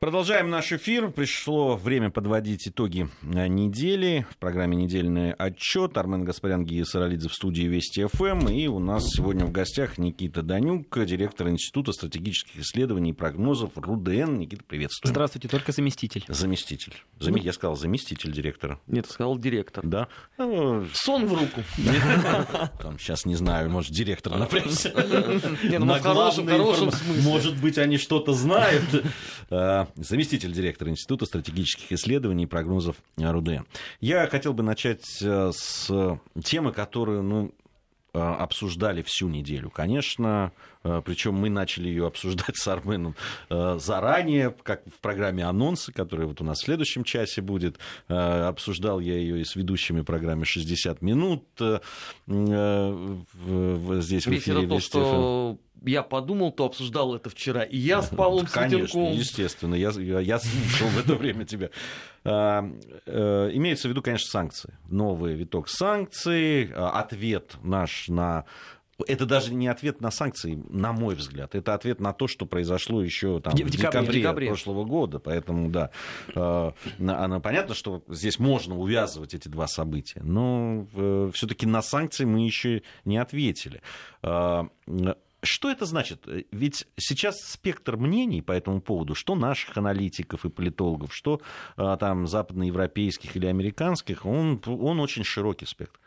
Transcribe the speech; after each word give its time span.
Продолжаем 0.00 0.48
наш 0.48 0.72
эфир. 0.72 1.10
Пришло 1.10 1.76
время 1.76 2.08
подводить 2.08 2.66
итоги 2.66 3.10
э, 3.20 3.48
недели. 3.48 4.26
В 4.30 4.38
программе 4.38 4.74
«Недельный 4.74 5.34
отчет». 5.34 5.98
Армен 5.98 6.24
Гаспарян, 6.24 6.64
Гия 6.64 6.86
Саралидзе 6.86 7.28
в 7.28 7.34
студии 7.34 7.64
Вести 7.64 8.06
ФМ. 8.06 8.48
И 8.48 8.66
у 8.66 8.78
нас 8.78 9.04
сегодня 9.04 9.44
в 9.44 9.52
гостях 9.52 9.98
Никита 9.98 10.40
Данюк, 10.40 11.04
директор 11.04 11.50
Института 11.50 11.92
стратегических 11.92 12.60
исследований 12.60 13.10
и 13.10 13.12
прогнозов 13.12 13.72
РУДН. 13.76 14.38
Никита, 14.38 14.64
приветствую. 14.64 15.12
Здравствуйте, 15.12 15.48
только 15.48 15.70
заместитель. 15.70 16.24
Заместитель. 16.28 16.94
Зам... 17.18 17.34
Я 17.34 17.52
сказал 17.52 17.76
заместитель 17.76 18.32
директора. 18.32 18.80
Нет, 18.86 19.06
сказал 19.06 19.36
директор. 19.36 19.86
Да. 19.86 20.08
Ну, 20.38 20.86
Сон 20.94 21.26
в 21.26 21.34
руку. 21.34 21.62
Там 22.80 22.98
сейчас 22.98 23.26
не 23.26 23.34
знаю, 23.34 23.68
может, 23.68 23.92
директор 23.92 24.34
напрягся. 24.34 24.94
Не, 25.62 25.78
ну, 25.78 25.92
в 25.92 26.00
хорошем 26.00 26.90
смысле. 26.90 27.22
Может 27.22 27.60
быть, 27.60 27.76
они 27.76 27.98
что-то 27.98 28.32
знают. 28.32 29.04
Заместитель 29.96 30.52
директора 30.52 30.90
Института 30.90 31.26
стратегических 31.26 31.92
исследований 31.92 32.44
и 32.44 32.46
прогнозов 32.46 32.96
РУДН. 33.16 33.64
Я 34.00 34.26
хотел 34.26 34.52
бы 34.52 34.62
начать 34.62 35.22
э, 35.22 35.50
с 35.52 36.18
темы, 36.42 36.72
которую 36.72 37.22
ну, 37.22 37.54
обсуждали 38.12 39.02
всю 39.02 39.28
неделю. 39.28 39.70
Конечно, 39.70 40.52
э, 40.84 41.02
причем 41.04 41.34
мы 41.34 41.50
начали 41.50 41.88
ее 41.88 42.06
обсуждать 42.06 42.56
с 42.56 42.68
Арменом 42.68 43.14
заранее, 43.48 44.54
как 44.62 44.82
в 44.86 45.00
программе 45.00 45.44
«Анонсы», 45.44 45.92
которая 45.92 46.26
вот 46.26 46.40
у 46.40 46.44
нас 46.44 46.58
в 46.58 46.64
следующем 46.64 47.04
часе 47.04 47.42
будет. 47.42 47.78
Обсуждал 48.08 49.00
я 49.00 49.16
ее 49.16 49.40
и 49.40 49.44
с 49.44 49.56
ведущими 49.56 50.02
программы 50.02 50.44
«60 50.44 50.98
минут» 51.00 51.44
здесь 54.02 54.26
в 54.26 54.32
эфире. 54.32 54.66
То, 54.66 54.80
что 54.80 55.58
я 55.84 56.02
подумал, 56.02 56.52
то 56.52 56.66
обсуждал 56.66 57.14
это 57.14 57.30
вчера. 57.30 57.62
И 57.62 57.76
я 57.76 58.02
с 58.02 58.08
Павлом 58.16 58.46
Конечно, 58.46 58.86
Светенковым... 58.86 59.18
естественно, 59.18 59.74
я, 59.74 59.90
я, 59.90 60.20
я 60.20 60.38
слушал 60.38 60.88
в 60.88 60.98
это 60.98 61.14
время 61.14 61.44
тебя. 61.44 61.70
А, 62.24 62.64
э, 63.06 63.50
имеется 63.54 63.88
в 63.88 63.90
виду, 63.90 64.02
конечно, 64.02 64.28
санкции. 64.28 64.74
Новый 64.88 65.34
виток 65.34 65.68
санкций, 65.68 66.70
а, 66.74 67.00
ответ 67.00 67.56
наш 67.62 68.08
на 68.08 68.44
это 69.06 69.26
даже 69.26 69.54
не 69.54 69.68
ответ 69.68 70.00
на 70.00 70.10
санкции, 70.10 70.62
на 70.68 70.92
мой 70.92 71.14
взгляд. 71.14 71.54
Это 71.54 71.74
ответ 71.74 72.00
на 72.00 72.12
то, 72.12 72.26
что 72.28 72.46
произошло 72.46 73.02
еще 73.02 73.40
там, 73.40 73.54
в, 73.54 73.60
в 73.60 73.70
декабре, 73.70 74.20
декабре 74.20 74.48
прошлого 74.48 74.84
года. 74.84 75.18
Поэтому, 75.18 75.70
да, 75.70 75.90
э, 76.34 76.72
понятно, 76.98 77.74
что 77.74 78.02
здесь 78.08 78.38
можно 78.38 78.76
увязывать 78.76 79.34
эти 79.34 79.48
два 79.48 79.66
события. 79.66 80.20
Но 80.22 80.86
э, 80.94 81.30
все-таки 81.32 81.66
на 81.66 81.82
санкции 81.82 82.24
мы 82.24 82.44
еще 82.44 82.82
не 83.04 83.18
ответили. 83.18 83.82
Э, 84.22 84.64
что 85.42 85.70
это 85.70 85.86
значит? 85.86 86.26
Ведь 86.50 86.86
сейчас 86.96 87.40
спектр 87.40 87.96
мнений 87.96 88.42
по 88.42 88.52
этому 88.52 88.80
поводу, 88.80 89.14
что 89.14 89.34
наших 89.34 89.76
аналитиков 89.76 90.44
и 90.44 90.50
политологов, 90.50 91.14
что 91.14 91.40
а, 91.76 91.96
там 91.96 92.26
западноевропейских 92.26 93.36
или 93.36 93.46
американских, 93.46 94.26
он, 94.26 94.62
он 94.66 95.00
очень 95.00 95.24
широкий 95.24 95.66
спектр. 95.66 95.98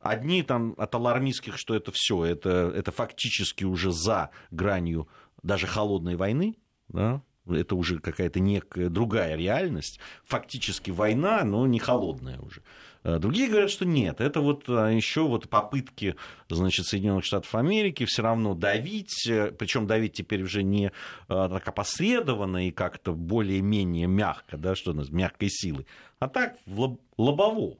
Одни 0.00 0.42
там 0.42 0.74
от 0.76 0.94
алармистских, 0.94 1.56
что 1.58 1.74
это 1.74 1.90
все, 1.92 2.24
это, 2.24 2.72
это 2.74 2.92
фактически 2.92 3.64
уже 3.64 3.92
за 3.92 4.30
гранью 4.50 5.08
даже 5.42 5.66
холодной 5.66 6.16
войны, 6.16 6.56
да, 6.88 7.22
это 7.48 7.76
уже 7.76 7.98
какая-то 7.98 8.40
некая 8.40 8.88
другая 8.88 9.36
реальность, 9.36 10.00
фактически 10.24 10.90
война, 10.90 11.44
но 11.44 11.66
не 11.66 11.78
холодная 11.78 12.38
уже. 12.40 12.62
Э, 13.06 13.20
другие 13.20 13.48
говорят, 13.48 13.70
что 13.70 13.84
нет, 13.84 14.20
это 14.20 14.40
вот 14.40 14.64
а, 14.66 14.88
еще 14.88 15.20
вот 15.20 15.48
попытки 15.48 16.16
значит, 16.48 16.86
Соединенных 16.86 17.24
Штатов 17.24 17.54
Америки 17.54 18.04
все 18.04 18.22
равно 18.22 18.54
давить, 18.54 19.28
э, 19.28 19.52
причем 19.52 19.86
давить 19.86 20.14
теперь 20.14 20.42
уже 20.42 20.64
не 20.64 20.90
а, 21.28 21.48
так 21.48 21.68
опосредованно 21.68 22.66
и 22.66 22.72
как-то 22.72 23.12
более-менее 23.12 24.08
мягко, 24.08 24.56
да, 24.56 24.74
что 24.74 24.90
у 24.90 24.94
нас, 24.94 25.10
мягкой 25.10 25.50
силой, 25.50 25.86
а 26.18 26.26
так 26.26 26.56
в 26.66 26.98
лобово. 27.16 27.76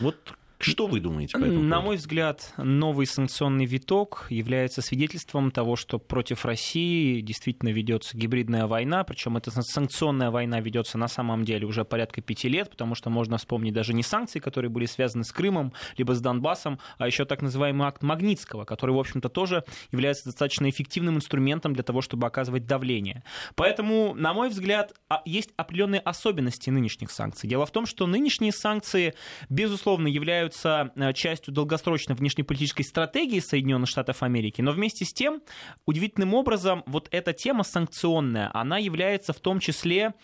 Вот 0.00 0.16
что 0.58 0.86
вы 0.86 1.00
думаете 1.00 1.38
по 1.38 1.44
этому 1.44 1.62
На 1.62 1.80
мой 1.80 1.96
взгляд, 1.96 2.52
новый 2.56 3.06
санкционный 3.06 3.66
виток 3.66 4.26
является 4.30 4.82
свидетельством 4.82 5.50
того, 5.50 5.76
что 5.76 5.98
против 5.98 6.44
России 6.44 7.20
действительно 7.20 7.70
ведется 7.70 8.16
гибридная 8.16 8.66
война, 8.66 9.04
причем 9.04 9.36
эта 9.36 9.50
санкционная 9.50 10.30
война 10.30 10.60
ведется 10.60 10.98
на 10.98 11.08
самом 11.08 11.44
деле 11.44 11.66
уже 11.66 11.84
порядка 11.84 12.22
пяти 12.22 12.48
лет, 12.48 12.70
потому 12.70 12.94
что 12.94 13.10
можно 13.10 13.36
вспомнить 13.36 13.74
даже 13.74 13.92
не 13.92 14.02
санкции, 14.02 14.38
которые 14.38 14.70
были 14.70 14.86
связаны 14.86 15.24
с 15.24 15.32
Крымом, 15.32 15.72
либо 15.98 16.14
с 16.14 16.20
Донбассом, 16.20 16.78
а 16.98 17.06
еще 17.06 17.24
так 17.24 17.42
называемый 17.42 17.86
акт 17.86 18.02
Магнитского, 18.02 18.64
который, 18.64 18.94
в 18.94 18.98
общем-то, 18.98 19.28
тоже 19.28 19.64
является 19.92 20.24
достаточно 20.26 20.68
эффективным 20.70 21.16
инструментом 21.16 21.74
для 21.74 21.82
того, 21.82 22.00
чтобы 22.00 22.26
оказывать 22.26 22.66
давление. 22.66 23.22
Поэтому, 23.54 24.14
на 24.14 24.32
мой 24.32 24.48
взгляд, 24.48 24.94
а, 25.08 25.22
есть 25.24 25.50
определенные 25.56 26.00
особенности 26.00 26.70
нынешних 26.70 27.10
санкций. 27.10 27.48
Дело 27.48 27.66
в 27.66 27.70
том, 27.70 27.86
что 27.86 28.06
нынешние 28.06 28.52
санкции, 28.52 29.14
безусловно, 29.48 30.08
являются 30.08 30.45
являются 30.46 30.92
э, 30.96 31.12
частью 31.12 31.52
долгосрочной 31.52 32.14
внешнеполитической 32.14 32.82
стратегии 32.82 33.40
Соединенных 33.40 33.88
Штатов 33.88 34.22
Америки, 34.22 34.62
но 34.62 34.72
вместе 34.72 35.04
с 35.04 35.12
тем, 35.12 35.42
удивительным 35.84 36.34
образом, 36.34 36.82
вот 36.86 37.08
эта 37.10 37.32
тема 37.32 37.64
санкционная, 37.64 38.50
она 38.54 38.78
является 38.78 39.32
в 39.32 39.40
том 39.40 39.60
числе, 39.60 40.14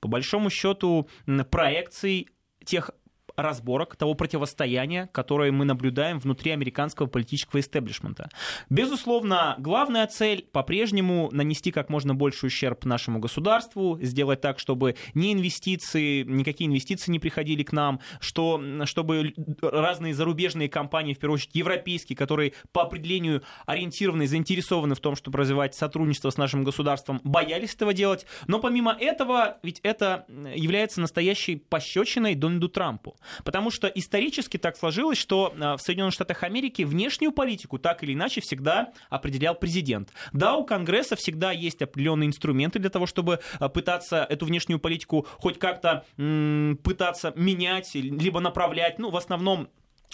по 0.00 0.08
большому 0.08 0.50
счету, 0.50 1.08
проекцией 1.50 2.28
тех 2.64 2.90
разборок, 3.36 3.96
того 3.96 4.14
противостояния, 4.14 5.08
которое 5.12 5.52
мы 5.52 5.64
наблюдаем 5.64 6.18
внутри 6.18 6.50
американского 6.50 7.06
политического 7.06 7.60
истеблишмента. 7.60 8.30
Безусловно, 8.70 9.54
главная 9.58 10.06
цель 10.06 10.46
по-прежнему 10.52 11.28
нанести 11.32 11.70
как 11.70 11.88
можно 11.88 12.14
больше 12.14 12.46
ущерб 12.46 12.84
нашему 12.84 13.18
государству, 13.18 13.98
сделать 14.02 14.40
так, 14.40 14.58
чтобы 14.58 14.96
ни 15.14 15.32
инвестиции, 15.32 16.22
никакие 16.22 16.68
инвестиции 16.68 17.10
не 17.10 17.18
приходили 17.18 17.62
к 17.62 17.72
нам, 17.72 18.00
что, 18.20 18.62
чтобы 18.84 19.34
разные 19.60 20.14
зарубежные 20.14 20.68
компании, 20.68 21.14
в 21.14 21.18
первую 21.18 21.36
очередь 21.36 21.54
европейские, 21.54 22.16
которые 22.16 22.52
по 22.72 22.82
определению 22.82 23.42
ориентированы, 23.66 24.26
заинтересованы 24.26 24.94
в 24.94 25.00
том, 25.00 25.16
чтобы 25.16 25.38
развивать 25.38 25.74
сотрудничество 25.74 26.30
с 26.30 26.36
нашим 26.36 26.64
государством, 26.64 27.20
боялись 27.24 27.74
этого 27.74 27.94
делать. 27.94 28.26
Но 28.46 28.58
помимо 28.58 28.96
этого, 28.98 29.58
ведь 29.62 29.80
это 29.82 30.26
является 30.54 31.00
настоящей 31.00 31.56
пощечиной 31.56 32.34
Дональду 32.34 32.68
Трампу. 32.68 33.16
Потому 33.44 33.70
что 33.70 33.86
исторически 33.88 34.56
так 34.56 34.76
сложилось, 34.76 35.18
что 35.18 35.54
а, 35.58 35.76
в 35.76 35.82
Соединенных 35.82 36.14
Штатах 36.14 36.42
Америки 36.42 36.82
внешнюю 36.82 37.32
политику 37.32 37.78
так 37.78 38.02
или 38.02 38.14
иначе 38.14 38.40
всегда 38.40 38.92
определял 39.10 39.54
президент. 39.54 40.10
Да, 40.32 40.56
у 40.56 40.64
Конгресса 40.64 41.16
всегда 41.16 41.52
есть 41.52 41.82
определенные 41.82 42.28
инструменты 42.28 42.78
для 42.78 42.90
того, 42.90 43.06
чтобы 43.06 43.40
а, 43.58 43.68
пытаться 43.68 44.26
эту 44.28 44.46
внешнюю 44.46 44.78
политику 44.78 45.26
хоть 45.38 45.58
как-то 45.58 46.04
пытаться 46.16 47.32
менять, 47.36 47.94
либо 47.94 48.40
направлять. 48.40 48.98
Ну, 48.98 49.10
в 49.10 49.16
основном 49.16 49.68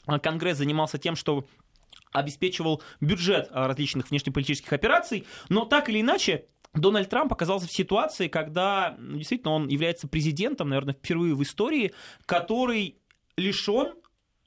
а, 0.06 0.18
Конгресс 0.18 0.58
занимался 0.58 0.98
тем, 0.98 1.16
что 1.16 1.44
обеспечивал 2.12 2.82
бюджет 3.00 3.48
различных 3.52 4.10
внешнеполитических 4.10 4.72
операций, 4.72 5.26
но 5.50 5.66
так 5.66 5.90
или 5.90 6.00
иначе 6.00 6.46
Дональд 6.74 7.08
Трамп 7.08 7.32
оказался 7.32 7.66
в 7.66 7.72
ситуации, 7.72 8.28
когда 8.28 8.96
действительно 8.98 9.52
он 9.52 9.68
является 9.68 10.06
президентом, 10.06 10.68
наверное, 10.68 10.94
впервые 10.94 11.34
в 11.34 11.42
истории, 11.42 11.92
который 12.26 12.96
лишен 13.36 13.94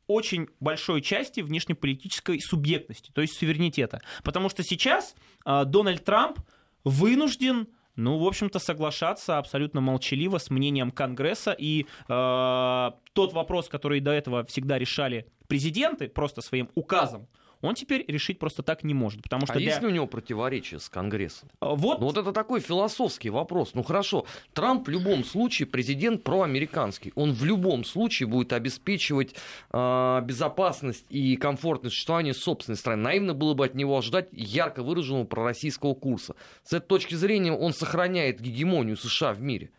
очень 0.08 0.48
большой 0.60 1.02
части 1.02 1.42
внешнеполитической 1.42 2.40
субъектности, 2.40 3.12
то 3.14 3.22
есть 3.22 3.38
суверенитета. 3.38 4.02
Потому 4.24 4.50
что 4.50 4.64
сейчас 4.64 5.16
э, 5.46 5.64
Дональд 5.66 6.04
Трамп 6.04 6.40
вынужден 6.84 7.68
ну, 7.98 8.18
в 8.18 8.26
общем-то, 8.26 8.58
соглашаться 8.60 9.38
абсолютно 9.38 9.82
молчаливо 9.82 10.38
с 10.38 10.50
мнением 10.50 10.92
Конгресса. 10.92 11.52
И 11.52 11.86
э, 12.08 12.92
тот 13.14 13.34
вопрос, 13.34 13.68
который 13.68 14.00
до 14.00 14.12
этого 14.12 14.46
всегда 14.46 14.80
решали 14.80 15.28
президенты, 15.48 16.08
просто 16.08 16.42
своим 16.42 16.70
указом, 16.74 17.28
он 17.62 17.76
теперь 17.76 18.04
решить 18.08 18.40
просто 18.40 18.64
так 18.64 18.84
не 18.84 18.94
может. 18.94 19.22
Потому 19.22 19.46
что 19.46 19.54
а 19.54 19.58
для... 19.58 19.68
есть 19.70 19.82
ли 19.82 19.88
у 19.88 19.92
него 19.92 20.08
противоречие 20.08 20.80
с 20.80 20.90
Конгрессом? 20.90 21.50
А, 21.60 21.76
вот... 21.76 22.00
Ну, 22.00 22.08
вот 22.08 22.18
это 22.18 22.32
такой 22.32 22.60
философский 22.60 23.30
вопрос. 23.30 23.72
Ну 23.74 23.84
хорошо, 23.84 24.26
Трамп 24.54 24.88
в 24.88 24.92
любом 24.92 25.24
случае 25.24 25.68
президент 25.68 26.24
проамериканский. 26.24 27.12
Он 27.16 27.34
в 27.34 27.44
любом 27.44 27.84
случае 27.84 28.28
будет 28.28 28.54
обеспечивать 28.54 29.36
э, 29.72 30.22
безопасность 30.24 31.06
и 31.10 31.36
комфортное 31.36 31.90
существование 31.92 32.34
собственной 32.34 32.78
страны. 32.78 33.04
Наивно 33.04 33.34
было 33.34 33.54
бы 33.54 33.66
от 33.66 33.76
него 33.76 33.98
ожидать 33.98 34.30
ярко 34.32 34.84
выраженного 34.84 35.26
пророссийского 35.26 35.94
курса. 35.94 36.36
С 36.64 36.74
этой 36.74 36.88
точки 36.88 37.16
зрения 37.16 37.52
он 37.52 37.74
сохраняет 37.74 38.42
гегемонию 38.42 38.98
США 38.98 39.34
в 39.34 39.42
мире. 39.42 39.72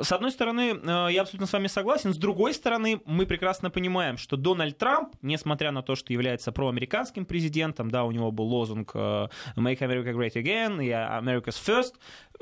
С 0.00 0.12
одной 0.12 0.30
стороны, 0.30 0.78
э, 0.82 1.08
я 1.10 1.22
абсолютно 1.22 1.46
с 1.46 1.52
вами 1.52 1.68
согласен. 1.68 2.12
С 2.12 2.18
другой 2.18 2.54
стороны, 2.54 3.00
мы 3.06 3.26
прекрасно 3.26 3.70
понимаем, 3.70 4.16
что 4.18 4.36
Дональд 4.36 4.76
Трамп, 4.78 5.14
несмотря 5.22 5.70
на 5.70 5.82
то, 5.82 5.94
что 5.94 6.12
является 6.12 6.52
проамериканским 6.52 7.24
президентом, 7.24 7.90
да, 7.90 8.04
у 8.04 8.10
него 8.10 8.30
был 8.30 8.44
лозунг 8.44 8.92
э, 8.94 9.28
«Make 9.56 9.78
America 9.78 10.12
Great 10.12 10.34
Again» 10.34 10.84
и 10.84 10.90
«America's 10.90 11.60
First», 11.64 11.94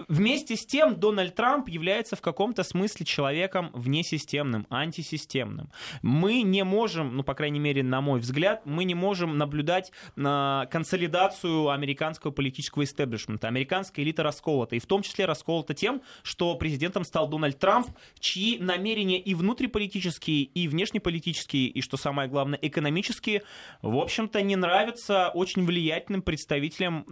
Вместе 0.08 0.56
с 0.56 0.67
тем 0.67 0.96
Дональд 0.96 1.35
Трамп 1.35 1.69
является 1.69 2.17
в 2.17 2.20
каком-то 2.20 2.62
смысле 2.62 3.06
человеком 3.06 3.70
внесистемным, 3.73 4.67
антисистемным. 4.70 5.70
Мы 6.02 6.43
не 6.43 6.64
можем, 6.64 7.17
ну, 7.17 7.23
по 7.23 7.35
крайней 7.35 7.61
мере, 7.61 7.82
на 7.82 8.00
мой 8.00 8.20
взгляд, 8.20 8.62
мы 8.64 8.85
не 8.85 8.94
можем 8.94 9.38
наблюдать 9.38 9.93
на 10.17 10.67
консолидацию 10.70 11.70
американского 11.70 12.31
политического 12.32 12.85
истеблишмента. 12.85 13.49
Американская 13.49 14.05
элита 14.05 14.23
расколота, 14.23 14.76
и 14.76 14.81
в 14.81 14.87
том 14.87 15.02
числе 15.02 15.26
расколота 15.26 15.75
тем, 15.75 16.02
что 16.23 16.55
президентом 16.56 17.05
стал 17.05 17.29
Дональд 17.29 17.44
Дональд 17.44 17.58
Трамп, 17.58 17.88
чьи 18.20 18.58
намерения 18.58 19.20
и 19.20 19.35
внутриполитические, 19.35 20.44
и 20.44 20.67
внешнеполитические, 20.67 21.67
и, 21.67 21.82
что 21.82 21.99
самое 21.99 22.26
главное, 22.26 22.58
экономические, 22.62 23.43
в 23.82 23.96
общем-то, 23.99 24.41
не 24.41 24.56
нравятся 24.56 25.29
очень 25.29 25.67
влиятельным 25.67 26.23
представителям 26.23 27.05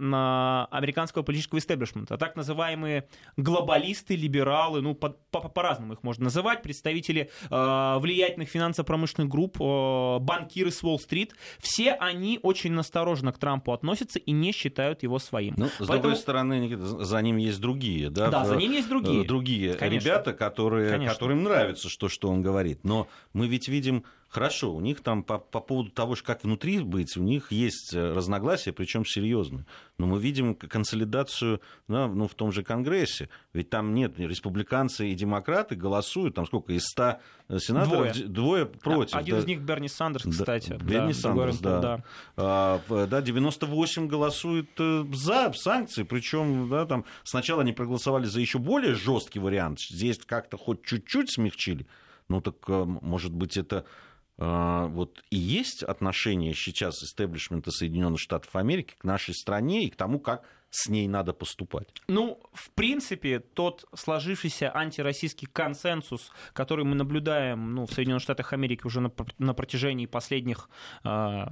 американского 0.71 1.21
политического 1.21 1.59
истеблишмента. 1.59 2.17
Так 2.17 2.35
называемые 2.35 3.07
глобалисты, 3.37 4.15
либералы, 4.15 4.81
ну, 4.81 4.95
по- 4.95 5.09
по- 5.09 5.49
по-разному 5.49 5.93
их 5.93 6.03
можно 6.03 6.23
называть, 6.25 6.63
представители 6.63 7.29
э, 7.51 7.97
влиятельных 7.99 8.49
финансово-промышленных 8.49 9.29
групп, 9.29 9.57
э, 9.61 10.17
банкиры 10.19 10.71
с 10.71 10.83
Уолл-стрит, 10.83 11.35
все 11.59 11.91
они 11.91 12.39
очень 12.41 12.71
настороженно 12.71 13.31
к 13.31 13.37
Трампу 13.37 13.71
относятся 13.71 14.17
и 14.17 14.31
не 14.31 14.51
считают 14.51 15.03
его 15.03 15.19
своим. 15.19 15.53
Ну, 15.57 15.67
с 15.67 15.77
Поэтому... 15.77 16.01
другой 16.01 16.17
стороны, 16.17 16.59
Никита, 16.59 16.81
за 16.85 17.21
ним 17.21 17.37
есть 17.37 17.59
другие, 17.61 18.09
да? 18.09 18.29
Да, 18.29 18.45
за 18.45 18.55
ним 18.55 18.71
есть 18.71 18.89
другие. 18.89 19.23
Э, 19.23 19.27
другие 19.27 19.73
Конечно. 19.73 20.07
ребята, 20.07 20.12
ребята, 20.13 20.33
которые, 20.33 21.07
которым 21.07 21.43
нравится, 21.43 21.89
что, 21.89 22.09
что 22.09 22.29
он 22.29 22.41
говорит. 22.41 22.83
Но 22.83 23.07
мы 23.33 23.47
ведь 23.47 23.67
видим 23.67 24.03
Хорошо, 24.33 24.73
у 24.73 24.81
них 24.81 25.01
там 25.01 25.21
по, 25.21 25.37
по 25.37 25.59
поводу 25.59 25.91
того, 25.91 26.15
как 26.25 26.43
внутри 26.43 26.79
быть, 26.79 27.15
у 27.17 27.21
них 27.21 27.51
есть 27.51 27.93
э, 27.93 28.13
разногласия, 28.13 28.73
причем 28.73 29.05
серьезные. 29.05 29.67
Но 29.99 30.07
мы 30.07 30.19
видим 30.19 30.55
консолидацию 30.55 31.61
да, 31.87 32.07
ну, 32.07 32.27
в 32.27 32.33
том 32.33 32.51
же 32.51 32.63
Конгрессе. 32.63 33.29
Ведь 33.53 33.69
там 33.69 33.93
нет, 33.93 34.17
республиканцы 34.17 35.09
и 35.09 35.13
демократы 35.13 35.75
голосуют, 35.75 36.33
там 36.33 36.47
сколько, 36.47 36.73
из 36.73 36.81
100 36.81 37.19
э, 37.49 37.59
сенаторов, 37.59 38.13
двое, 38.13 38.27
двое 38.27 38.65
против. 38.65 39.17
Один 39.17 39.35
да. 39.35 39.41
из 39.41 39.45
них 39.45 39.61
Берни 39.61 39.87
Сандерс, 39.87 40.25
кстати. 40.27 40.69
Да, 40.69 40.77
Берни 40.77 41.13
да, 41.13 41.19
Сандерс, 41.19 41.59
да. 41.59 41.79
да. 41.79 42.03
А, 42.35 43.05
да. 43.05 43.21
98 43.21 44.07
голосуют 44.07 44.71
э, 44.79 45.05
за 45.13 45.53
санкции, 45.53 46.01
причем 46.01 46.69
да, 46.69 46.87
там, 46.87 47.05
сначала 47.23 47.61
они 47.61 47.71
проголосовали 47.71 48.25
за 48.25 48.39
еще 48.39 48.57
более 48.57 48.95
жесткий 48.95 49.37
вариант. 49.37 49.79
Здесь 49.79 50.17
как-то 50.25 50.57
хоть 50.57 50.83
чуть-чуть 50.83 51.31
смягчили. 51.31 51.85
Ну 52.29 52.41
так, 52.41 52.55
может 52.67 53.31
быть, 53.31 53.57
это 53.57 53.85
вот 54.37 55.23
и 55.29 55.37
есть 55.37 55.83
отношение 55.83 56.53
сейчас 56.55 57.03
истеблишмента 57.03 57.71
Соединенных 57.71 58.19
Штатов 58.19 58.55
Америки 58.55 58.95
к 58.97 59.03
нашей 59.03 59.35
стране 59.35 59.85
и 59.85 59.89
к 59.89 59.95
тому, 59.95 60.19
как 60.19 60.43
с 60.73 60.89
ней 60.89 61.07
надо 61.07 61.33
поступать? 61.33 61.87
Ну, 62.07 62.41
в 62.51 62.71
принципе, 62.71 63.39
тот 63.39 63.85
сложившийся 63.93 64.75
антироссийский 64.75 65.47
консенсус, 65.47 66.31
который 66.53 66.83
мы 66.83 66.95
наблюдаем 66.95 67.75
ну, 67.75 67.85
в 67.85 67.93
Соединенных 67.93 68.23
Штатах 68.23 68.53
Америки 68.53 68.81
уже 68.85 68.99
на, 68.99 69.11
на 69.37 69.53
протяжении 69.53 70.07
последних 70.07 70.69
э, 71.03 71.45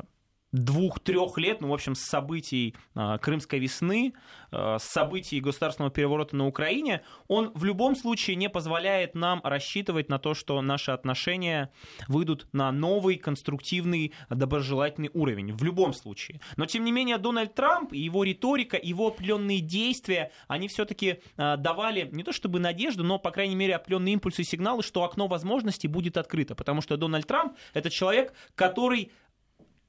двух-трех 0.52 1.38
лет, 1.38 1.62
ну, 1.62 1.70
в 1.70 1.74
общем, 1.74 1.96
с 1.96 2.02
событий 2.02 2.76
э, 2.96 3.18
Крымской 3.22 3.60
весны, 3.60 4.14
э, 4.52 4.78
с 4.80 4.84
событий 4.84 5.40
государственного 5.40 5.92
переворота 5.92 6.36
на 6.36 6.48
Украине, 6.48 7.02
он 7.28 7.52
в 7.54 7.64
любом 7.64 7.96
случае 7.96 8.36
не 8.36 8.50
позволяет 8.50 9.16
нам 9.16 9.42
рассчитывать 9.44 10.10
на 10.10 10.20
то, 10.20 10.34
что 10.34 10.62
наши 10.62 10.92
отношения 10.92 11.72
выйдут 12.08 12.48
на 12.52 12.72
новый, 12.72 13.18
конструктивный, 13.18 14.14
доброжелательный 14.30 15.10
уровень. 15.14 15.54
В 15.54 15.64
любом 15.64 15.94
случае. 15.94 16.42
Но, 16.58 16.66
тем 16.66 16.84
не 16.84 16.92
менее, 16.92 17.18
Дональд 17.18 17.54
Трамп 17.56 17.94
и 17.94 18.00
его 18.00 18.24
риторика, 18.24 18.78
его 18.82 19.08
определенные 19.08 19.60
действия, 19.60 20.32
они 20.48 20.68
все-таки 20.68 21.22
э, 21.38 21.58
давали 21.58 22.10
не 22.12 22.24
то 22.24 22.34
чтобы 22.34 22.60
надежду, 22.60 23.04
но, 23.04 23.20
по 23.20 23.32
крайней 23.32 23.56
мере, 23.56 23.76
определенные 23.76 24.14
импульсы 24.14 24.42
и 24.42 24.46
сигналы, 24.46 24.84
что 24.84 25.04
окно 25.04 25.28
возможностей 25.28 25.88
будет 25.88 26.18
открыто. 26.18 26.56
Потому 26.56 26.82
что 26.82 26.98
Дональд 26.98 27.26
Трамп— 27.26 27.56
это 27.74 27.90
человек, 27.90 28.34
который 28.56 29.12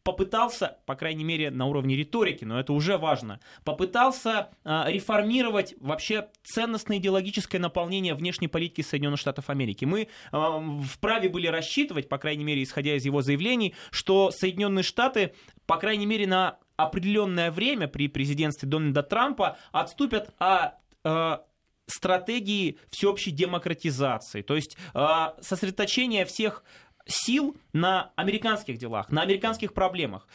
попытался, 0.03 0.79
по 0.87 0.95
крайней 0.95 1.25
мере, 1.25 1.51
на 1.51 1.67
уровне 1.67 1.97
риторики, 1.97 2.45
но 2.45 2.59
это 2.59 2.73
уже 2.73 2.99
важно, 2.99 3.41
попытался 3.65 4.51
э, 4.65 4.85
реформировать 4.87 5.75
вообще 5.81 6.29
ценностное 6.43 6.99
идеологическое 6.99 7.61
наполнение 7.61 8.15
внешней 8.15 8.49
политики 8.49 8.83
Соединенных 8.83 9.21
Штатов 9.21 9.51
Америки. 9.51 9.85
Мы 9.85 10.09
э, 10.33 10.61
вправе 10.85 11.29
были 11.29 11.47
рассчитывать, 11.47 12.09
по 12.09 12.19
крайней 12.19 12.45
мере, 12.45 12.63
исходя 12.63 12.97
из 12.97 13.05
его 13.05 13.23
заявлений, 13.23 13.75
что 13.91 14.31
Соединенные 14.31 14.83
Штаты, 14.83 15.35
по 15.67 15.77
крайней 15.77 16.07
мере, 16.07 16.27
на 16.27 16.59
определенное 16.77 17.51
время 17.51 17.87
при 17.87 18.09
президентстве 18.09 18.69
Дональда 18.69 19.03
Трампа 19.03 19.57
отступят 19.71 20.35
от 20.39 20.75
э, 21.05 21.39
стратегии 21.87 22.79
всеобщей 22.91 23.31
демократизации, 23.31 24.43
то 24.43 24.55
есть 24.57 24.77
э, 24.95 25.27
сосредоточение 25.41 26.25
всех 26.25 26.65
сил 27.07 27.57
на 27.73 28.11
американских 28.17 28.79
делах, 28.79 29.11
на 29.11 29.23
американских 29.23 29.73
проблемах. 29.73 30.27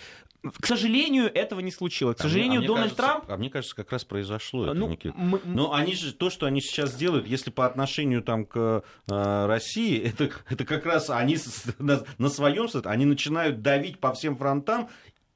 К 0.44 0.66
сожалению, 0.66 1.34
этого 1.34 1.60
не 1.62 1.72
случилось. 1.72 2.18
К 2.18 2.22
сожалению, 2.22 2.60
а 2.60 2.62
мне, 2.62 2.66
а 2.66 2.68
Дональд 2.68 2.96
кажется, 2.96 3.04
Трамп... 3.04 3.32
А 3.32 3.38
мне 3.38 3.50
кажется, 3.50 3.76
как 3.76 3.92
раз 3.92 4.06
произошло 4.06 4.66
это, 4.66 4.74
ну, 4.76 4.88
Никита. 4.88 5.14
Мы... 5.18 5.42
Но 5.46 5.74
они 5.74 5.96
же, 5.96 6.14
то, 6.14 6.30
что 6.30 6.46
они 6.46 6.62
сейчас 6.62 6.96
делают, 6.96 7.28
если 7.28 7.50
по 7.50 7.66
отношению 7.66 8.22
там, 8.22 8.46
к 8.46 8.84
э, 9.10 9.46
России, 9.46 10.00
это, 10.10 10.30
это 10.50 10.66
как 10.66 10.86
раз 10.86 11.10
они 11.10 11.38
на, 11.80 12.04
на 12.18 12.30
своем 12.30 12.68
они 12.86 13.06
начинают 13.06 13.62
давить 13.62 14.00
по 14.00 14.14
всем 14.14 14.36
фронтам 14.36 14.90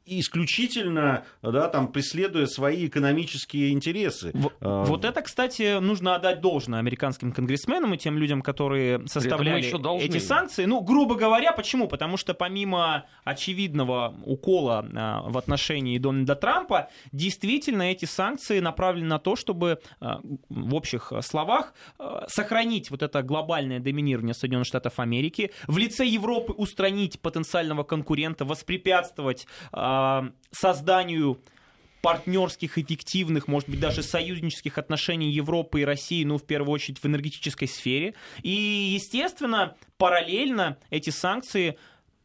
исключительно, 0.06 1.26
да, 1.42 1.68
там, 1.68 1.92
преследуя 1.92 2.46
свои 2.46 2.88
экономические 2.88 3.72
интересы. 3.72 4.32
В, 4.34 4.52
а, 4.60 4.84
вот 4.84 5.06
это, 5.06 5.22
кстати, 5.22 5.80
нужно 5.80 6.16
отдать 6.16 6.42
должное 6.42 6.80
американским 6.80 7.32
конгрессменам 7.32 7.94
и 7.94 7.98
тем 7.98 8.18
людям, 8.18 8.42
которые 8.42 9.08
составляли 9.08 9.68
эти 10.04 10.18
санкции. 10.18 10.66
Ну, 10.66 10.82
грубо 10.82 11.16
говоря, 11.16 11.52
почему? 11.52 11.88
Потому 11.88 12.18
что 12.18 12.34
помимо 12.34 13.06
очевидного 13.24 14.16
укола 14.26 14.88
а, 14.94 15.22
в 15.30 15.38
отношении 15.38 15.98
Дональда 15.98 16.36
Трампа, 16.36 16.90
действительно 17.12 17.84
эти 17.84 18.06
санкции 18.06 18.60
направлены 18.60 19.08
на 19.08 19.20
то, 19.20 19.36
чтобы 19.36 19.80
а, 20.00 20.20
в 20.50 20.76
общих 20.76 21.14
словах 21.22 21.74
сохранить 22.28 22.90
вот 22.92 23.04
это 23.04 23.22
глобальное 23.22 23.80
доминирование 23.80 24.34
Соединенных 24.34 24.68
Штатов 24.68 25.00
Америки, 25.00 25.52
в 25.68 25.78
лице 25.78 26.06
Европы 26.06 26.54
устранить 26.54 27.20
потенциального 27.22 27.84
конкурента, 27.84 28.46
воспрепятствовать 28.46 29.48
созданию 30.52 31.40
партнерских, 32.02 32.78
эффективных, 32.78 33.48
может 33.48 33.70
быть, 33.70 33.80
даже 33.80 34.02
союзнических 34.04 34.78
отношений 34.78 35.30
Европы 35.32 35.82
и 35.82 35.86
России, 35.86 36.24
ну, 36.24 36.38
в 36.38 36.46
первую 36.46 36.74
очередь, 36.74 37.00
в 37.00 37.06
энергетической 37.06 37.68
сфере. 37.68 38.16
И, 38.42 38.50
естественно, 38.50 39.76
параллельно 39.98 40.78
эти 40.90 41.12
санкции 41.12 41.78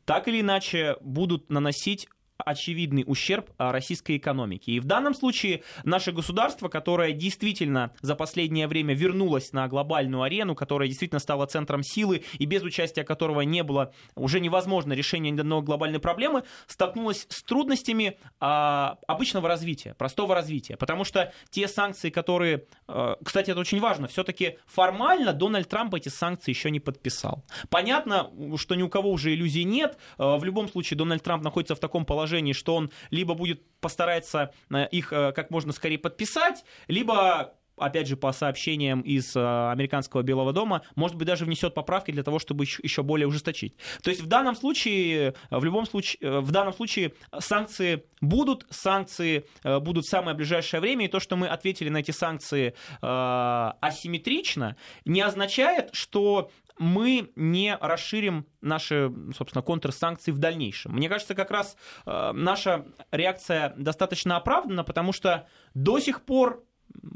так 0.06 0.28
или 0.28 0.40
иначе 0.40 0.96
будут 1.00 1.50
наносить 1.50 2.08
очевидный 2.38 3.04
ущерб 3.06 3.50
а, 3.58 3.72
российской 3.72 4.16
экономике. 4.16 4.72
И 4.72 4.80
в 4.80 4.84
данном 4.84 5.14
случае 5.14 5.62
наше 5.84 6.12
государство, 6.12 6.68
которое 6.68 7.12
действительно 7.12 7.92
за 8.00 8.14
последнее 8.14 8.68
время 8.68 8.94
вернулось 8.94 9.52
на 9.52 9.68
глобальную 9.68 10.22
арену, 10.22 10.54
которое 10.54 10.88
действительно 10.88 11.18
стало 11.18 11.46
центром 11.46 11.82
силы 11.82 12.24
и 12.38 12.46
без 12.46 12.62
участия 12.62 13.04
которого 13.04 13.42
не 13.42 13.62
было 13.62 13.92
уже 14.14 14.40
невозможно 14.40 14.92
решение 14.92 15.32
ни 15.32 15.40
одной 15.40 15.62
глобальной 15.62 16.00
проблемы, 16.00 16.44
столкнулось 16.66 17.26
с 17.28 17.42
трудностями 17.42 18.18
а, 18.40 18.98
обычного 19.06 19.48
развития, 19.48 19.94
простого 19.94 20.34
развития. 20.34 20.76
Потому 20.76 21.04
что 21.04 21.32
те 21.50 21.68
санкции, 21.68 22.10
которые, 22.10 22.64
а, 22.86 23.16
кстати, 23.24 23.50
это 23.50 23.60
очень 23.60 23.80
важно, 23.80 24.08
все-таки 24.08 24.58
формально 24.66 25.32
Дональд 25.32 25.68
Трамп 25.68 25.94
эти 25.94 26.08
санкции 26.08 26.50
еще 26.50 26.70
не 26.70 26.80
подписал. 26.80 27.44
Понятно, 27.70 28.30
что 28.56 28.74
ни 28.74 28.82
у 28.82 28.88
кого 28.88 29.10
уже 29.10 29.34
иллюзий 29.34 29.64
нет. 29.64 29.98
А, 30.18 30.36
в 30.36 30.44
любом 30.44 30.68
случае 30.68 30.98
Дональд 30.98 31.22
Трамп 31.22 31.42
находится 31.42 31.74
в 31.74 31.80
таком 31.80 32.04
положении, 32.04 32.25
положении, 32.26 32.52
что 32.52 32.74
он 32.74 32.90
либо 33.10 33.34
будет 33.34 33.62
постараться 33.80 34.50
э, 34.70 34.88
их 34.90 35.12
э, 35.12 35.32
как 35.32 35.50
можно 35.50 35.72
скорее 35.72 35.98
подписать, 35.98 36.64
либо 36.88 37.54
опять 37.78 38.08
же, 38.08 38.16
по 38.16 38.32
сообщениям 38.32 39.02
из 39.02 39.36
э, 39.36 39.70
американского 39.70 40.22
Белого 40.22 40.52
дома, 40.52 40.82
может 40.96 41.16
быть, 41.16 41.26
даже 41.28 41.44
внесет 41.44 41.74
поправки 41.74 42.10
для 42.10 42.22
того, 42.22 42.38
чтобы 42.38 42.64
еще 42.64 43.02
более 43.02 43.28
ужесточить. 43.28 43.76
То 44.02 44.10
есть 44.10 44.22
в 44.22 44.26
данном 44.26 44.56
случае, 44.56 45.34
в 45.50 45.62
любом 45.62 45.86
случае, 45.86 46.40
в 46.40 46.50
данном 46.50 46.72
случае 46.72 47.12
санкции 47.38 48.02
будут, 48.20 48.66
санкции 48.70 49.44
будут 49.62 50.06
в 50.06 50.08
самое 50.08 50.34
ближайшее 50.34 50.80
время, 50.80 51.04
и 51.04 51.08
то, 51.08 51.20
что 51.20 51.36
мы 51.36 51.48
ответили 51.48 51.90
на 51.90 51.98
эти 51.98 52.12
санкции 52.12 52.74
асимметрично, 53.02 54.76
не 55.04 55.20
означает, 55.20 55.90
что 55.92 56.50
мы 56.78 57.32
не 57.36 57.76
расширим 57.80 58.46
наши, 58.60 59.12
собственно, 59.36 59.62
контрсанкции 59.62 60.30
в 60.30 60.38
дальнейшем. 60.38 60.92
Мне 60.92 61.08
кажется, 61.08 61.34
как 61.34 61.50
раз 61.50 61.76
э, 62.04 62.32
наша 62.32 62.86
реакция 63.10 63.74
достаточно 63.76 64.36
оправдана, 64.36 64.84
потому 64.84 65.12
что 65.12 65.46
до 65.74 65.98
сих 66.00 66.22
пор, 66.22 66.64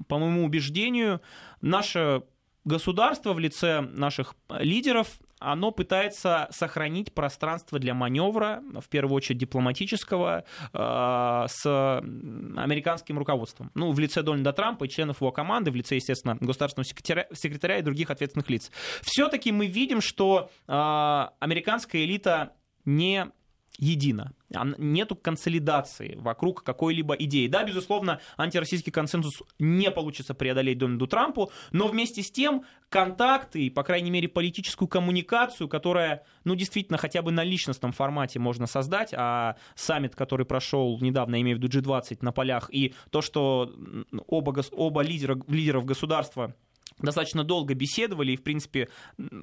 по 0.08 0.18
моему 0.18 0.44
убеждению, 0.44 1.20
наша 1.60 2.22
государство 2.64 3.32
в 3.32 3.38
лице 3.38 3.80
наших 3.80 4.34
лидеров, 4.50 5.18
оно 5.40 5.72
пытается 5.72 6.48
сохранить 6.50 7.12
пространство 7.12 7.78
для 7.78 7.94
маневра, 7.94 8.62
в 8.78 8.88
первую 8.88 9.16
очередь 9.16 9.38
дипломатического, 9.38 10.44
э, 10.72 11.46
с 11.48 11.66
американским 11.66 13.18
руководством. 13.18 13.70
Ну, 13.74 13.92
в 13.92 13.98
лице 13.98 14.22
Дональда 14.22 14.52
Трампа 14.52 14.84
и 14.84 14.88
членов 14.88 15.20
его 15.20 15.32
команды, 15.32 15.70
в 15.70 15.74
лице, 15.74 15.96
естественно, 15.96 16.36
государственного 16.40 16.86
секретаря, 16.86 17.26
секретаря 17.32 17.78
и 17.78 17.82
других 17.82 18.10
ответственных 18.10 18.48
лиц. 18.50 18.70
Все-таки 19.02 19.50
мы 19.50 19.66
видим, 19.66 20.00
что 20.00 20.50
э, 20.68 20.72
американская 21.40 22.04
элита 22.04 22.52
не 22.84 23.30
едина. 23.78 24.32
Нету 24.78 25.16
консолидации 25.16 26.16
вокруг 26.16 26.62
какой-либо 26.62 27.14
идеи. 27.14 27.46
Да, 27.46 27.64
безусловно, 27.64 28.20
антироссийский 28.36 28.92
консенсус 28.92 29.42
не 29.58 29.90
получится 29.90 30.34
преодолеть 30.34 30.78
Дональду 30.78 31.06
Трампу, 31.06 31.50
но 31.72 31.88
вместе 31.88 32.22
с 32.22 32.30
тем 32.30 32.64
контакты, 32.88 33.70
по 33.70 33.82
крайней 33.82 34.10
мере, 34.10 34.28
политическую 34.28 34.88
коммуникацию, 34.88 35.68
которая, 35.68 36.24
ну, 36.44 36.54
действительно, 36.56 36.98
хотя 36.98 37.22
бы 37.22 37.30
на 37.30 37.44
личностном 37.44 37.92
формате 37.92 38.38
можно 38.38 38.66
создать, 38.66 39.14
а 39.16 39.56
саммит, 39.76 40.16
который 40.16 40.44
прошел 40.44 40.98
недавно, 41.00 41.40
имею 41.40 41.56
в 41.58 41.62
виду 41.62 41.80
G20 41.80 42.18
на 42.22 42.32
полях, 42.32 42.68
и 42.72 42.94
то, 43.10 43.22
что 43.22 43.72
оба, 44.26 44.62
оба 44.72 45.00
лидера, 45.02 45.40
лидеров 45.46 45.84
государства 45.84 46.54
достаточно 47.02 47.44
долго 47.44 47.74
беседовали, 47.74 48.32
и, 48.32 48.36
в 48.36 48.42
принципе, 48.42 48.88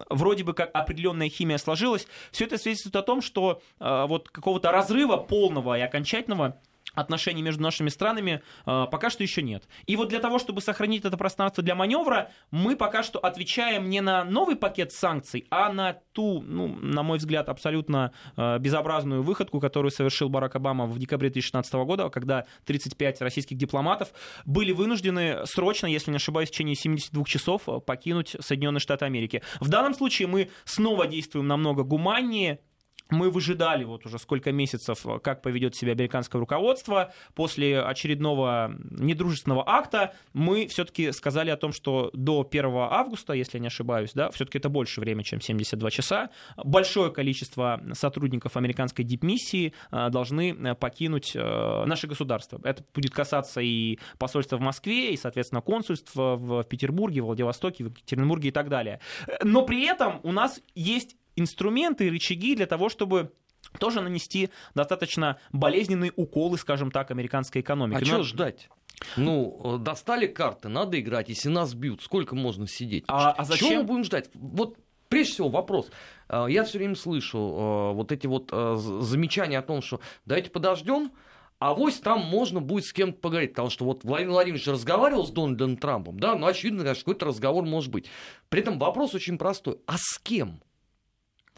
вроде 0.09 0.43
бы 0.43 0.53
как 0.53 0.69
определенная 0.73 1.29
химия 1.29 1.57
сложилась. 1.57 2.07
Все 2.31 2.45
это 2.45 2.57
свидетельствует 2.57 2.95
о 2.95 3.03
том, 3.03 3.21
что 3.21 3.61
э, 3.79 4.05
вот 4.07 4.29
какого-то 4.29 4.71
разрыва 4.71 5.17
полного 5.17 5.77
и 5.77 5.81
окончательного 5.81 6.59
отношений 6.98 7.44
между 7.44 7.62
нашими 7.62 7.89
странами 7.89 8.42
э, 8.66 8.86
пока 8.92 9.10
что 9.10 9.24
еще 9.24 9.42
нет. 9.44 9.68
И 9.86 9.96
вот 9.96 10.10
для 10.10 10.20
того, 10.20 10.39
чтобы 10.39 10.62
сохранить 10.62 11.06
это 11.06 11.16
пространство 11.16 11.63
для 11.63 11.75
маневра, 11.75 12.32
мы 12.51 12.75
пока 12.75 13.04
что 13.04 13.20
отвечаем 13.20 13.89
не 13.89 14.01
на 14.01 14.24
новый 14.24 14.56
пакет 14.56 14.92
санкций, 14.92 15.46
а 15.51 15.72
на 15.72 15.94
ту, 16.13 16.42
ну, 16.42 16.68
на 16.68 17.04
мой 17.04 17.20
взгляд, 17.20 17.50
абсолютно 17.50 18.12
э, 18.36 18.58
безобразную 18.58 19.22
выходку, 19.22 19.60
которую 19.60 19.92
совершил 19.92 20.30
Барак 20.30 20.56
Обама 20.56 20.88
в 20.88 20.98
декабре 20.98 21.30
2016 21.30 21.74
года, 21.74 22.10
когда 22.10 22.46
35 22.66 23.22
российских 23.22 23.58
дипломатов 23.58 24.10
были 24.46 24.72
вынуждены 24.72 25.46
срочно, 25.46 25.86
если 25.86 26.10
не 26.10 26.18
ошибаюсь, 26.18 26.50
в 26.50 26.51
течение 26.51 26.75
72 26.75 27.24
часов 27.25 27.63
покинуть 27.86 28.36
Соединенные 28.39 28.80
Штаты 28.80 29.06
Америки. 29.06 29.44
В 29.60 29.70
данном 29.70 29.94
случае 29.94 30.27
мы 30.27 30.50
снова 30.66 31.06
действуем 31.06 31.48
намного 31.48 31.84
гуманнее, 31.84 32.60
мы 33.09 33.29
выжидали 33.29 33.83
вот 33.83 34.05
уже 34.05 34.19
сколько 34.19 34.51
месяцев, 34.51 35.05
как 35.23 35.41
поведет 35.41 35.75
себя 35.75 35.93
американское 35.93 36.39
руководство. 36.39 37.13
После 37.35 37.81
очередного 37.81 38.75
недружественного 38.91 39.63
акта 39.67 40.13
мы 40.33 40.67
все-таки 40.67 41.11
сказали 41.11 41.49
о 41.49 41.57
том, 41.57 41.71
что 41.71 42.09
до 42.13 42.47
1 42.49 42.65
августа, 42.75 43.33
если 43.33 43.57
я 43.57 43.61
не 43.61 43.67
ошибаюсь, 43.67 44.11
да, 44.13 44.29
все-таки 44.31 44.57
это 44.57 44.69
больше 44.69 45.01
время, 45.01 45.23
чем 45.23 45.41
72 45.41 45.91
часа, 45.91 46.29
большое 46.57 47.11
количество 47.11 47.81
сотрудников 47.93 48.57
американской 48.57 49.05
дипмиссии 49.05 49.73
э, 49.91 50.09
должны 50.09 50.53
э, 50.53 50.75
покинуть 50.75 51.31
э, 51.35 51.85
наше 51.85 52.07
государство. 52.07 52.59
Это 52.63 52.83
будет 52.93 53.13
касаться 53.13 53.61
и 53.61 53.99
посольства 54.17 54.57
в 54.57 54.61
Москве, 54.61 55.13
и, 55.13 55.17
соответственно, 55.17 55.61
консульства 55.61 56.35
в 56.35 56.63
Петербурге, 56.63 57.21
Владивостоке, 57.21 57.83
в 57.83 57.87
Екатеринбурге 57.87 58.49
и 58.49 58.51
так 58.51 58.69
далее. 58.69 58.99
Но 59.43 59.63
при 59.63 59.85
этом 59.85 60.19
у 60.23 60.31
нас 60.31 60.61
есть 60.75 61.15
инструменты 61.38 62.08
и 62.08 62.10
рычаги 62.10 62.56
для 62.56 62.65
того, 62.65 62.89
чтобы 62.89 63.32
тоже 63.79 64.01
нанести 64.01 64.50
достаточно 64.75 65.39
болезненные 65.51 66.12
уколы, 66.15 66.58
скажем 66.58 66.91
так, 66.91 67.12
американской 67.12 67.62
экономике. 67.62 68.01
А 68.01 68.06
что 68.06 68.24
ждать? 68.24 68.70
Ну, 69.15 69.77
достали 69.79 70.27
карты, 70.27 70.67
надо 70.70 71.00
играть. 71.00 71.29
Если 71.29 71.50
нас 71.50 71.74
бьют, 71.74 72.01
сколько 72.01 72.36
можно 72.36 72.67
сидеть? 72.67 73.06
А, 73.08 73.32
а 73.32 73.44
зачем? 73.46 73.70
Чего 73.70 73.82
мы 73.82 73.88
будем 73.88 74.03
ждать? 74.03 74.29
Вот 74.34 74.77
Прежде 75.10 75.34
всего 75.34 75.50
вопрос. 75.50 75.89
А, 76.27 76.48
я 76.48 76.65
все 76.65 76.79
время 76.79 76.96
слышу 76.96 77.38
а, 77.39 77.94
вот 77.94 78.12
эти 78.12 78.27
вот 78.27 78.50
замечания 78.51 79.60
о 79.60 79.62
том, 79.62 79.82
что 79.82 80.01
давайте 80.25 80.50
подождем, 80.50 81.12
а 81.60 81.74
вось 81.74 81.96
там 82.00 82.22
можно 82.22 82.62
будет 82.62 82.86
с 82.86 82.94
кем-то 82.94 83.20
поговорить, 83.20 83.51
потому 83.51 83.70
что 83.70 83.86
вот 83.86 84.03
Владимир 84.03 84.34
Владимирович 84.34 84.67
разговаривал 84.67 85.25
с 85.25 85.32
Дональдом 85.32 85.77
Трампом, 85.77 86.20
да, 86.20 86.36
ну, 86.36 86.46
очевидно, 86.46 86.94
что 86.94 87.06
какой-то 87.06 87.25
разговор 87.25 87.65
может 87.65 87.91
быть. 87.91 88.08
При 88.50 88.62
этом 88.62 88.77
вопрос 88.77 89.15
очень 89.15 89.38
простой. 89.38 89.79
А 89.88 89.96
с 89.98 90.20
кем? 90.20 90.62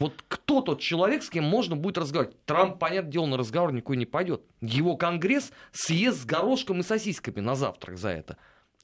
Вот 0.00 0.24
кто 0.28 0.62
тот 0.62 0.80
человек, 0.80 1.22
с 1.22 1.28
кем 1.28 1.44
можно 1.44 1.76
будет 1.76 1.98
разговаривать? 1.98 2.42
Трамп, 2.46 2.78
понятное 2.78 3.12
дело, 3.12 3.26
на 3.26 3.36
разговор 3.36 3.72
никакой 3.72 3.98
не 3.98 4.06
пойдет. 4.06 4.42
Его 4.62 4.96
конгресс 4.96 5.52
съест 5.72 6.22
с 6.22 6.24
горошком 6.24 6.80
и 6.80 6.82
сосисками 6.82 7.40
на 7.40 7.54
завтрак 7.54 7.98
за 7.98 8.08
это. 8.08 8.38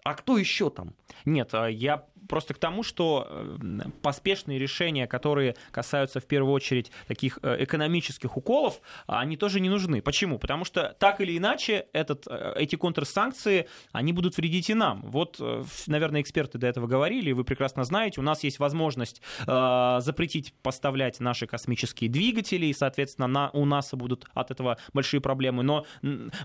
А 0.05 0.15
кто 0.15 0.37
еще 0.37 0.69
там? 0.69 0.95
Нет, 1.25 1.55
а 1.55 1.69
я 1.69 2.07
просто 2.29 2.55
к 2.55 2.59
тому, 2.59 2.83
что 2.83 3.27
э, 3.29 3.57
поспешные 4.03 4.59
решения, 4.59 5.07
которые 5.07 5.57
касаются 5.71 6.21
в 6.21 6.27
первую 6.27 6.53
очередь 6.53 6.91
таких 7.07 7.39
э, 7.43 7.65
экономических 7.65 8.37
уколов, 8.37 8.81
они 9.07 9.37
тоже 9.37 9.61
не 9.61 9.69
нужны. 9.69 10.03
Почему? 10.03 10.39
Потому 10.39 10.65
что 10.65 10.97
так 10.99 11.21
или 11.21 11.37
иначе 11.37 11.87
этот, 11.93 12.27
э, 12.27 12.55
эти 12.57 12.77
контрсанкции, 12.77 13.69
они 13.93 14.13
будут 14.13 14.37
вредить 14.37 14.71
и 14.71 14.75
нам. 14.75 15.03
Вот, 15.03 15.41
наверное, 15.87 16.21
эксперты 16.21 16.59
до 16.59 16.67
этого 16.67 16.87
говорили, 16.87 17.33
вы 17.33 17.45
прекрасно 17.45 17.85
знаете, 17.85 18.21
у 18.21 18.25
нас 18.25 18.45
есть 18.45 18.59
возможность 18.59 19.23
запретить 19.47 20.55
поставлять 20.63 21.21
наши 21.21 21.47
космические 21.47 22.11
двигатели, 22.11 22.67
и, 22.67 22.73
соответственно, 22.73 23.27
на, 23.27 23.51
у 23.51 23.65
нас 23.65 23.93
будут 23.93 24.27
от 24.35 24.51
этого 24.51 24.79
большие 24.93 25.21
проблемы. 25.21 25.63
Но 25.63 25.87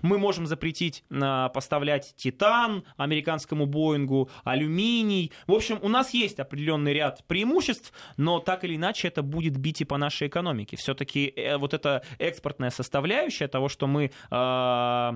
мы 0.02 0.18
можем 0.18 0.46
запретить 0.46 1.04
поставлять 1.08 2.14
титан 2.16 2.84
американскому 2.96 3.66
Боингу, 3.66 4.30
алюминий. 4.44 5.32
В 5.46 5.52
общем, 5.52 5.71
общем, 5.72 5.86
у 5.86 5.88
нас 5.88 6.14
есть 6.14 6.38
определенный 6.40 6.92
ряд 6.92 7.24
преимуществ, 7.26 7.92
но 8.16 8.40
так 8.40 8.64
или 8.64 8.76
иначе 8.76 9.08
это 9.08 9.22
будет 9.22 9.56
бить 9.56 9.80
и 9.80 9.84
по 9.84 9.98
нашей 9.98 10.28
экономике. 10.28 10.76
Все-таки 10.76 11.32
э, 11.36 11.56
вот 11.56 11.74
эта 11.74 12.02
экспортная 12.18 12.70
составляющая 12.70 13.48
того, 13.48 13.68
что 13.68 13.86
мы 13.86 14.10
э, 14.30 15.12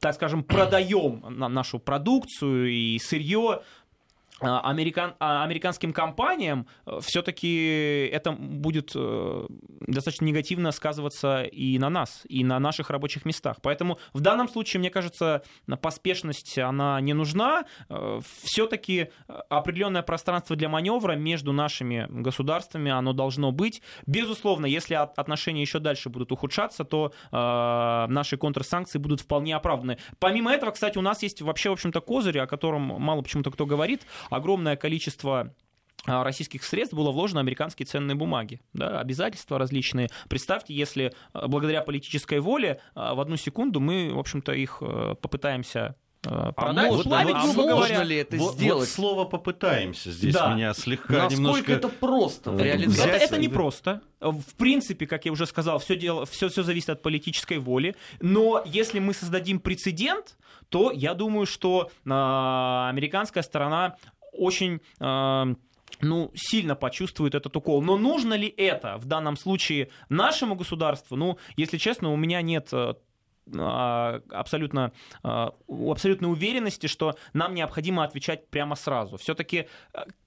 так 0.00 0.14
скажем, 0.14 0.44
продаем 0.44 1.22
нашу 1.28 1.78
продукцию 1.78 2.70
и 2.70 2.98
сырье, 2.98 3.38
а, 3.52 3.62
американ, 4.40 5.14
а, 5.18 5.44
американским 5.44 5.92
компаниям 5.92 6.66
э, 6.86 7.00
все-таки 7.02 8.08
это 8.12 8.32
будет 8.32 8.92
э, 8.94 9.46
достаточно 9.80 10.24
негативно 10.24 10.70
сказываться 10.70 11.42
и 11.42 11.78
на 11.78 11.90
нас, 11.90 12.22
и 12.28 12.44
на 12.44 12.58
наших 12.58 12.90
рабочих 12.90 13.24
местах. 13.24 13.56
Поэтому 13.62 13.98
в 14.12 14.20
данном 14.20 14.48
случае, 14.48 14.80
мне 14.80 14.90
кажется, 14.90 15.42
поспешность 15.80 16.58
она 16.58 17.00
не 17.00 17.14
нужна. 17.14 17.64
Э, 17.88 18.20
все-таки 18.42 19.08
определенное 19.48 20.02
пространство 20.02 20.54
для 20.56 20.68
маневра 20.68 21.12
между 21.12 21.52
нашими 21.52 22.06
государствами 22.08 22.90
оно 22.90 23.12
должно 23.12 23.50
быть. 23.50 23.82
Безусловно, 24.06 24.66
если 24.66 24.94
отношения 24.94 25.62
еще 25.62 25.78
дальше 25.78 26.08
будут 26.08 26.32
ухудшаться, 26.32 26.84
то 26.84 27.12
наши 27.30 28.36
контрсанкции 28.36 28.98
будут 28.98 29.20
вполне 29.20 29.54
оправданы. 29.56 29.98
Помимо 30.18 30.52
этого, 30.52 30.70
кстати, 30.70 30.98
у 30.98 31.02
нас 31.02 31.22
есть 31.22 31.42
вообще, 31.42 31.70
в 31.70 31.72
общем-то, 31.72 32.00
козырь, 32.00 32.38
о 32.38 32.46
котором 32.46 32.82
мало 32.82 33.22
почему-то 33.22 33.50
кто 33.50 33.66
говорит 33.66 34.06
огромное 34.30 34.76
количество 34.76 35.54
а, 36.06 36.24
российских 36.24 36.64
средств 36.64 36.94
было 36.94 37.10
вложено 37.10 37.40
американские 37.40 37.86
ценные 37.86 38.14
бумаги, 38.14 38.60
да, 38.72 39.00
обязательства 39.00 39.58
различные. 39.58 40.08
Представьте, 40.28 40.74
если 40.74 41.12
а, 41.32 41.48
благодаря 41.48 41.82
политической 41.82 42.40
воле 42.40 42.80
а, 42.94 43.14
в 43.14 43.20
одну 43.20 43.36
секунду 43.36 43.80
мы, 43.80 44.12
в 44.14 44.18
общем-то, 44.18 44.52
их 44.52 44.78
попытаемся 44.80 45.96
продать, 46.20 46.56
а 46.56 46.72
может, 46.72 47.04
плавить, 47.04 47.34
а 47.34 47.46
можно 47.46 47.66
говоря. 47.66 48.02
ли 48.02 48.16
это 48.16 48.36
вот, 48.36 48.54
сделать? 48.54 48.80
Вот 48.80 48.88
слово 48.88 49.24
попытаемся 49.24 50.10
здесь 50.10 50.34
да. 50.34 50.52
меня 50.52 50.74
слегка 50.74 51.12
Насколько 51.12 51.36
немножко... 51.36 51.72
это 51.72 51.88
просто? 51.88 52.50
Это, 52.52 53.02
это 53.02 53.38
не 53.38 53.48
просто. 53.48 54.02
В 54.20 54.54
принципе, 54.56 55.06
как 55.06 55.26
я 55.26 55.32
уже 55.32 55.46
сказал, 55.46 55.78
все, 55.78 55.94
дело, 55.94 56.26
все, 56.26 56.48
все 56.48 56.64
зависит 56.64 56.90
от 56.90 57.02
политической 57.02 57.58
воли. 57.58 57.94
Но 58.20 58.62
если 58.66 58.98
мы 58.98 59.14
создадим 59.14 59.60
прецедент, 59.60 60.36
то 60.70 60.90
я 60.90 61.14
думаю, 61.14 61.46
что 61.46 61.90
э, 62.04 62.10
американская 62.10 63.44
сторона 63.44 63.96
очень 64.38 64.80
э, 65.00 65.54
ну, 66.00 66.30
сильно 66.34 66.74
почувствует 66.74 67.34
этот 67.34 67.56
укол. 67.56 67.82
Но 67.82 67.96
нужно 67.96 68.34
ли 68.34 68.48
это 68.48 68.96
в 68.98 69.06
данном 69.06 69.36
случае 69.36 69.90
нашему 70.08 70.54
государству? 70.54 71.16
Ну, 71.16 71.38
если 71.56 71.78
честно, 71.78 72.12
у 72.12 72.16
меня 72.16 72.42
нет 72.42 72.68
э, 72.72 72.94
а, 73.56 74.20
абсолютно, 74.30 74.92
а, 75.22 75.52
абсолютной 75.68 76.30
уверенности, 76.30 76.86
что 76.86 77.16
нам 77.32 77.54
необходимо 77.54 78.04
отвечать 78.04 78.48
прямо 78.48 78.76
сразу. 78.76 79.16
Все-таки, 79.16 79.68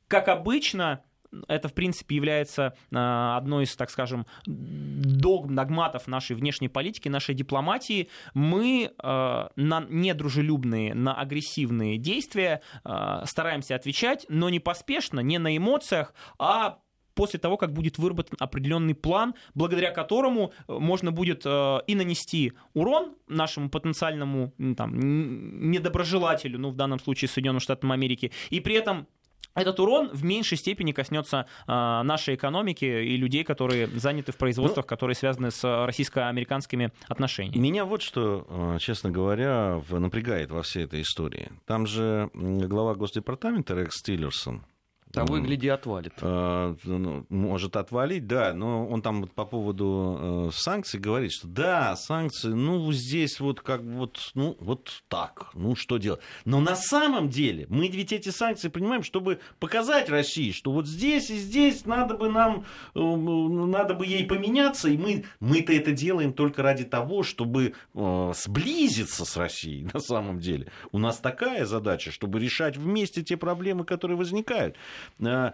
как 0.07 0.27
обычно, 0.27 1.03
это, 1.47 1.67
в 1.67 1.73
принципе, 1.73 2.15
является 2.15 2.75
а, 2.91 3.37
одной 3.37 3.63
из, 3.63 3.75
так 3.75 3.89
скажем, 3.89 4.25
догм, 4.45 5.55
догматов 5.55 6.07
нашей 6.07 6.35
внешней 6.35 6.69
политики, 6.69 7.09
нашей 7.09 7.35
дипломатии. 7.35 8.09
Мы 8.33 8.91
а, 8.97 9.51
на 9.55 9.85
недружелюбные, 9.89 10.93
на 10.93 11.13
агрессивные 11.13 11.97
действия 11.97 12.61
а, 12.83 13.25
стараемся 13.25 13.75
отвечать, 13.75 14.25
но 14.29 14.49
не 14.49 14.59
поспешно, 14.59 15.19
не 15.19 15.37
на 15.37 15.55
эмоциях, 15.55 16.13
а 16.37 16.79
после 17.13 17.39
того, 17.39 17.57
как 17.57 17.73
будет 17.73 17.97
выработан 17.97 18.37
определенный 18.39 18.95
план, 18.95 19.35
благодаря 19.53 19.91
которому 19.91 20.53
можно 20.67 21.11
будет 21.11 21.43
э, 21.45 21.79
и 21.85 21.93
нанести 21.93 22.53
урон 22.73 23.15
нашему 23.27 23.69
потенциальному 23.69 24.53
там, 24.77 24.97
недоброжелателю, 24.97 26.57
ну, 26.57 26.69
в 26.69 26.75
данном 26.75 26.99
случае 26.99 27.27
Соединенным 27.27 27.59
Штатам 27.59 27.91
Америки, 27.91 28.31
и 28.49 28.61
при 28.61 28.75
этом 28.75 29.07
этот 29.55 29.79
урон 29.79 30.09
в 30.13 30.23
меньшей 30.23 30.57
степени 30.57 30.91
коснется 30.91 31.45
а, 31.67 32.03
нашей 32.03 32.35
экономики 32.35 32.85
и 32.85 33.17
людей, 33.17 33.43
которые 33.43 33.87
заняты 33.87 34.31
в 34.31 34.37
производствах, 34.37 34.85
ну, 34.85 34.89
которые 34.89 35.15
связаны 35.15 35.51
с 35.51 35.85
российско-американскими 35.85 36.91
отношениями. 37.07 37.57
Меня 37.57 37.85
вот 37.85 38.01
что, 38.01 38.45
а, 38.49 38.79
честно 38.79 39.11
говоря, 39.11 39.81
напрягает 39.89 40.51
во 40.51 40.61
всей 40.61 40.85
этой 40.85 41.01
истории. 41.01 41.51
Там 41.65 41.85
же 41.85 42.29
глава 42.33 42.95
Госдепартамента 42.95 43.75
Рекс 43.75 44.01
Тиллерсон, 44.01 44.63
того 45.11 45.37
и 45.37 45.41
гляди, 45.41 45.67
отвалит. 45.67 46.13
Э, 46.21 46.75
ну, 46.83 47.25
может 47.29 47.75
отвалить, 47.75 48.27
да, 48.27 48.53
но 48.53 48.87
он 48.87 49.01
там 49.01 49.27
по 49.27 49.45
поводу 49.45 50.49
э, 50.49 50.49
санкций 50.53 50.99
говорит, 50.99 51.31
что 51.31 51.47
да, 51.47 51.95
санкции, 51.95 52.49
ну, 52.49 52.91
здесь 52.91 53.39
вот 53.39 53.61
как 53.61 53.81
вот, 53.81 54.31
ну, 54.35 54.57
вот 54.59 55.03
так, 55.07 55.51
ну, 55.53 55.75
что 55.75 55.97
делать. 55.97 56.21
Но 56.45 56.59
на 56.59 56.75
самом 56.75 57.29
деле 57.29 57.65
мы 57.69 57.87
ведь 57.87 58.11
эти 58.11 58.29
санкции 58.29 58.69
принимаем, 58.69 59.03
чтобы 59.03 59.39
показать 59.59 60.09
России, 60.09 60.51
что 60.51 60.71
вот 60.71 60.87
здесь 60.87 61.29
и 61.29 61.37
здесь 61.37 61.85
надо 61.85 62.15
бы 62.15 62.29
нам, 62.29 62.65
э, 62.95 62.99
надо 62.99 63.93
бы 63.93 64.05
ей 64.05 64.25
поменяться, 64.25 64.89
и 64.89 64.97
мы, 64.97 65.25
мы-то 65.39 65.73
это 65.73 65.91
делаем 65.91 66.33
только 66.33 66.63
ради 66.63 66.83
того, 66.83 67.23
чтобы 67.23 67.73
сблизиться 67.93 69.25
с 69.25 69.37
Россией 69.37 69.87
на 69.93 69.99
самом 69.99 70.39
деле. 70.39 70.71
У 70.91 70.97
нас 70.97 71.17
такая 71.17 71.65
задача, 71.65 72.11
чтобы 72.11 72.39
решать 72.39 72.77
вместе 72.77 73.21
те 73.23 73.37
проблемы, 73.37 73.85
которые 73.85 74.17
возникают. 74.17 74.75
Э, 75.19 75.51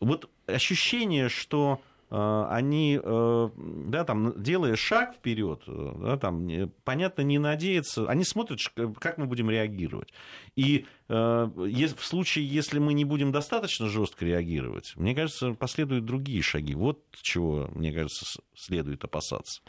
вот 0.00 0.30
ощущение, 0.46 1.28
что 1.28 1.80
э, 2.10 2.46
они, 2.50 2.98
э, 3.02 3.50
да, 3.56 4.04
там, 4.04 4.42
делая 4.42 4.76
шаг 4.76 5.14
вперед, 5.14 5.62
да, 5.66 6.16
там, 6.16 6.48
понятно, 6.84 7.22
не 7.22 7.38
надеются, 7.38 8.08
они 8.08 8.24
смотрят, 8.24 8.60
как 8.98 9.18
мы 9.18 9.26
будем 9.26 9.50
реагировать. 9.50 10.12
И 10.56 10.86
в 11.08 11.96
случае, 11.98 12.46
если 12.46 12.78
мы 12.78 12.92
не 12.92 13.04
будем 13.04 13.32
достаточно 13.32 13.88
жестко 13.88 14.24
реагировать, 14.24 14.92
мне 14.94 15.12
кажется, 15.12 15.54
последуют 15.54 16.04
другие 16.04 16.40
шаги. 16.40 16.74
Вот 16.74 17.02
чего, 17.20 17.68
мне 17.74 17.92
кажется, 17.92 18.40
следует 18.54 19.02
опасаться. 19.02 19.60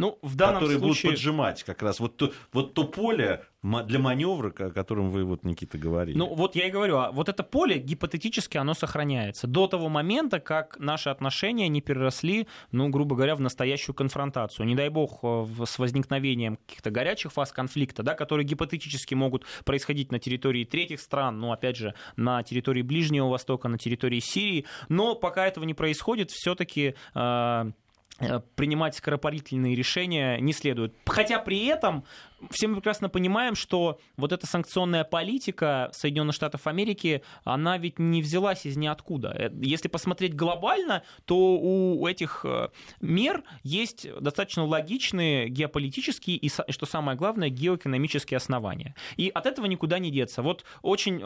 Ну, 0.00 0.18
в 0.22 0.34
данном 0.34 0.54
которые 0.56 0.78
случае... 0.78 1.10
будут 1.10 1.18
поджимать 1.18 1.62
как 1.64 1.82
раз 1.82 2.00
вот 2.00 2.16
то, 2.16 2.32
вот 2.52 2.74
то 2.74 2.84
поле 2.84 3.44
для 3.62 3.98
маневра, 3.98 4.48
о 4.48 4.70
котором 4.70 5.10
вы, 5.10 5.24
вот, 5.24 5.44
Никита, 5.44 5.76
говорили. 5.76 6.16
Ну, 6.16 6.34
вот 6.34 6.56
я 6.56 6.66
и 6.66 6.70
говорю, 6.70 6.96
а 6.96 7.12
вот 7.12 7.28
это 7.28 7.42
поле 7.42 7.78
гипотетически 7.78 8.56
оно 8.56 8.72
сохраняется 8.72 9.46
до 9.46 9.66
того 9.66 9.88
момента, 9.88 10.40
как 10.40 10.78
наши 10.78 11.10
отношения 11.10 11.68
не 11.68 11.82
переросли, 11.82 12.48
ну, 12.72 12.88
грубо 12.88 13.16
говоря, 13.16 13.36
в 13.36 13.40
настоящую 13.40 13.94
конфронтацию. 13.94 14.66
Не 14.66 14.74
дай 14.74 14.88
бог, 14.88 15.20
э, 15.22 15.46
с 15.66 15.78
возникновением 15.78 16.56
каких-то 16.56 16.90
горячих 16.90 17.32
фаз 17.32 17.52
конфликта, 17.52 18.02
да, 18.02 18.14
которые 18.14 18.46
гипотетически 18.46 19.14
могут 19.14 19.44
происходить 19.64 20.10
на 20.10 20.18
территории 20.18 20.64
третьих 20.64 21.00
стран, 21.00 21.38
ну, 21.38 21.52
опять 21.52 21.76
же, 21.76 21.94
на 22.16 22.42
территории 22.42 22.82
Ближнего 22.82 23.28
Востока, 23.28 23.68
на 23.68 23.76
территории 23.76 24.20
Сирии, 24.20 24.64
но 24.88 25.14
пока 25.14 25.46
этого 25.46 25.64
не 25.64 25.74
происходит, 25.74 26.30
все-таки 26.30 26.94
э, 27.14 27.60
Э, 27.60 27.70
принимать 28.54 28.94
скоропалительные 28.94 29.74
решения 29.74 30.38
не 30.40 30.52
следует. 30.52 30.94
Хотя 31.06 31.38
при 31.38 31.66
этом 31.66 32.04
все 32.50 32.68
мы 32.68 32.76
прекрасно 32.76 33.08
понимаем, 33.08 33.54
что 33.54 34.00
вот 34.16 34.32
эта 34.32 34.46
санкционная 34.46 35.04
политика 35.04 35.90
Соединенных 35.92 36.34
Штатов 36.34 36.66
Америки, 36.66 37.22
она 37.44 37.78
ведь 37.78 37.98
не 37.98 38.22
взялась 38.22 38.66
из 38.66 38.76
ниоткуда. 38.76 39.34
Э, 39.36 39.50
если 39.60 39.88
посмотреть 39.88 40.34
глобально, 40.34 41.02
то 41.24 41.36
у 41.36 42.06
этих 42.06 42.44
э, 42.44 42.68
мер 43.00 43.42
есть 43.62 44.06
достаточно 44.20 44.64
логичные 44.64 45.48
геополитические 45.48 46.36
и, 46.36 46.48
что 46.48 46.86
самое 46.86 47.16
главное, 47.16 47.48
геоэкономические 47.48 48.38
основания. 48.38 48.94
И 49.16 49.28
от 49.28 49.46
этого 49.46 49.66
никуда 49.66 49.98
не 49.98 50.10
деться. 50.10 50.42
Вот 50.42 50.64
очень, 50.82 51.20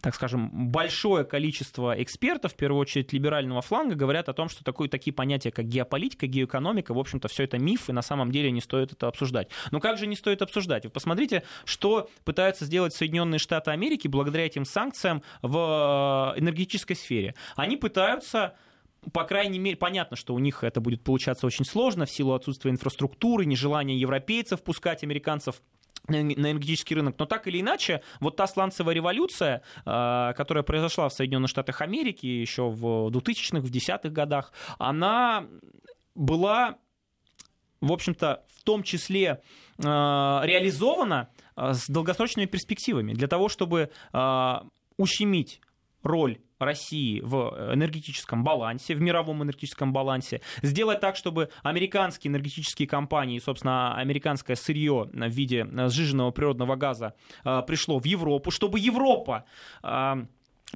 так 0.00 0.14
скажем, 0.14 0.50
большое 0.70 1.24
количество 1.24 2.00
экспертов, 2.02 2.52
в 2.52 2.56
первую 2.56 2.80
очередь 2.80 3.12
либерального 3.12 3.62
фланга, 3.62 3.94
говорят 3.94 4.28
о 4.28 4.32
том, 4.32 4.48
что 4.48 4.64
такое, 4.64 4.88
такие 4.88 5.12
понятия, 5.12 5.50
как 5.50 5.66
геополитика, 5.66 6.26
геоэкономика, 6.26 6.94
в 6.94 6.98
общем-то, 6.98 7.28
все 7.28 7.44
это 7.44 7.58
миф, 7.58 7.88
и 7.88 7.92
на 7.92 8.02
самом 8.02 8.32
деле 8.32 8.50
не 8.50 8.60
стоит 8.60 8.92
это 8.92 9.08
обсуждать. 9.08 9.48
Но 9.70 9.80
как 9.80 9.98
же 9.98 10.06
не 10.06 10.16
стоит 10.16 10.42
обсуждать? 10.42 10.84
Вы 10.84 10.90
посмотрите, 10.90 11.42
что 11.64 12.10
пытаются 12.24 12.64
сделать 12.64 12.94
Соединенные 12.94 13.38
Штаты 13.38 13.70
Америки 13.70 14.08
благодаря 14.08 14.46
этим 14.46 14.64
санкциям 14.64 15.22
в 15.42 16.34
э, 16.36 16.40
энергетической 16.40 16.94
сфере. 16.94 17.34
Они 17.56 17.76
пытаются 17.76 18.54
по 19.12 19.24
крайней 19.24 19.58
мере, 19.58 19.76
понятно, 19.76 20.16
что 20.16 20.32
у 20.32 20.38
них 20.38 20.62
это 20.62 20.80
будет 20.80 21.02
получаться 21.02 21.44
очень 21.44 21.64
сложно 21.64 22.06
в 22.06 22.10
силу 22.10 22.34
отсутствия 22.34 22.70
инфраструктуры, 22.70 23.44
нежелания 23.46 23.96
европейцев 23.96 24.62
пускать 24.62 25.02
американцев 25.02 25.60
на 26.08 26.20
энергетический 26.20 26.96
рынок. 26.96 27.16
Но 27.18 27.26
так 27.26 27.46
или 27.46 27.60
иначе, 27.60 28.02
вот 28.20 28.36
та 28.36 28.46
сланцевая 28.46 28.94
революция, 28.94 29.62
э, 29.84 30.32
которая 30.36 30.62
произошла 30.62 31.08
в 31.08 31.12
Соединенных 31.12 31.50
Штатах 31.50 31.80
Америки 31.80 32.26
еще 32.26 32.68
в 32.68 33.08
2000-х, 33.08 33.60
в 33.60 33.70
10-х 33.70 34.08
годах, 34.10 34.52
она 34.78 35.46
была 36.14 36.78
в 37.82 37.92
общем-то, 37.92 38.44
в 38.56 38.62
том 38.62 38.82
числе 38.82 39.42
э, 39.78 39.82
реализована 39.82 41.28
э, 41.56 41.74
с 41.74 41.86
долгосрочными 41.88 42.46
перспективами. 42.46 43.12
Для 43.12 43.26
того, 43.26 43.48
чтобы 43.48 43.90
э, 44.12 44.54
ущемить 44.96 45.60
роль 46.02 46.38
России 46.58 47.20
в 47.20 47.72
энергетическом 47.74 48.44
балансе, 48.44 48.94
в 48.94 49.00
мировом 49.00 49.42
энергетическом 49.42 49.92
балансе, 49.92 50.40
сделать 50.62 51.00
так, 51.00 51.16
чтобы 51.16 51.50
американские 51.64 52.30
энергетические 52.30 52.86
компании, 52.86 53.40
собственно, 53.40 53.96
американское 53.96 54.54
сырье 54.54 55.08
в 55.12 55.28
виде 55.28 55.66
сжиженного 55.88 56.30
природного 56.30 56.76
газа 56.76 57.14
пришло 57.42 57.98
в 57.98 58.04
Европу, 58.04 58.52
чтобы 58.52 58.78
Европа 58.78 59.44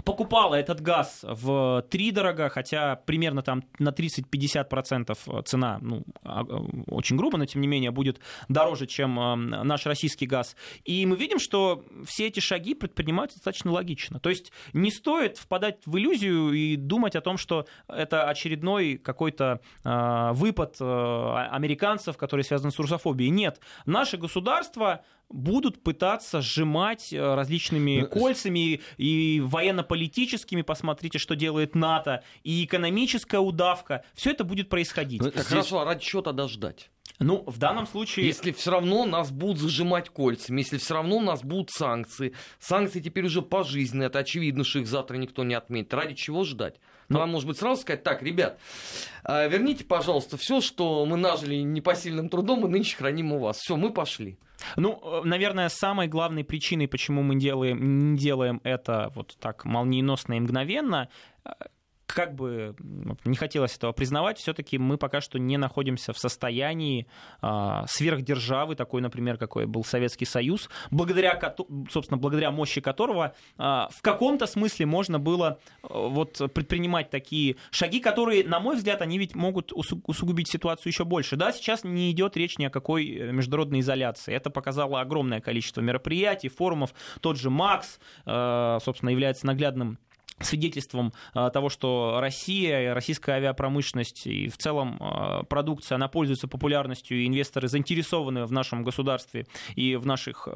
покупала 0.04 0.54
этот 0.54 0.80
газ 0.80 1.20
в 1.22 1.84
три 1.90 2.10
дорога, 2.10 2.48
хотя 2.48 2.96
примерно 2.96 3.42
там 3.42 3.64
на 3.78 3.90
30-50% 3.90 5.42
цена, 5.44 5.78
ну, 5.80 6.04
а, 6.22 6.40
а, 6.40 6.44
очень 6.88 7.16
грубо, 7.16 7.38
но 7.38 7.46
тем 7.46 7.62
не 7.62 7.68
менее 7.68 7.90
будет 7.90 8.20
дороже, 8.48 8.86
чем 8.86 9.18
а, 9.18 9.36
наш 9.36 9.86
российский 9.86 10.26
газ. 10.26 10.56
И 10.84 11.06
мы 11.06 11.16
видим, 11.16 11.38
что 11.38 11.84
все 12.04 12.26
эти 12.26 12.40
шаги 12.40 12.74
предпринимаются 12.74 13.38
достаточно 13.38 13.72
логично. 13.72 14.20
То 14.20 14.30
есть 14.30 14.52
не 14.72 14.90
стоит 14.90 15.38
впадать 15.38 15.78
в 15.86 15.96
иллюзию 15.96 16.52
и 16.52 16.76
думать 16.76 17.16
о 17.16 17.20
том, 17.20 17.38
что 17.38 17.66
это 17.88 18.28
очередной 18.28 18.96
какой-то 18.96 19.60
выпад 19.84 20.80
американцев, 20.80 22.16
который 22.16 22.42
связан 22.42 22.70
с 22.70 22.78
русофобией. 22.78 23.30
Нет, 23.30 23.60
наше 23.86 24.16
государство 24.16 25.02
будут 25.28 25.82
пытаться 25.82 26.40
сжимать 26.40 27.12
э, 27.12 27.34
различными 27.34 28.00
ну, 28.00 28.06
кольцами 28.08 28.80
и 28.96 29.42
военно-политическими, 29.44 30.62
посмотрите, 30.62 31.18
что 31.18 31.34
делает 31.34 31.74
НАТО, 31.74 32.22
и 32.44 32.64
экономическая 32.64 33.40
удавка. 33.40 34.04
Все 34.14 34.30
это 34.30 34.44
будет 34.44 34.68
происходить. 34.68 35.20
Ну, 35.20 35.30
Здесь... 35.30 35.46
Хорошо, 35.46 35.80
а 35.80 35.84
ради 35.84 36.02
чего 36.04 36.22
тогда 36.22 36.48
ждать? 36.48 36.90
Ну, 37.18 37.44
в 37.46 37.58
данном 37.58 37.86
случае... 37.86 38.26
Если 38.26 38.52
все 38.52 38.70
равно 38.70 39.06
нас 39.06 39.30
будут 39.30 39.58
зажимать 39.58 40.10
кольцами, 40.10 40.60
если 40.60 40.78
все 40.78 40.94
равно 40.94 41.20
нас 41.20 41.42
будут 41.42 41.70
санкции, 41.70 42.34
санкции 42.58 43.00
теперь 43.00 43.26
уже 43.26 43.42
пожизненные, 43.42 44.08
это 44.08 44.18
очевидно, 44.18 44.64
что 44.64 44.80
их 44.80 44.86
завтра 44.86 45.16
никто 45.16 45.44
не 45.44 45.54
отменит. 45.54 45.92
Ради 45.94 46.14
чего 46.14 46.44
ждать? 46.44 46.76
Ну, 47.08 47.18
Нам, 47.18 47.30
может 47.30 47.48
быть, 47.48 47.58
сразу 47.58 47.80
сказать, 47.80 48.02
так, 48.02 48.22
ребят, 48.22 48.58
а, 49.22 49.46
верните, 49.46 49.84
пожалуйста, 49.84 50.36
все, 50.36 50.60
что 50.60 51.06
мы 51.06 51.16
нажили 51.16 51.56
непосильным 51.56 52.28
трудом, 52.28 52.60
мы 52.60 52.68
нынче 52.68 52.96
храним 52.96 53.32
у 53.32 53.38
вас. 53.38 53.58
Все, 53.58 53.76
мы 53.76 53.92
пошли. 53.92 54.38
Ну, 54.76 55.00
э, 55.02 55.20
наверное, 55.24 55.68
самой 55.68 56.08
главной 56.08 56.44
причиной, 56.44 56.88
почему 56.88 57.22
мы 57.22 57.36
делаем, 57.36 58.12
не 58.12 58.18
делаем 58.18 58.60
это 58.64 59.12
вот 59.14 59.36
так 59.40 59.64
молниеносно 59.64 60.34
и 60.34 60.40
мгновенно, 60.40 61.08
э, 61.44 61.50
как 62.16 62.34
бы 62.34 62.74
не 63.26 63.36
хотелось 63.36 63.76
этого 63.76 63.92
признавать, 63.92 64.38
все-таки 64.38 64.78
мы 64.78 64.96
пока 64.96 65.20
что 65.20 65.38
не 65.38 65.58
находимся 65.58 66.14
в 66.14 66.18
состоянии 66.18 67.06
э, 67.42 67.82
сверхдержавы, 67.88 68.74
такой, 68.74 69.02
например, 69.02 69.36
какой 69.36 69.66
был 69.66 69.84
Советский 69.84 70.24
Союз, 70.24 70.70
благодаря, 70.90 71.38
собственно, 71.90 72.16
благодаря 72.16 72.50
мощи 72.50 72.80
которого 72.80 73.34
э, 73.58 73.62
в 73.62 74.00
каком-то 74.00 74.46
смысле 74.46 74.86
можно 74.86 75.18
было 75.18 75.58
э, 75.82 75.88
вот, 75.90 76.38
предпринимать 76.54 77.10
такие 77.10 77.56
шаги, 77.70 78.00
которые, 78.00 78.48
на 78.48 78.60
мой 78.60 78.76
взгляд, 78.76 79.02
они 79.02 79.18
ведь 79.18 79.34
могут 79.34 79.72
усугубить 79.74 80.48
ситуацию 80.48 80.92
еще 80.92 81.04
больше. 81.04 81.36
Да, 81.36 81.52
сейчас 81.52 81.84
не 81.84 82.10
идет 82.12 82.34
речь 82.38 82.56
ни 82.56 82.64
о 82.64 82.70
какой 82.70 83.10
э, 83.10 83.30
международной 83.30 83.80
изоляции. 83.80 84.34
Это 84.34 84.48
показало 84.48 85.02
огромное 85.02 85.42
количество 85.42 85.82
мероприятий, 85.82 86.48
форумов. 86.48 86.94
Тот 87.20 87.36
же 87.36 87.50
Макс, 87.50 88.00
э, 88.24 88.78
собственно, 88.82 89.10
является 89.10 89.44
наглядным 89.44 89.98
свидетельством 90.40 91.12
а, 91.32 91.50
того, 91.50 91.68
что 91.70 92.18
Россия, 92.20 92.92
российская 92.94 93.36
авиапромышленность 93.36 94.26
и 94.26 94.48
в 94.48 94.58
целом 94.58 94.98
а, 95.00 95.42
продукция, 95.44 95.96
она 95.96 96.08
пользуется 96.08 96.46
популярностью, 96.46 97.18
и 97.18 97.26
инвесторы 97.26 97.68
заинтересованы 97.68 98.44
в 98.44 98.52
нашем 98.52 98.82
государстве 98.82 99.46
и 99.74 99.96
в 99.96 100.04
наших 100.06 100.48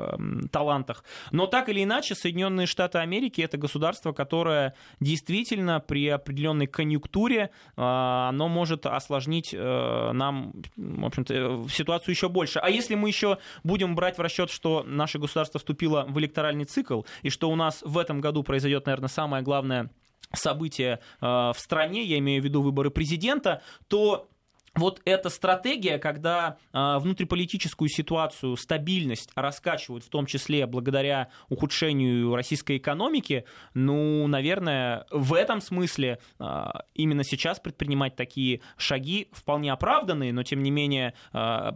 талантах. 0.51 1.05
Но 1.33 1.47
так 1.47 1.69
или 1.69 1.83
иначе, 1.83 2.15
Соединенные 2.15 2.67
Штаты 2.67 2.99
Америки 2.99 3.41
это 3.41 3.57
государство, 3.57 4.13
которое 4.13 4.75
действительно 5.01 5.81
при 5.81 6.09
определенной 6.09 6.67
конъюнктуре 6.67 7.51
а, 7.77 8.29
оно 8.29 8.49
может 8.49 8.87
осложнить 8.87 9.53
нам, 9.53 10.53
в 10.77 11.05
общем-то, 11.05 11.67
ситуацию 11.71 12.15
еще 12.15 12.29
больше. 12.29 12.59
А 12.59 12.69
если 12.69 12.95
мы 12.95 13.09
еще 13.09 13.39
будем 13.65 13.95
брать 13.95 14.19
в 14.19 14.21
расчет, 14.21 14.51
что 14.51 14.85
наше 14.87 15.19
государство 15.19 15.59
вступило 15.59 16.05
в 16.09 16.19
электоральный 16.19 16.65
цикл, 16.65 17.03
и 17.23 17.31
что 17.31 17.51
у 17.51 17.57
нас 17.57 17.83
в 17.83 17.97
этом 17.99 18.21
году 18.21 18.43
произойдет, 18.43 18.87
наверное, 18.87 19.09
самое 19.09 19.43
главное 19.43 19.70
главное 19.71 19.91
событие 20.33 21.01
э, 21.21 21.27
в 21.27 21.57
стране, 21.57 22.05
я 22.05 22.19
имею 22.19 22.41
в 22.41 22.45
виду 22.45 22.63
выборы 22.63 22.91
президента, 22.91 23.63
то 23.89 24.29
вот 24.77 25.03
эта 25.05 25.29
стратегия, 25.29 25.99
когда 25.99 26.57
э, 26.73 26.99
внутриполитическую 26.99 27.89
ситуацию, 27.89 28.57
стабильность 28.57 29.31
раскачивают, 29.35 30.05
в 30.05 30.09
том 30.09 30.27
числе 30.27 30.67
благодаря 30.67 31.31
ухудшению 31.49 32.37
российской 32.37 32.77
экономики, 32.77 33.45
ну, 33.75 34.29
наверное, 34.29 35.07
в 35.11 35.35
этом 35.35 35.61
смысле 35.61 36.21
э, 36.39 36.65
именно 36.95 37.25
сейчас 37.25 37.59
предпринимать 37.59 38.15
такие 38.15 38.61
шаги 38.77 39.29
вполне 39.33 39.73
оправданные, 39.73 40.33
но 40.33 40.45
тем 40.45 40.63
не 40.63 40.71
менее 40.71 41.15
э, 41.33 41.73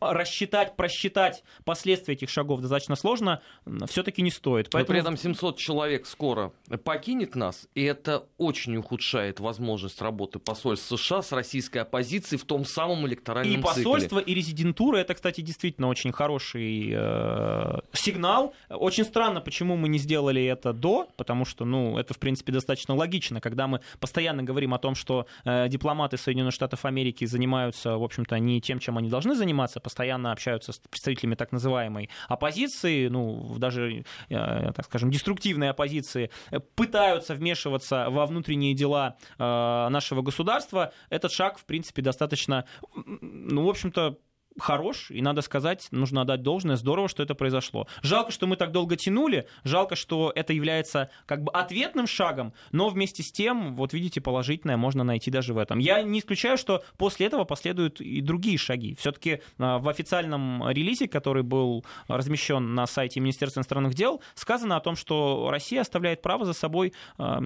рассчитать, 0.00 0.76
просчитать 0.76 1.44
последствия 1.64 2.14
этих 2.14 2.30
шагов 2.30 2.60
достаточно 2.60 2.96
сложно, 2.96 3.40
все-таки 3.86 4.22
не 4.22 4.30
стоит. 4.30 4.70
Поэтому... 4.70 4.80
Но 4.80 4.86
при 4.86 5.00
этом 5.00 5.16
700 5.16 5.56
человек 5.58 6.06
скоро 6.06 6.52
покинет 6.84 7.34
нас, 7.34 7.68
и 7.74 7.82
это 7.82 8.26
очень 8.38 8.76
ухудшает 8.76 9.40
возможность 9.40 10.00
работы 10.00 10.38
посольств 10.38 10.88
США 10.88 11.22
с 11.22 11.32
российской 11.32 11.78
оппозицией 11.78 12.38
в 12.38 12.44
том 12.44 12.64
самом 12.64 13.06
электоральном 13.06 13.60
И 13.60 13.62
посольство, 13.62 14.20
цикле. 14.20 14.32
и 14.32 14.36
резидентура, 14.36 14.98
это, 14.98 15.14
кстати, 15.14 15.40
действительно 15.40 15.88
очень 15.88 16.12
хороший 16.12 16.90
э, 16.92 17.78
сигнал. 17.92 18.54
Очень 18.68 19.04
странно, 19.04 19.40
почему 19.40 19.76
мы 19.76 19.88
не 19.88 19.98
сделали 19.98 20.44
это 20.44 20.72
до, 20.72 21.08
потому 21.16 21.44
что, 21.44 21.64
ну, 21.64 21.98
это, 21.98 22.14
в 22.14 22.18
принципе, 22.18 22.52
достаточно 22.52 22.94
логично, 22.94 23.40
когда 23.40 23.66
мы 23.66 23.80
постоянно 24.00 24.42
говорим 24.42 24.74
о 24.74 24.78
том, 24.78 24.94
что 24.94 25.26
э, 25.44 25.68
дипломаты 25.68 26.16
Соединенных 26.16 26.54
Штатов 26.54 26.84
Америки 26.84 27.24
занимаются, 27.24 27.96
в 27.96 28.02
общем-то, 28.02 28.38
не 28.38 28.60
тем, 28.60 28.78
чем 28.78 28.98
они 28.98 29.08
должны 29.08 29.34
заниматься, 29.34 29.80
постоянно 29.84 30.32
общаются 30.32 30.72
с 30.72 30.78
представителями 30.78 31.36
так 31.36 31.52
называемой 31.52 32.10
оппозиции, 32.28 33.06
ну, 33.06 33.56
даже, 33.58 34.04
э, 34.30 34.72
так 34.74 34.84
скажем, 34.86 35.10
деструктивной 35.10 35.70
оппозиции, 35.70 36.30
пытаются 36.74 37.34
вмешиваться 37.34 38.06
во 38.10 38.26
внутренние 38.26 38.74
дела 38.74 39.16
э, 39.38 39.42
нашего 39.44 40.22
государства, 40.22 40.92
этот 41.10 41.30
шаг, 41.30 41.58
в 41.58 41.64
принципе, 41.64 42.02
достаточно, 42.02 42.64
ну, 42.94 43.64
в 43.64 43.68
общем-то, 43.68 44.18
хорош, 44.58 45.10
и 45.10 45.20
надо 45.22 45.42
сказать, 45.42 45.88
нужно 45.90 46.22
отдать 46.22 46.42
должное, 46.42 46.76
здорово, 46.76 47.08
что 47.08 47.22
это 47.22 47.34
произошло. 47.34 47.86
Жалко, 48.02 48.32
что 48.32 48.46
мы 48.46 48.56
так 48.56 48.72
долго 48.72 48.96
тянули, 48.96 49.46
жалко, 49.64 49.96
что 49.96 50.32
это 50.34 50.52
является 50.52 51.10
как 51.26 51.42
бы 51.42 51.50
ответным 51.52 52.06
шагом, 52.06 52.52
но 52.72 52.88
вместе 52.88 53.22
с 53.22 53.32
тем, 53.32 53.76
вот 53.76 53.92
видите, 53.92 54.20
положительное 54.20 54.76
можно 54.76 55.04
найти 55.04 55.30
даже 55.30 55.54
в 55.54 55.58
этом. 55.58 55.78
Я 55.78 56.02
не 56.02 56.20
исключаю, 56.20 56.56
что 56.56 56.84
после 56.96 57.26
этого 57.26 57.44
последуют 57.44 58.00
и 58.00 58.20
другие 58.20 58.58
шаги. 58.58 58.94
Все-таки 58.94 59.40
а, 59.58 59.78
в 59.78 59.88
официальном 59.88 60.68
релизе, 60.70 61.08
который 61.08 61.42
был 61.42 61.84
размещен 62.08 62.74
на 62.74 62.86
сайте 62.86 63.20
Министерства 63.20 63.60
иностранных 63.60 63.94
дел, 63.94 64.22
сказано 64.34 64.76
о 64.76 64.80
том, 64.80 64.96
что 64.96 65.48
Россия 65.50 65.80
оставляет 65.80 66.22
право 66.22 66.44
за 66.44 66.52
собой 66.52 66.92
а, 67.18 67.42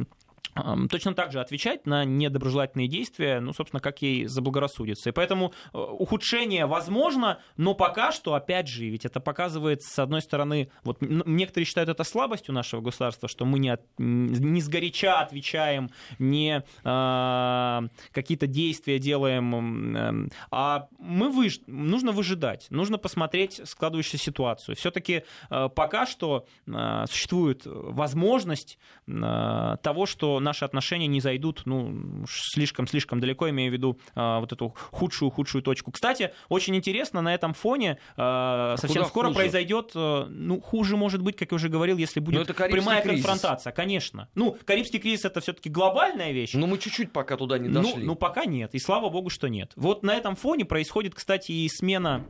точно 0.91 1.15
так 1.15 1.33
же 1.33 1.41
отвечать 1.41 1.87
на 1.87 2.05
недоброжелательные 2.05 2.89
действия, 2.89 3.41
ну, 3.41 3.53
собственно, 3.53 3.81
как 3.81 4.03
ей 4.03 4.27
заблагорассудится. 4.27 5.11
И 5.11 5.13
поэтому 5.13 5.53
э, 5.73 5.79
ухудшение 5.79 6.67
возможно, 6.67 7.41
но 7.57 7.75
пока 7.75 8.13
что, 8.13 8.35
опять 8.35 8.69
же, 8.69 8.87
ведь 8.87 9.05
это 9.05 9.21
показывает, 9.21 9.83
с 9.83 9.99
одной 9.99 10.23
стороны, 10.23 10.71
вот 10.85 10.99
некоторые 11.01 11.67
считают 11.67 11.89
это 11.89 12.05
слабостью 12.05 12.55
нашего 12.55 12.81
государства, 12.81 13.29
что 13.29 13.45
мы 13.45 13.59
не, 13.59 13.71
от, 13.71 13.83
не 13.99 14.61
сгоряча 14.61 15.21
отвечаем, 15.21 15.91
не 16.19 16.63
э, 16.85 17.89
какие-то 18.13 18.47
действия 18.47 18.99
делаем, 18.99 19.97
э, 19.97 20.29
а 20.51 20.89
мы 20.99 21.31
выж... 21.31 21.61
нужно 21.67 22.13
выжидать, 22.13 22.67
нужно 22.71 22.99
посмотреть 22.99 23.61
складывающуюся 23.65 24.19
ситуацию. 24.19 24.77
Все-таки 24.77 25.25
э, 25.51 25.69
пока 25.75 26.07
что 26.07 26.47
э, 26.67 27.05
существует 27.09 27.63
возможность 27.65 28.79
того, 29.07 30.05
что 30.07 30.38
наши 30.41 30.65
отношения 30.65 31.07
не 31.07 31.21
зайдут 31.21 31.63
ну, 31.65 32.25
слишком-слишком 32.29 33.21
далеко, 33.21 33.49
имею 33.51 33.71
в 33.71 33.73
виду 33.73 33.99
э, 34.15 34.39
вот 34.41 34.53
эту 34.53 34.75
худшую-худшую 34.91 35.63
точку. 35.63 35.93
Кстати, 35.93 36.33
очень 36.49 36.77
интересно, 36.77 37.23
на 37.23 37.35
этом 37.35 37.55
фоне 37.55 37.99
э, 38.17 38.75
совсем 38.79 39.03
Куда 39.03 39.09
скоро 39.09 39.27
хуже? 39.29 39.39
произойдет, 39.39 39.93
э, 39.95 40.27
ну, 40.29 40.61
хуже 40.61 40.97
может 40.97 41.23
быть, 41.23 41.37
как 41.37 41.53
я 41.53 41.57
уже 41.57 41.69
говорил, 41.69 41.97
если 41.97 42.21
будет 42.21 42.47
прямая 42.57 43.03
кризис. 43.03 43.25
конфронтация, 43.25 43.73
конечно. 43.73 44.29
Ну, 44.35 44.57
Карибский 44.65 44.99
кризис 44.99 45.25
это 45.25 45.41
все-таки 45.41 45.69
глобальная 45.69 46.33
вещь. 46.33 46.55
Но 46.55 46.67
мы 46.67 46.79
чуть-чуть 46.79 47.13
пока 47.13 47.37
туда 47.37 47.59
не 47.59 47.69
ну, 47.69 47.83
дошли. 47.83 48.01
Ну, 48.01 48.07
ну, 48.07 48.15
пока 48.15 48.45
нет, 48.45 48.75
и 48.75 48.79
слава 48.79 49.09
богу, 49.09 49.31
что 49.31 49.49
нет. 49.49 49.73
Вот 49.77 50.03
на 50.03 50.15
этом 50.15 50.37
фоне 50.37 50.65
происходит, 50.65 51.15
кстати, 51.15 51.53
и 51.53 51.69
смена 51.69 52.25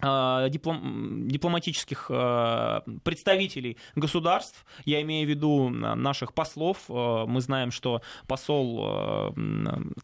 диплом, 0.00 1.28
дипломатических 1.28 2.06
э, 2.08 2.80
представителей 3.02 3.76
государств, 3.94 4.64
я 4.84 5.02
имею 5.02 5.26
в 5.26 5.30
виду 5.30 5.68
наших 5.68 6.32
послов. 6.32 6.78
Э, 6.88 7.24
мы 7.26 7.40
знаем, 7.40 7.70
что 7.70 8.02
посол 8.26 9.34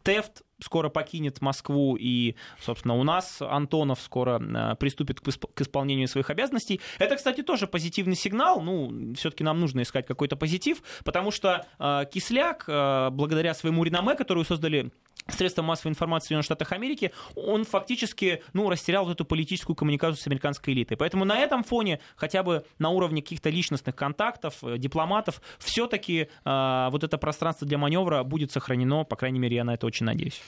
Тефт 0.02 0.42
скоро 0.60 0.88
покинет 0.88 1.40
Москву, 1.40 1.96
и, 1.98 2.34
собственно, 2.60 2.94
у 2.94 3.02
нас 3.02 3.42
Антонов 3.42 4.00
скоро 4.00 4.76
приступит 4.78 5.20
к 5.20 5.60
исполнению 5.60 6.08
своих 6.08 6.30
обязанностей. 6.30 6.80
Это, 6.98 7.16
кстати, 7.16 7.42
тоже 7.42 7.66
позитивный 7.66 8.16
сигнал. 8.16 8.62
Ну, 8.62 9.14
все-таки 9.14 9.44
нам 9.44 9.60
нужно 9.60 9.82
искать 9.82 10.06
какой-то 10.06 10.36
позитив, 10.36 10.82
потому 11.04 11.30
что 11.30 11.66
Кисляк, 12.12 12.64
благодаря 12.66 13.52
своему 13.54 13.84
реноме, 13.84 14.14
которую 14.14 14.44
создали 14.46 14.90
средства 15.28 15.62
массовой 15.62 15.90
информации 15.90 16.26
в 16.26 16.28
Соединенных 16.28 16.44
Штатах 16.44 16.72
Америки, 16.72 17.12
он 17.34 17.64
фактически 17.64 18.42
ну, 18.52 18.70
растерял 18.70 19.04
вот 19.04 19.12
эту 19.12 19.24
политическую 19.24 19.76
коммуникацию 19.76 20.22
с 20.22 20.26
американской 20.26 20.74
элитой. 20.74 20.96
Поэтому 20.96 21.24
на 21.24 21.38
этом 21.38 21.64
фоне, 21.64 22.00
хотя 22.16 22.42
бы 22.42 22.64
на 22.78 22.90
уровне 22.90 23.22
каких-то 23.22 23.50
личностных 23.50 23.94
контактов, 23.94 24.58
э, 24.62 24.78
дипломатов, 24.78 25.40
все-таки 25.58 26.28
э, 26.44 26.88
вот 26.90 27.04
это 27.04 27.18
пространство 27.18 27.66
для 27.66 27.78
маневра 27.78 28.22
будет 28.22 28.52
сохранено, 28.52 29.04
по 29.04 29.16
крайней 29.16 29.38
мере, 29.38 29.56
я 29.56 29.64
на 29.64 29.74
это 29.74 29.86
очень 29.86 30.06
надеюсь. 30.06 30.40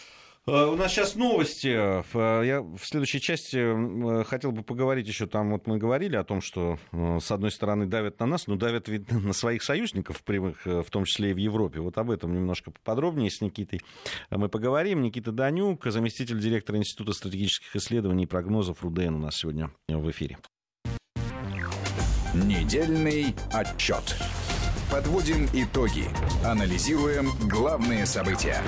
Э, 0.49 0.65
у 0.65 0.77
нас 0.77 0.93
сейчас 0.93 1.15
новости. 1.15 1.69
Э, 1.69 2.43
я 2.45 2.63
в 2.63 2.81
следующей 2.83 3.21
части 3.21 3.59
э, 3.59 4.25
хотел 4.25 4.51
бы 4.51 4.63
поговорить 4.63 5.07
еще 5.07 5.27
там, 5.27 5.51
вот 5.51 5.67
мы 5.67 5.77
говорили 5.77 6.17
о 6.17 6.25
том, 6.25 6.41
что 6.41 6.79
с 6.93 7.31
одной 7.31 7.51
стороны 7.51 7.85
давят 7.85 8.19
на 8.21 8.27
нас, 8.27 8.47
но 8.47 8.57
давят 8.57 8.89
ведь 8.89 9.11
на 9.13 9.35
своих 9.35 9.63
союзников 9.63 10.23
прямых, 10.23 10.65
в 10.65 10.87
том 10.91 11.05
числе 11.05 11.31
и 11.31 11.35
в 11.35 11.37
Европе. 11.37 11.81
Вот 11.81 11.99
об 11.99 12.11
этом 12.11 12.33
немножко 12.33 12.73
подробнее 12.83 13.31
с 13.31 13.43
Никитой 13.43 13.83
мы 14.31 14.49
поговорим. 14.49 15.03
Никита 15.03 15.33
Данюк, 15.33 15.85
заместитель 15.85 16.41
директора 16.41 16.79
Института 16.79 17.13
стратегических 17.13 17.77
исследований 17.77 18.25
и 18.25 18.27
прогнозов 18.27 18.83
РУДН 18.83 19.15
у 19.15 19.19
нас 19.19 19.37
сегодня 19.37 19.71
в 19.89 20.11
эфире. 20.11 20.39
Недельный 22.33 23.35
отчет. 23.53 24.17
Подводим 24.91 25.47
итоги. 25.53 26.05
Анализируем 26.43 27.29
главные 27.49 28.07
события. 28.07 28.63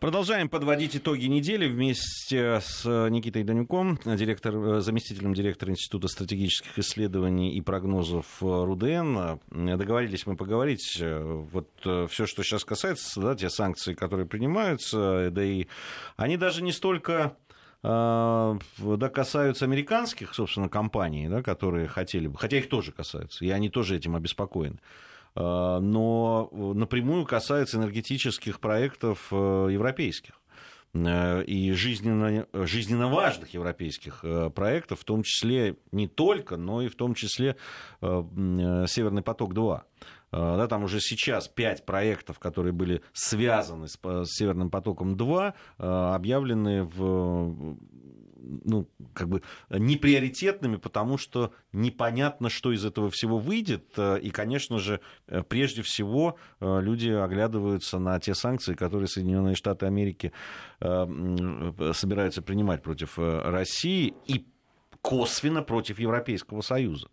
Продолжаем 0.00 0.48
подводить 0.48 0.96
итоги 0.96 1.26
недели 1.26 1.66
вместе 1.66 2.60
с 2.60 2.84
Никитой 2.84 3.42
Данюком, 3.42 3.98
директор, 4.04 4.54
э, 4.54 4.80
заместителем 4.80 5.34
директора 5.34 5.72
Института 5.72 6.06
стратегических 6.06 6.78
исследований 6.78 7.56
и 7.56 7.60
прогнозов 7.60 8.40
РУДН. 8.40 9.40
Договорились 9.50 10.24
мы 10.24 10.36
поговорить. 10.36 10.98
Э, 11.00 11.20
вот 11.50 11.68
э, 11.84 12.06
все, 12.08 12.26
что 12.26 12.44
сейчас 12.44 12.64
касается, 12.64 13.20
да, 13.20 13.34
те 13.34 13.50
санкции, 13.50 13.94
которые 13.94 14.26
принимаются, 14.26 15.30
да 15.32 15.42
и 15.42 15.66
они 16.16 16.36
даже 16.36 16.62
не 16.62 16.70
столько 16.70 17.36
да, 17.82 18.58
касаются 19.14 19.64
американских, 19.64 20.34
собственно, 20.34 20.68
компаний, 20.68 21.28
да, 21.28 21.42
которые 21.42 21.86
хотели 21.86 22.26
бы, 22.26 22.36
хотя 22.36 22.58
их 22.58 22.68
тоже 22.68 22.90
касаются, 22.90 23.44
и 23.44 23.50
они 23.50 23.68
тоже 23.68 23.96
этим 23.96 24.16
обеспокоены. 24.16 24.78
Э, 25.38 25.78
но 25.80 26.50
напрямую 26.52 27.24
касается 27.24 27.78
энергетических 27.78 28.58
проектов 28.60 29.28
э, 29.30 29.68
европейских 29.70 30.40
э, 30.94 31.44
и 31.44 31.70
жизненно, 31.72 32.46
жизненно 32.52 33.08
важных 33.08 33.54
европейских 33.54 34.24
проектов, 34.54 35.00
в 35.00 35.04
том 35.04 35.22
числе 35.22 35.76
не 35.92 36.08
только, 36.08 36.56
но 36.56 36.82
и 36.82 36.88
в 36.88 36.96
том 36.96 37.14
числе 37.14 37.56
«Северный 38.00 39.22
поток-2». 39.22 39.82
Да, 40.30 40.66
там 40.66 40.84
уже 40.84 41.00
сейчас 41.00 41.48
пять 41.48 41.86
проектов, 41.86 42.38
которые 42.38 42.74
были 42.74 43.00
связаны 43.14 43.88
с 43.88 43.98
Северным 44.26 44.70
потоком-2, 44.70 45.54
объявлены 45.78 46.82
в 46.82 47.78
ну, 48.38 48.88
как 49.12 49.28
бы 49.28 49.42
неприоритетными, 49.70 50.76
потому 50.76 51.18
что 51.18 51.52
непонятно, 51.72 52.48
что 52.50 52.72
из 52.72 52.84
этого 52.84 53.10
всего 53.10 53.38
выйдет. 53.38 53.92
Э, 53.96 54.18
и, 54.20 54.30
конечно 54.30 54.78
же, 54.78 55.00
э, 55.26 55.42
прежде 55.42 55.82
всего 55.82 56.36
люди 56.60 57.10
оглядываются 57.10 57.98
на 57.98 58.18
те 58.20 58.34
санкции, 58.34 58.74
которые 58.74 59.08
Соединенные 59.08 59.54
Штаты 59.54 59.86
Америки 59.86 60.32
собираются 60.80 62.42
принимать 62.42 62.82
против 62.82 63.18
России 63.18 64.14
и 64.26 64.46
косвенно 65.02 65.62
против 65.62 65.98
Европейского 65.98 66.60
Союза. 66.60 67.08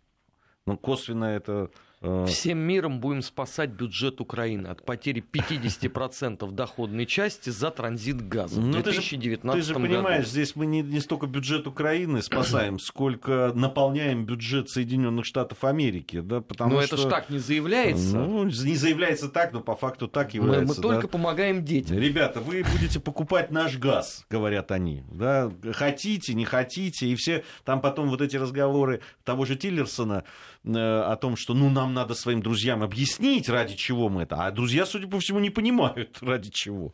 Ну, 0.66 0.76
косвенно 0.76 1.24
это 1.24 1.70
Э, 1.95 1.95
Всем 2.00 2.58
миром 2.58 3.00
будем 3.00 3.22
спасать 3.22 3.70
бюджет 3.70 4.20
Украины 4.20 4.66
от 4.66 4.84
потери 4.84 5.24
50% 5.32 6.50
доходной 6.52 7.06
части 7.06 7.48
за 7.48 7.70
транзит 7.70 8.28
газа 8.28 8.60
ну, 8.60 8.68
в 8.68 8.82
2019 8.82 9.42
году. 9.42 9.58
Ты 9.58 9.62
же 9.62 9.74
понимаешь, 9.74 10.24
году. 10.24 10.30
здесь 10.30 10.56
мы 10.56 10.66
не, 10.66 10.82
не 10.82 11.00
столько 11.00 11.26
бюджет 11.26 11.66
Украины 11.66 12.20
спасаем, 12.20 12.78
сколько 12.78 13.50
наполняем 13.54 14.26
бюджет 14.26 14.68
Соединенных 14.68 15.24
Штатов 15.24 15.64
Америки. 15.64 16.20
Да, 16.20 16.42
потому 16.42 16.74
но 16.74 16.82
что... 16.82 16.96
это 16.96 17.06
ж 17.06 17.10
так 17.10 17.30
не 17.30 17.38
заявляется. 17.38 18.18
Ну, 18.18 18.44
не 18.44 18.76
заявляется 18.76 19.28
так, 19.30 19.52
но 19.52 19.60
по 19.60 19.74
факту 19.74 20.06
так 20.06 20.34
является. 20.34 20.66
Мы, 20.66 20.74
мы 20.74 20.82
только 20.82 21.08
помогаем 21.08 21.64
детям. 21.64 21.98
Ребята, 21.98 22.40
вы 22.40 22.62
будете 22.72 23.00
покупать 23.00 23.50
наш 23.50 23.78
газ, 23.78 24.26
говорят 24.28 24.70
они. 24.70 25.02
Да? 25.10 25.50
Хотите, 25.72 26.34
не 26.34 26.44
хотите. 26.44 27.06
И 27.06 27.16
все 27.16 27.42
там 27.64 27.80
потом 27.80 28.10
вот 28.10 28.20
эти 28.20 28.36
разговоры 28.36 29.00
того 29.24 29.46
же 29.46 29.56
Тиллерсона 29.56 30.24
э, 30.24 30.55
о 30.66 31.16
том, 31.16 31.36
что 31.36 31.54
ну 31.54 31.70
нам 31.70 31.94
надо 31.94 32.14
своим 32.14 32.42
друзьям 32.42 32.82
объяснить, 32.82 33.48
ради 33.48 33.76
чего 33.76 34.08
мы 34.08 34.22
это. 34.22 34.36
А 34.36 34.50
друзья, 34.50 34.86
судя 34.86 35.06
по 35.08 35.20
всему, 35.20 35.38
не 35.38 35.50
понимают, 35.50 36.18
ради 36.20 36.50
чего. 36.50 36.92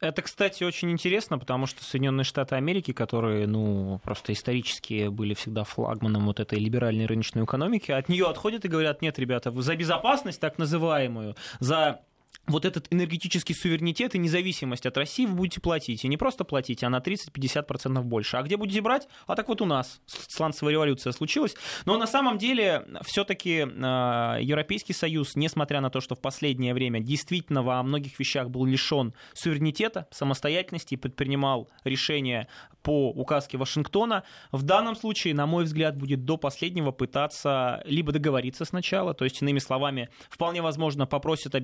Это, 0.00 0.22
кстати, 0.22 0.62
очень 0.62 0.92
интересно, 0.92 1.38
потому 1.40 1.66
что 1.66 1.82
Соединенные 1.82 2.22
Штаты 2.22 2.54
Америки, 2.54 2.92
которые, 2.92 3.48
ну, 3.48 4.00
просто 4.04 4.32
исторически 4.32 5.08
были 5.08 5.34
всегда 5.34 5.64
флагманом 5.64 6.26
вот 6.26 6.38
этой 6.38 6.60
либеральной 6.60 7.06
рыночной 7.06 7.44
экономики, 7.44 7.90
от 7.90 8.08
нее 8.08 8.26
отходят 8.26 8.64
и 8.64 8.68
говорят, 8.68 9.02
нет, 9.02 9.18
ребята, 9.18 9.50
за 9.60 9.74
безопасность 9.74 10.40
так 10.40 10.56
называемую, 10.56 11.34
за 11.58 12.00
вот 12.48 12.64
этот 12.64 12.86
энергетический 12.90 13.54
суверенитет 13.54 14.14
и 14.14 14.18
независимость 14.18 14.86
от 14.86 14.96
России 14.96 15.26
вы 15.26 15.34
будете 15.34 15.60
платить. 15.60 16.04
И 16.04 16.08
не 16.08 16.16
просто 16.16 16.44
платить, 16.44 16.82
а 16.82 16.88
на 16.88 16.98
30-50% 16.98 18.02
больше. 18.02 18.36
А 18.36 18.42
где 18.42 18.56
будете 18.56 18.80
брать? 18.80 19.06
А 19.26 19.36
так 19.36 19.48
вот 19.48 19.60
у 19.60 19.66
нас 19.66 20.00
сланцевая 20.06 20.72
революция 20.72 21.12
случилась. 21.12 21.54
Но 21.84 21.96
на 21.98 22.06
самом 22.06 22.38
деле 22.38 22.84
все-таки 23.02 23.58
э, 23.60 24.38
Европейский 24.40 24.92
Союз, 24.92 25.36
несмотря 25.36 25.80
на 25.80 25.90
то, 25.90 26.00
что 26.00 26.14
в 26.14 26.20
последнее 26.20 26.74
время 26.74 27.00
действительно 27.00 27.62
во 27.62 27.82
многих 27.82 28.18
вещах 28.18 28.48
был 28.48 28.64
лишен 28.64 29.14
суверенитета, 29.34 30.06
самостоятельности 30.10 30.94
и 30.94 30.96
предпринимал 30.96 31.68
решения 31.84 32.48
по 32.82 33.10
указке 33.10 33.58
Вашингтона, 33.58 34.24
в 34.52 34.62
данном 34.62 34.96
случае, 34.96 35.34
на 35.34 35.46
мой 35.46 35.64
взгляд, 35.64 35.96
будет 35.96 36.24
до 36.24 36.36
последнего 36.36 36.90
пытаться 36.90 37.82
либо 37.84 38.12
договориться 38.12 38.64
сначала, 38.64 39.12
то 39.14 39.24
есть, 39.24 39.42
иными 39.42 39.58
словами, 39.58 40.08
вполне 40.30 40.62
возможно, 40.62 41.06
попросят 41.06 41.54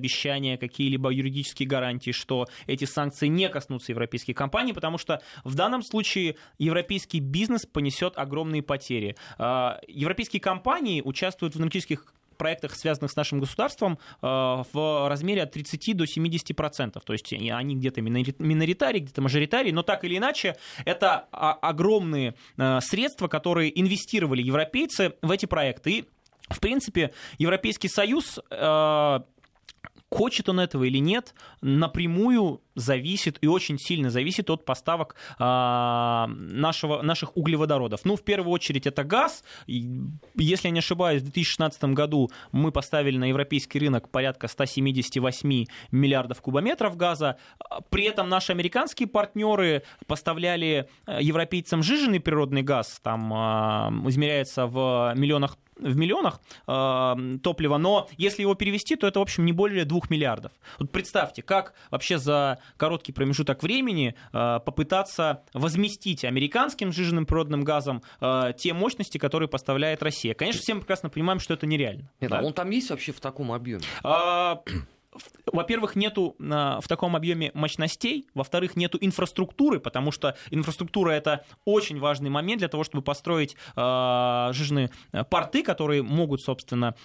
какие-либо 0.57 1.09
юридические 1.09 1.67
гарантии, 1.67 2.11
что 2.11 2.47
эти 2.67 2.85
санкции 2.85 3.27
не 3.27 3.49
коснутся 3.49 3.91
европейских 3.91 4.35
компаний, 4.35 4.73
потому 4.73 4.97
что 4.97 5.21
в 5.43 5.55
данном 5.55 5.83
случае 5.83 6.35
европейский 6.57 7.19
бизнес 7.19 7.65
понесет 7.65 8.17
огромные 8.17 8.63
потери. 8.63 9.15
А, 9.37 9.79
европейские 9.87 10.39
компании 10.39 11.01
участвуют 11.01 11.55
в 11.55 11.59
энергетических 11.59 12.13
проектах, 12.35 12.75
связанных 12.75 13.11
с 13.11 13.15
нашим 13.15 13.39
государством, 13.39 13.97
а, 14.21 14.63
в 14.71 15.09
размере 15.09 15.43
от 15.43 15.51
30 15.51 15.93
до 15.93 16.05
70 16.05 16.53
процентов. 16.53 17.03
То 17.03 17.13
есть 17.13 17.33
они 17.33 17.75
где-то 17.75 18.01
миноритарии, 18.01 18.99
где-то 18.99 19.21
мажоритарии, 19.21 19.71
но 19.71 19.83
так 19.83 20.03
или 20.03 20.17
иначе 20.17 20.55
это 20.85 21.27
огромные 21.31 22.35
а, 22.57 22.81
средства, 22.81 23.27
которые 23.27 23.77
инвестировали 23.79 24.41
европейцы 24.41 25.13
в 25.21 25.31
эти 25.31 25.45
проекты. 25.45 25.91
И 25.91 26.05
в 26.47 26.59
принципе, 26.59 27.11
Европейский 27.39 27.87
Союз 27.87 28.39
Хочет 30.15 30.47
он 30.47 30.61
этого 30.61 30.85
или 30.85 30.99
нет, 30.99 31.33
напрямую 31.59 32.61
зависит 32.73 33.37
и 33.41 33.47
очень 33.47 33.77
сильно 33.77 34.09
зависит 34.09 34.49
от 34.49 34.63
поставок 34.63 35.15
а, 35.39 36.27
нашего, 36.29 37.01
наших 37.01 37.35
углеводородов. 37.35 38.05
Ну, 38.05 38.15
в 38.15 38.23
первую 38.23 38.53
очередь, 38.53 38.87
это 38.87 39.03
газ. 39.03 39.43
Если 39.67 40.67
я 40.67 40.71
не 40.71 40.79
ошибаюсь, 40.79 41.21
в 41.21 41.25
2016 41.25 41.83
году 41.95 42.31
мы 42.53 42.71
поставили 42.71 43.17
на 43.17 43.25
европейский 43.25 43.77
рынок 43.79 44.09
порядка 44.09 44.47
178 44.47 45.65
миллиардов 45.91 46.41
кубометров 46.41 46.95
газа. 46.95 47.37
При 47.89 48.05
этом 48.05 48.29
наши 48.29 48.53
американские 48.53 49.09
партнеры 49.09 49.83
поставляли 50.07 50.87
э, 51.07 51.17
европейцам 51.21 51.83
жиженый 51.83 52.21
природный 52.21 52.61
газ, 52.61 53.01
там 53.03 53.33
а, 53.33 53.93
измеряется 54.05 54.65
в 54.65 55.13
миллионах 55.17 55.57
в 55.77 55.95
миллионах 55.95 56.41
э, 56.67 57.37
топлива, 57.41 57.77
но 57.77 58.07
если 58.17 58.41
его 58.41 58.55
перевести, 58.55 58.95
то 58.95 59.07
это, 59.07 59.19
в 59.19 59.21
общем, 59.21 59.45
не 59.45 59.51
более 59.51 59.85
2 59.85 60.01
миллиардов. 60.09 60.51
Вот 60.79 60.91
представьте, 60.91 61.41
как 61.41 61.73
вообще 61.91 62.17
за 62.17 62.59
короткий 62.77 63.11
промежуток 63.11 63.63
времени 63.63 64.15
э, 64.33 64.59
попытаться 64.65 65.43
возместить 65.53 66.25
американским 66.25 66.91
сжиженным 66.91 67.25
природным 67.25 67.63
газом 67.63 68.01
э, 68.21 68.53
те 68.57 68.73
мощности, 68.73 69.17
которые 69.17 69.49
поставляет 69.49 70.01
Россия. 70.03 70.33
Конечно, 70.33 70.61
все 70.61 70.73
мы 70.73 70.81
прекрасно 70.81 71.09
понимаем, 71.09 71.39
что 71.39 71.53
это 71.53 71.65
нереально. 71.65 72.09
Нет, 72.21 72.31
а 72.31 72.35
да? 72.35 72.39
а 72.39 72.43
он 72.43 72.53
там 72.53 72.69
есть 72.69 72.89
вообще 72.89 73.11
в 73.11 73.19
таком 73.19 73.51
объеме? 73.51 73.81
А, 74.03 74.61
во-первых, 75.45 75.95
нету 75.95 76.35
в 76.39 76.83
таком 76.87 77.15
объеме 77.15 77.51
мощностей, 77.53 78.27
во-вторых, 78.33 78.75
нету 78.75 78.97
инфраструктуры, 79.01 79.79
потому 79.79 80.11
что 80.11 80.35
инфраструктура 80.51 81.11
это 81.11 81.45
очень 81.65 81.99
важный 81.99 82.29
момент 82.29 82.59
для 82.59 82.67
того, 82.67 82.83
чтобы 82.83 83.03
построить 83.03 83.55
э, 83.75 84.49
жижные 84.53 84.91
порты, 85.29 85.63
которые 85.63 86.03
могут, 86.03 86.41
собственно, 86.41 86.95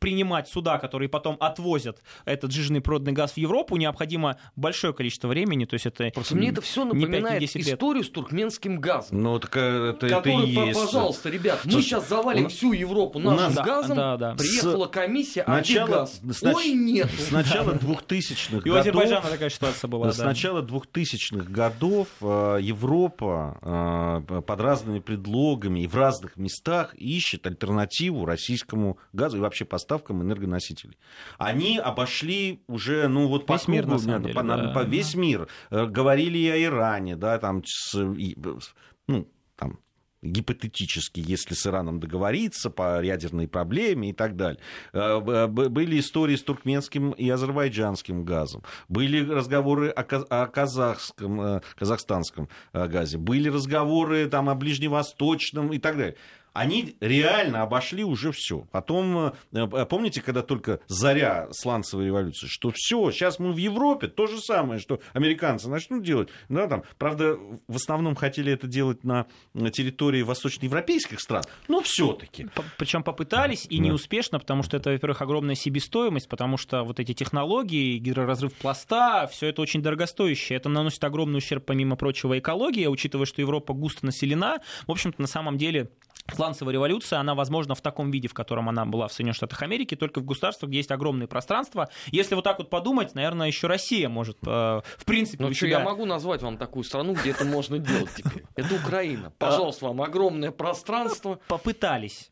принимать 0.00 0.48
суда, 0.48 0.78
которые 0.78 1.08
потом 1.08 1.36
отвозят 1.38 2.02
этот 2.24 2.50
жирный 2.50 2.80
природный 2.80 3.12
газ 3.12 3.32
в 3.32 3.36
Европу, 3.36 3.76
необходимо 3.76 4.38
большое 4.56 4.92
количество 4.92 5.28
времени. 5.28 5.66
То 5.66 5.74
есть 5.74 5.86
это 5.86 6.10
Просто 6.12 6.34
мне 6.34 6.48
это 6.48 6.60
все 6.62 6.84
напоминает 6.84 7.42
историю 7.42 8.02
с 8.02 8.10
туркменским 8.10 8.80
газом. 8.80 9.22
Ну, 9.22 9.38
так 9.38 9.56
это, 9.56 10.08
который, 10.08 10.50
это 10.52 10.62
и 10.62 10.66
есть. 10.66 10.80
Пожалуйста, 10.80 11.28
ребят, 11.28 11.60
мы 11.64 11.72
сейчас 11.82 12.08
завалим 12.08 12.44
нас... 12.44 12.52
всю 12.52 12.72
Европу 12.72 13.18
нашим 13.18 13.54
нас... 13.54 13.66
газом. 13.66 13.96
Да, 13.96 14.16
да, 14.16 14.30
да. 14.32 14.36
Приехала 14.36 14.86
комиссия, 14.86 15.42
а 15.42 15.56
начала... 15.56 15.86
газ? 15.86 16.20
Снач... 16.32 16.56
Ой, 16.56 16.72
нет. 16.72 17.10
С 17.10 17.30
начала 17.30 17.72
2000-х 17.74 18.56
годов... 18.56 18.66
И 18.66 18.70
у 18.70 18.74
Азербайджана 18.74 19.28
такая 19.28 19.50
ситуация 19.50 19.88
была. 19.88 20.12
С 20.12 20.18
начала 20.18 20.62
2000-х 20.62 21.44
годов 21.50 22.08
э, 22.22 22.58
Европа 22.62 24.24
э, 24.28 24.40
под 24.40 24.60
разными 24.60 25.00
предлогами 25.00 25.80
и 25.80 25.86
в 25.86 25.94
разных 25.94 26.36
местах 26.36 26.94
ищет 26.94 27.46
альтернативу 27.46 28.24
российскому 28.24 28.98
газу 29.12 29.36
и 29.36 29.40
вообще 29.40 29.64
поставку 29.66 29.89
поставкам 29.90 30.22
энергоносителей. 30.22 30.96
Они 31.38 31.78
обошли 31.78 32.62
уже, 32.68 33.08
ну 33.08 33.26
вот 33.26 33.46
по 33.46 33.54
весь 33.54 33.62
кругу, 33.62 33.72
мир, 33.72 33.86
на 33.86 33.98
самом 33.98 34.22
деле, 34.22 34.34
по, 34.34 34.42
да. 34.42 34.72
по 34.72 34.82
весь 34.84 35.14
мир. 35.14 35.48
Э, 35.70 35.86
говорили 35.86 36.38
и 36.38 36.48
о 36.48 36.62
Иране, 36.62 37.16
да, 37.16 37.38
там, 37.38 37.62
с, 37.64 37.94
ну, 37.94 39.28
там, 39.56 39.80
гипотетически, 40.22 41.20
если 41.26 41.54
с 41.54 41.66
Ираном 41.66 41.98
договориться 41.98 42.70
по 42.70 43.02
ядерной 43.02 43.48
проблеме 43.48 44.10
и 44.10 44.12
так 44.12 44.36
далее. 44.36 44.60
Э, 44.92 45.46
были 45.48 45.98
истории 45.98 46.36
с 46.36 46.42
туркменским 46.42 47.10
и 47.12 47.28
азербайджанским 47.28 48.24
газом. 48.24 48.62
Были 48.88 49.28
разговоры 49.28 49.88
о 49.88 50.46
казахском, 50.46 51.40
э, 51.40 51.60
казахстанском 51.76 52.48
газе. 52.72 53.18
Были 53.18 53.48
разговоры 53.48 54.26
там, 54.26 54.48
о 54.48 54.54
ближневосточном 54.54 55.72
и 55.72 55.78
так 55.78 55.96
далее 55.96 56.16
они 56.52 56.96
реально 57.00 57.62
обошли 57.62 58.04
уже 58.04 58.32
все. 58.32 58.66
Потом, 58.70 59.32
э, 59.52 59.86
помните, 59.86 60.20
когда 60.20 60.42
только 60.42 60.80
заря 60.86 61.48
сланцевой 61.52 62.06
революции, 62.06 62.46
что 62.48 62.72
все, 62.74 63.10
сейчас 63.10 63.38
мы 63.38 63.52
в 63.52 63.56
Европе, 63.56 64.08
то 64.08 64.26
же 64.26 64.38
самое, 64.40 64.80
что 64.80 65.00
американцы 65.12 65.68
начнут 65.68 66.02
делать. 66.02 66.28
Да, 66.48 66.66
там, 66.66 66.82
правда, 66.98 67.38
в 67.68 67.76
основном 67.76 68.14
хотели 68.14 68.52
это 68.52 68.66
делать 68.66 69.04
на 69.04 69.26
территории 69.72 70.22
восточноевропейских 70.22 71.20
стран, 71.20 71.44
но 71.68 71.80
все-таки. 71.82 72.48
Причем 72.78 73.02
попытались 73.02 73.66
и 73.68 73.78
неуспешно, 73.78 74.38
потому 74.38 74.62
что 74.62 74.76
это, 74.76 74.90
во-первых, 74.90 75.22
огромная 75.22 75.54
себестоимость, 75.54 76.28
потому 76.28 76.56
что 76.56 76.82
вот 76.82 77.00
эти 77.00 77.12
технологии, 77.14 77.98
гидроразрыв 77.98 78.52
пласта, 78.54 79.28
все 79.30 79.48
это 79.48 79.62
очень 79.62 79.82
дорогостоящее. 79.82 80.56
Это 80.56 80.68
наносит 80.68 81.02
огромный 81.04 81.38
ущерб, 81.38 81.64
помимо 81.64 81.96
прочего, 81.96 82.38
экологии, 82.38 82.86
учитывая, 82.86 83.26
что 83.26 83.40
Европа 83.40 83.72
густо 83.74 84.06
населена. 84.06 84.58
В 84.86 84.90
общем-то, 84.90 85.20
на 85.20 85.28
самом 85.28 85.58
деле 85.58 85.90
Сланцевая 86.34 86.74
революция, 86.74 87.18
она 87.18 87.34
возможна 87.34 87.74
в 87.74 87.80
таком 87.80 88.10
виде, 88.10 88.28
в 88.28 88.34
котором 88.34 88.68
она 88.68 88.84
была 88.84 89.08
в 89.08 89.12
Соединенных 89.12 89.36
Штатах 89.36 89.62
Америки, 89.62 89.94
только 89.94 90.20
в 90.20 90.24
государствах, 90.24 90.68
где 90.70 90.78
есть 90.78 90.90
огромные 90.90 91.28
пространства. 91.28 91.88
Если 92.06 92.34
вот 92.34 92.44
так 92.44 92.58
вот 92.58 92.70
подумать, 92.70 93.14
наверное, 93.14 93.46
еще 93.46 93.66
Россия 93.66 94.08
может, 94.08 94.38
э, 94.46 94.46
в 94.46 95.04
принципе, 95.04 95.44
Ну 95.44 95.52
что, 95.52 95.66
себя... 95.66 95.78
я 95.78 95.84
могу 95.84 96.04
назвать 96.04 96.42
вам 96.42 96.56
такую 96.56 96.84
страну, 96.84 97.14
где 97.14 97.30
это 97.30 97.44
можно 97.44 97.78
делать 97.78 98.10
теперь. 98.16 98.44
Это 98.56 98.74
Украина. 98.74 99.32
Пожалуйста, 99.38 99.86
вам 99.86 100.02
огромное 100.02 100.50
пространство. 100.50 101.40
Попытались 101.48 102.30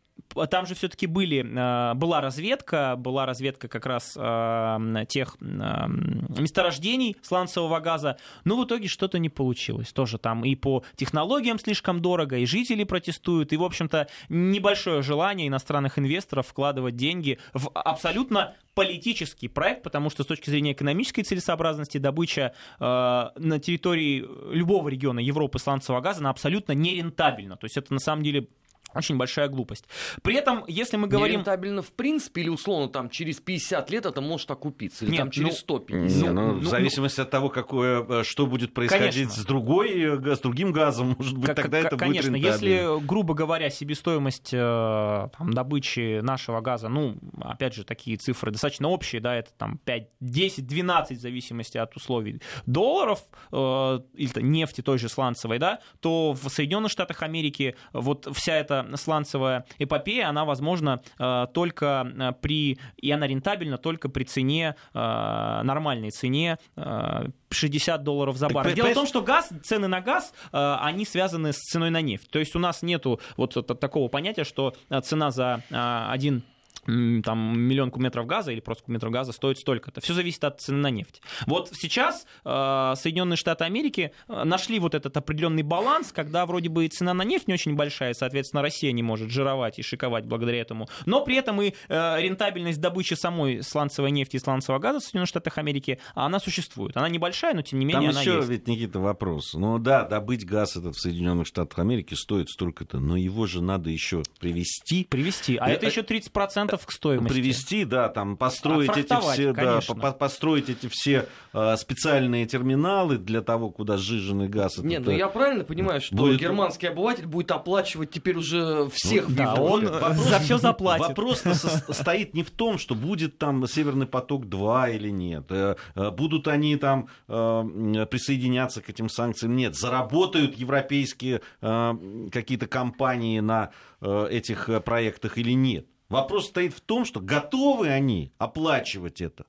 там 0.50 0.66
же 0.66 0.74
все-таки 0.74 1.06
были, 1.06 1.44
э, 1.44 1.94
была 1.94 2.20
разведка, 2.20 2.96
была 2.96 3.26
разведка 3.26 3.68
как 3.68 3.86
раз 3.86 4.16
э, 4.16 5.04
тех 5.08 5.36
месторождений 5.40 7.16
сланцевого 7.22 7.80
газа, 7.80 8.18
но 8.44 8.60
в 8.60 8.64
итоге 8.64 8.88
что-то 8.88 9.18
не 9.18 9.28
получилось. 9.28 9.92
Тоже 9.92 10.18
там 10.18 10.44
и 10.44 10.54
по 10.54 10.84
технологиям 10.96 11.58
слишком 11.58 12.00
дорого, 12.00 12.36
и 12.36 12.46
жители 12.46 12.84
протестуют, 12.84 13.52
и, 13.52 13.56
в 13.56 13.62
общем-то, 13.62 14.08
небольшое 14.28 15.02
желание 15.02 15.48
иностранных 15.48 15.98
инвесторов 15.98 16.46
вкладывать 16.46 16.96
деньги 16.96 17.38
в 17.52 17.70
абсолютно 17.74 18.54
политический 18.74 19.48
проект, 19.48 19.82
потому 19.82 20.08
что 20.08 20.22
с 20.22 20.26
точки 20.26 20.50
зрения 20.50 20.70
экономической 20.70 21.22
целесообразности 21.22 21.98
добыча 21.98 22.54
э, 22.78 22.84
на 22.84 23.58
территории 23.58 24.24
любого 24.52 24.88
региона 24.88 25.18
Европы 25.18 25.58
сланцевого 25.58 26.00
газа 26.00 26.20
она 26.20 26.30
абсолютно 26.30 26.72
нерентабельна. 26.72 27.56
То 27.56 27.64
есть 27.64 27.76
это 27.76 27.92
на 27.92 27.98
самом 27.98 28.22
деле 28.22 28.46
очень 28.94 29.16
большая 29.16 29.48
глупость. 29.48 29.84
При 30.22 30.34
этом, 30.34 30.64
если 30.66 30.96
мы 30.96 31.08
говорим... 31.08 31.40
Нерентабельно 31.40 31.82
в 31.82 31.92
принципе 31.92 32.40
или 32.40 32.48
условно 32.48 32.88
там 32.88 33.10
через 33.10 33.38
50 33.38 33.90
лет 33.90 34.06
это 34.06 34.20
может 34.20 34.50
окупиться? 34.50 35.04
Или 35.04 35.12
Нет, 35.12 35.20
там 35.20 35.30
через 35.30 35.50
ну, 35.50 35.56
150? 35.56 36.22
Не, 36.22 36.30
ну, 36.30 36.52
ну, 36.52 36.58
в 36.58 36.64
зависимости 36.64 37.20
от 37.20 37.30
того, 37.30 37.50
какое, 37.50 38.04
э, 38.08 38.24
что 38.24 38.46
будет 38.46 38.72
происходить 38.72 39.14
Конечно. 39.14 39.42
с, 39.42 39.44
другой, 39.44 39.90
э, 39.90 40.34
с 40.36 40.40
другим 40.40 40.72
газом, 40.72 41.14
может 41.18 41.36
быть, 41.36 41.46
Как- 41.46 41.56
тогда 41.56 41.82
как- 41.82 41.92
это 41.92 41.96
Конечно, 41.98 42.32
будет 42.32 42.42
рентабельно. 42.44 42.74
если, 42.74 43.06
грубо 43.06 43.34
говоря, 43.34 43.68
себестоимость 43.68 44.50
э, 44.52 45.28
там, 45.38 45.52
добычи 45.52 46.20
нашего 46.20 46.60
газа, 46.60 46.88
ну, 46.88 47.18
опять 47.42 47.74
же, 47.74 47.84
такие 47.84 48.16
цифры 48.16 48.50
достаточно 48.52 48.88
общие, 48.88 49.20
да, 49.20 49.36
это 49.36 49.50
там 49.58 49.78
5, 49.84 50.08
10, 50.20 50.66
12, 50.66 51.18
в 51.18 51.20
зависимости 51.20 51.76
от 51.76 51.94
условий, 51.94 52.40
долларов, 52.64 53.20
э, 53.52 54.00
или 54.14 54.42
нефти 54.42 54.80
той 54.80 54.98
же 54.98 55.10
сланцевой, 55.10 55.58
да, 55.58 55.80
то 56.00 56.32
в 56.32 56.48
Соединенных 56.48 56.90
Штатах 56.90 57.22
Америки 57.22 57.76
вот 57.92 58.28
вся 58.34 58.54
эта 58.54 58.67
сланцевая 58.96 59.64
эпопея, 59.78 60.28
она 60.28 60.44
возможна 60.44 61.00
э, 61.18 61.46
только 61.52 62.10
э, 62.18 62.32
при, 62.40 62.78
и 62.96 63.10
она 63.10 63.26
рентабельна 63.26 63.78
только 63.78 64.08
при 64.08 64.24
цене, 64.24 64.76
э, 64.94 64.98
нормальной 64.98 66.10
цене 66.10 66.58
э, 66.76 67.28
60 67.50 68.02
долларов 68.02 68.36
за 68.36 68.48
баррель. 68.48 68.74
Дело 68.74 68.88
в 68.88 68.94
том, 68.94 69.06
что 69.06 69.22
газ, 69.22 69.50
цены 69.64 69.88
на 69.88 70.00
газ, 70.00 70.34
они 70.52 71.06
связаны 71.06 71.52
с 71.52 71.56
ценой 71.56 71.90
на 71.90 72.02
нефть. 72.02 72.30
То 72.30 72.38
есть 72.38 72.54
у 72.54 72.58
нас 72.58 72.82
нету 72.82 73.20
вот 73.36 73.54
такого 73.80 74.08
понятия, 74.08 74.44
что 74.44 74.74
цена 75.02 75.30
за 75.30 75.62
один 75.70 76.42
там 76.86 77.58
миллион 77.58 77.90
кубометров 77.90 78.26
газа 78.26 78.50
или 78.52 78.60
просто 78.60 78.84
кубометров 78.84 79.12
газа 79.12 79.32
стоит 79.32 79.58
столько-то. 79.58 80.00
Все 80.00 80.14
зависит 80.14 80.44
от 80.44 80.60
цены 80.60 80.78
на 80.78 80.90
нефть. 80.90 81.20
Вот 81.46 81.70
сейчас 81.74 82.26
э, 82.44 82.92
Соединенные 82.96 83.36
Штаты 83.36 83.64
Америки 83.64 84.12
э, 84.28 84.44
нашли 84.44 84.78
вот 84.78 84.94
этот 84.94 85.16
определенный 85.16 85.62
баланс, 85.62 86.12
когда 86.12 86.46
вроде 86.46 86.68
бы 86.68 86.86
и 86.86 86.88
цена 86.88 87.14
на 87.14 87.22
нефть 87.22 87.48
не 87.48 87.54
очень 87.54 87.74
большая, 87.74 88.14
соответственно, 88.14 88.62
Россия 88.62 88.92
не 88.92 89.02
может 89.02 89.30
жировать 89.30 89.78
и 89.78 89.82
шиковать 89.82 90.24
благодаря 90.24 90.60
этому, 90.60 90.88
но 91.04 91.22
при 91.22 91.36
этом 91.36 91.60
и 91.62 91.74
э, 91.88 92.22
рентабельность 92.22 92.80
добычи 92.80 93.14
самой 93.14 93.62
сланцевой 93.62 94.10
нефти 94.10 94.36
и 94.36 94.38
сланцевого 94.38 94.80
газа 94.80 95.00
в 95.00 95.02
Соединенных 95.02 95.28
Штатах 95.28 95.58
Америки, 95.58 96.00
она 96.14 96.40
существует. 96.40 96.96
Она 96.96 97.08
небольшая, 97.08 97.54
но 97.54 97.62
тем 97.62 97.78
не 97.78 97.86
Там 97.90 98.00
менее 98.00 98.10
она 98.10 98.20
еще 98.20 98.36
есть. 98.36 98.48
ведь, 98.48 98.66
Никита, 98.66 98.98
вопрос. 98.98 99.54
Ну 99.54 99.78
да, 99.78 100.04
добыть 100.04 100.46
газ 100.46 100.76
этот 100.76 100.96
в 100.96 101.00
Соединенных 101.00 101.46
Штатах 101.46 101.78
Америки 101.78 102.14
стоит 102.14 102.48
столько-то, 102.48 102.98
но 102.98 103.16
его 103.16 103.46
же 103.46 103.62
надо 103.62 103.90
еще 103.90 104.22
привезти. 104.40 105.04
Привести. 105.04 105.56
А 105.56 105.68
Э, 105.68 105.74
это 105.74 105.86
э, 105.86 105.88
еще 105.88 106.00
30% 106.00 106.57
к 106.66 106.90
стоимости. 106.92 107.32
Привезти, 107.34 107.84
да, 107.84 108.08
там 108.08 108.36
построить 108.36 108.96
эти 108.96 109.14
все, 109.20 109.52
да, 109.52 109.80
по- 109.86 110.12
построить 110.12 110.68
эти 110.68 110.88
все 110.90 111.26
э, 111.52 111.76
специальные 111.76 112.46
терминалы 112.46 113.18
для 113.18 113.42
того, 113.42 113.70
куда 113.70 113.96
сжиженный 113.96 114.48
газ. 114.48 114.78
Не, 114.78 114.98
ну 114.98 115.10
э, 115.10 115.16
я 115.18 115.28
правильно 115.28 115.64
понимаю, 115.64 116.00
что 116.00 116.16
будет- 116.16 116.40
германский 116.40 116.88
обыватель 116.88 117.26
будет 117.26 117.50
оплачивать 117.50 118.10
теперь 118.10 118.36
уже 118.36 118.88
всех 118.92 119.28
в 119.28 119.34
да, 119.34 119.52
Европе? 119.54 119.88
он 119.88 120.12
э, 120.12 120.14
за 120.14 120.38
все 120.40 120.58
заплатит. 120.58 121.08
Вопрос 121.08 121.44
стоит 121.90 122.34
не 122.34 122.42
в 122.42 122.50
том, 122.50 122.78
что 122.78 122.94
будет 122.94 123.38
там 123.38 123.66
Северный 123.66 124.06
поток 124.06 124.48
2 124.48 124.90
или 124.90 125.10
нет. 125.10 125.44
Э, 125.50 125.76
э, 125.94 126.10
Будут 126.10 126.48
они 126.48 126.76
там 126.76 127.08
присоединяться 127.26 128.80
к 128.80 128.88
этим 128.88 129.08
санкциям? 129.08 129.54
Нет. 129.56 129.76
Заработают 129.76 130.56
европейские 130.56 131.42
какие-то 131.60 132.66
компании 132.66 133.40
на 133.40 133.70
этих 134.00 134.68
проектах 134.84 135.38
или 135.38 135.52
нет? 135.52 135.86
Вопрос 136.08 136.46
стоит 136.46 136.72
в 136.74 136.80
том, 136.80 137.04
что 137.04 137.20
готовы 137.20 137.88
они 137.88 138.32
оплачивать 138.38 139.20
это. 139.20 139.44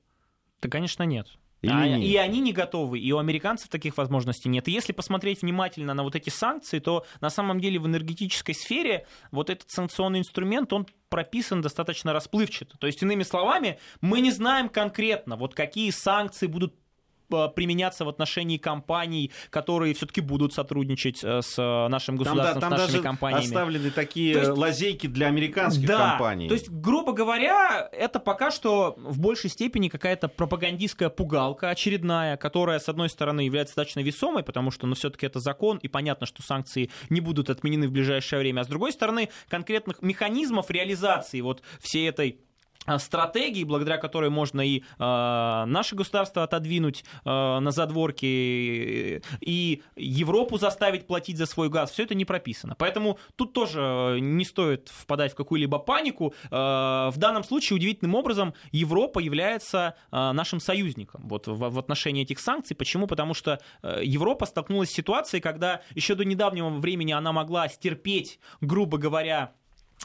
Да, 0.60 0.68
конечно, 0.68 1.04
нет. 1.04 1.26
Или 1.62 1.72
А- 1.72 1.88
нет? 1.88 2.00
И 2.02 2.16
они 2.16 2.40
не 2.40 2.52
готовы, 2.52 2.98
и 2.98 3.12
у 3.12 3.18
американцев 3.18 3.68
таких 3.68 3.98
возможностей 3.98 4.48
нет. 4.48 4.66
И 4.68 4.72
если 4.72 4.92
посмотреть 4.92 5.42
внимательно 5.42 5.94
на 5.94 6.02
вот 6.02 6.16
эти 6.16 6.30
санкции, 6.30 6.78
то 6.78 7.04
на 7.20 7.30
самом 7.30 7.60
деле 7.60 7.78
в 7.78 7.86
энергетической 7.86 8.54
сфере 8.54 9.06
вот 9.30 9.50
этот 9.50 9.70
санкционный 9.70 10.20
инструмент, 10.20 10.72
он 10.72 10.86
прописан 11.08 11.60
достаточно 11.60 12.12
расплывчато. 12.12 12.78
То 12.78 12.86
есть, 12.86 13.02
иными 13.02 13.24
словами, 13.24 13.78
мы 14.00 14.20
не 14.20 14.30
знаем 14.30 14.68
конкретно, 14.68 15.36
вот 15.36 15.54
какие 15.54 15.90
санкции 15.90 16.46
будут 16.46 16.74
применяться 17.30 18.04
в 18.04 18.08
отношении 18.08 18.56
компаний, 18.58 19.30
которые 19.50 19.94
все-таки 19.94 20.20
будут 20.20 20.52
сотрудничать 20.52 21.22
э, 21.22 21.40
с 21.42 21.58
э, 21.58 21.88
нашим 21.88 22.16
Там, 22.18 22.24
да, 22.24 22.30
государством, 22.30 22.60
там 22.60 22.70
с 22.70 22.72
нашими 22.72 22.92
даже 22.92 23.02
компаниями. 23.02 23.44
оставлены 23.46 23.90
такие 23.90 24.34
То 24.34 24.40
есть- 24.40 24.50
лазейки 24.58 25.06
для 25.06 25.26
американских 25.28 25.86
да, 25.86 26.10
компаний. 26.10 26.48
То 26.48 26.54
есть, 26.54 26.68
грубо 26.70 27.12
говоря, 27.12 27.88
это 27.92 28.18
пока 28.20 28.50
что 28.50 28.94
в 28.98 29.18
большей 29.20 29.50
степени 29.50 29.88
какая-то 29.88 30.28
пропагандистская 30.28 31.08
пугалка 31.08 31.70
очередная, 31.70 32.36
которая, 32.36 32.78
с 32.78 32.88
одной 32.88 33.08
стороны, 33.08 33.42
является 33.42 33.72
достаточно 33.76 34.00
весомой, 34.00 34.42
потому 34.42 34.70
что, 34.70 34.86
ну, 34.86 34.94
все-таки 34.94 35.26
это 35.26 35.40
закон, 35.40 35.78
и 35.78 35.88
понятно, 35.88 36.26
что 36.26 36.42
санкции 36.42 36.90
не 37.08 37.20
будут 37.20 37.50
отменены 37.50 37.88
в 37.88 37.92
ближайшее 37.92 38.40
время. 38.40 38.60
А 38.60 38.64
с 38.64 38.68
другой 38.68 38.92
стороны, 38.92 39.28
конкретных 39.48 40.02
механизмов 40.02 40.70
реализации 40.70 41.40
вот 41.40 41.62
всей 41.80 42.08
этой 42.08 42.38
стратегии, 42.98 43.64
благодаря 43.64 43.98
которой 43.98 44.30
можно 44.30 44.60
и 44.60 44.80
э, 44.80 44.82
наше 44.98 45.94
государство 45.94 46.42
отодвинуть 46.42 47.04
э, 47.24 47.28
на 47.28 47.70
задворки 47.70 49.22
и 49.40 49.82
Европу 49.96 50.58
заставить 50.58 51.06
платить 51.06 51.36
за 51.36 51.46
свой 51.46 51.68
газ, 51.68 51.90
все 51.90 52.04
это 52.04 52.14
не 52.14 52.24
прописано. 52.24 52.74
Поэтому 52.78 53.18
тут 53.36 53.52
тоже 53.52 54.18
не 54.20 54.44
стоит 54.44 54.88
впадать 54.88 55.32
в 55.32 55.34
какую-либо 55.34 55.78
панику. 55.78 56.34
Э, 56.50 57.10
в 57.10 57.14
данном 57.16 57.44
случае 57.44 57.76
удивительным 57.76 58.14
образом 58.14 58.54
Европа 58.72 59.18
является 59.18 59.94
э, 60.10 60.32
нашим 60.32 60.60
союзником 60.60 61.28
вот, 61.28 61.46
в, 61.46 61.70
в 61.70 61.78
отношении 61.78 62.22
этих 62.22 62.40
санкций. 62.40 62.76
Почему? 62.76 63.06
Потому 63.06 63.34
что 63.34 63.60
э, 63.82 64.00
Европа 64.02 64.46
столкнулась 64.46 64.90
с 64.90 64.94
ситуацией, 64.94 65.40
когда 65.40 65.82
еще 65.94 66.14
до 66.14 66.24
недавнего 66.24 66.70
времени 66.70 67.12
она 67.12 67.32
могла 67.32 67.68
стерпеть, 67.68 68.38
грубо 68.60 68.98
говоря, 68.98 69.52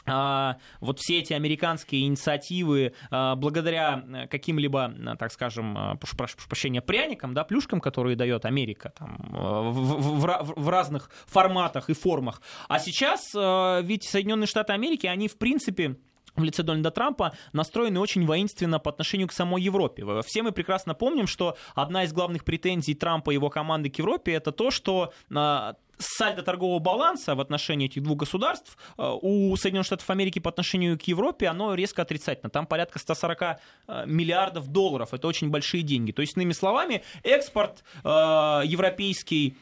вот 0.04 0.98
все 1.00 1.18
эти 1.18 1.32
американские 1.32 2.06
инициативы 2.06 2.92
а, 3.10 3.34
благодаря 3.34 4.04
э, 4.06 4.26
каким-либо, 4.28 4.92
э, 4.96 5.16
так 5.18 5.32
скажем, 5.32 5.76
э, 5.76 5.96
прошу, 5.96 6.16
прошу 6.16 6.36
прощения, 6.46 6.80
пряникам, 6.80 7.34
да, 7.34 7.44
плюшкам, 7.44 7.80
которые 7.80 8.14
дает 8.14 8.44
Америка 8.44 8.92
там, 8.96 9.16
в, 9.30 9.70
в- 9.72 10.20
в 10.20 10.24
ра- 10.24 10.42
в 10.44 10.68
разных 10.68 11.10
форматах 11.26 11.90
и 11.90 11.94
формах. 11.94 12.40
А 12.68 12.78
сейчас 12.78 13.32
ведь 13.34 14.04
Соединенные 14.04 14.46
Штаты 14.46 14.72
Америки, 14.72 15.06
они 15.06 15.28
в 15.28 15.38
принципе 15.38 15.96
в 16.36 16.44
лице 16.44 16.62
Дональда 16.62 16.90
Трампа 16.90 17.32
настроены 17.52 18.00
очень 18.00 18.26
воинственно 18.26 18.78
по 18.78 18.90
отношению 18.90 19.28
к 19.28 19.32
самой 19.32 19.62
Европе. 19.62 20.04
Все 20.22 20.42
мы 20.42 20.52
прекрасно 20.52 20.94
помним, 20.94 21.26
что 21.26 21.56
одна 21.74 22.04
из 22.04 22.12
главных 22.12 22.44
претензий 22.44 22.94
Трампа 22.94 23.30
и 23.30 23.34
его 23.34 23.50
команды 23.50 23.90
к 23.90 23.98
Европе 23.98 24.32
это 24.32 24.52
то, 24.52 24.70
что 24.70 25.12
а, 25.34 25.76
сальдо 25.98 26.42
торгового 26.42 26.78
баланса 26.78 27.34
в 27.34 27.40
отношении 27.40 27.86
этих 27.86 28.02
двух 28.02 28.18
государств 28.18 28.76
а, 28.96 29.14
у 29.14 29.56
Соединенных 29.56 29.86
Штатов 29.86 30.08
Америки 30.10 30.38
по 30.38 30.50
отношению 30.50 30.98
к 30.98 31.02
Европе, 31.02 31.48
оно 31.48 31.74
резко 31.74 32.02
отрицательно. 32.02 32.50
Там 32.50 32.66
порядка 32.66 32.98
140 32.98 33.42
а, 33.42 33.58
миллиардов 34.06 34.68
долларов. 34.68 35.14
Это 35.14 35.26
очень 35.26 35.50
большие 35.50 35.82
деньги. 35.82 36.12
То 36.12 36.22
есть, 36.22 36.36
иными 36.36 36.52
словами, 36.52 37.02
экспорт 37.22 37.84
а, 38.04 38.62
европейский 38.64 39.56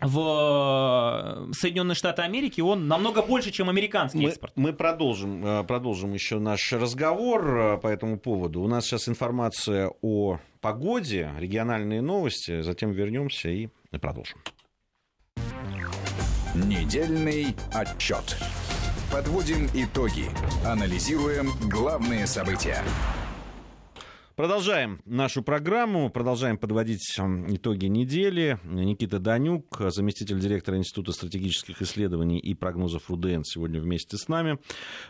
в 0.00 1.48
э, 1.48 1.52
Соединенные 1.52 1.94
Штаты 1.94 2.22
Америки, 2.22 2.60
он 2.60 2.88
намного 2.88 3.22
больше, 3.22 3.50
чем 3.50 3.68
американский 3.68 4.18
Мы, 4.18 4.28
экспорт. 4.30 4.52
мы 4.56 4.72
продолжим, 4.72 5.44
э, 5.44 5.64
продолжим 5.64 6.14
еще 6.14 6.38
наш 6.38 6.72
разговор 6.72 7.58
э, 7.58 7.78
по 7.78 7.88
этому 7.88 8.18
поводу. 8.18 8.62
У 8.62 8.68
нас 8.68 8.86
сейчас 8.86 9.08
информация 9.08 9.92
о 10.02 10.38
погоде, 10.60 11.30
региональные 11.38 12.00
новости, 12.00 12.62
затем 12.62 12.92
вернемся 12.92 13.48
и 13.48 13.68
продолжим. 14.00 14.38
Недельный 16.54 17.54
отчет. 17.72 18.36
Подводим 19.12 19.68
итоги. 19.74 20.26
Анализируем 20.64 21.50
главные 21.68 22.26
события. 22.26 22.82
Продолжаем 24.40 25.02
нашу 25.04 25.42
программу, 25.42 26.08
продолжаем 26.08 26.56
подводить 26.56 27.02
итоги 27.18 27.84
недели. 27.84 28.58
Никита 28.64 29.18
Данюк, 29.18 29.76
заместитель 29.90 30.40
директора 30.40 30.78
Института 30.78 31.12
стратегических 31.12 31.82
исследований 31.82 32.38
и 32.38 32.54
прогнозов 32.54 33.10
РУДН, 33.10 33.42
сегодня 33.42 33.82
вместе 33.82 34.16
с 34.16 34.28
нами 34.28 34.58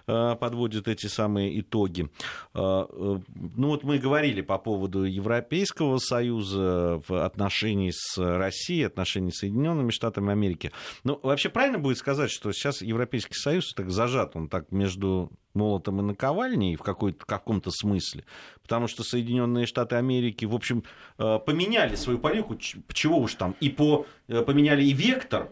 э, 0.09 0.35
подводит 0.35 0.88
эти 0.88 1.07
самые 1.07 1.61
итоги. 1.61 2.11
Э, 2.55 2.87
э, 2.90 3.21
ну 3.57 3.69
вот 3.69 3.85
мы 3.85 3.99
говорили 3.99 4.40
по 4.40 4.59
поводу 4.59 5.05
Европейского 5.05 5.99
Союза 5.99 7.01
в 7.07 7.25
отношении 7.25 7.93
с 7.95 8.19
Россией, 8.19 8.83
отношении 8.83 9.31
с 9.31 9.38
Соединенными 9.38 9.93
Штатами 9.93 10.33
Америки. 10.33 10.73
Ну, 11.05 11.21
вообще 11.23 11.51
правильно 11.51 11.79
будет 11.79 11.99
сказать, 11.99 12.33
что 12.33 12.51
сейчас 12.51 12.83
Европейский 12.83 13.35
Союз 13.35 13.75
так 13.75 13.90
зажат, 13.90 14.35
он 14.35 14.49
так 14.49 14.73
между 14.73 15.31
молотом 15.54 16.00
и 16.00 16.02
наковальней 16.02 16.76
в 16.76 16.82
каком-то 16.82 17.70
смысле, 17.70 18.24
потому 18.62 18.86
что 18.86 19.02
Соединенные 19.02 19.66
Штаты 19.66 19.96
Америки, 19.96 20.44
в 20.44 20.54
общем, 20.54 20.84
э, 21.18 21.38
поменяли 21.44 21.94
свою 21.94 22.18
политику, 22.18 22.56
чего 22.56 23.18
уж 23.18 23.34
там, 23.34 23.54
и 23.60 23.68
по, 23.68 24.06
э, 24.28 24.42
поменяли 24.42 24.84
и 24.84 24.92
вектор, 24.92 25.50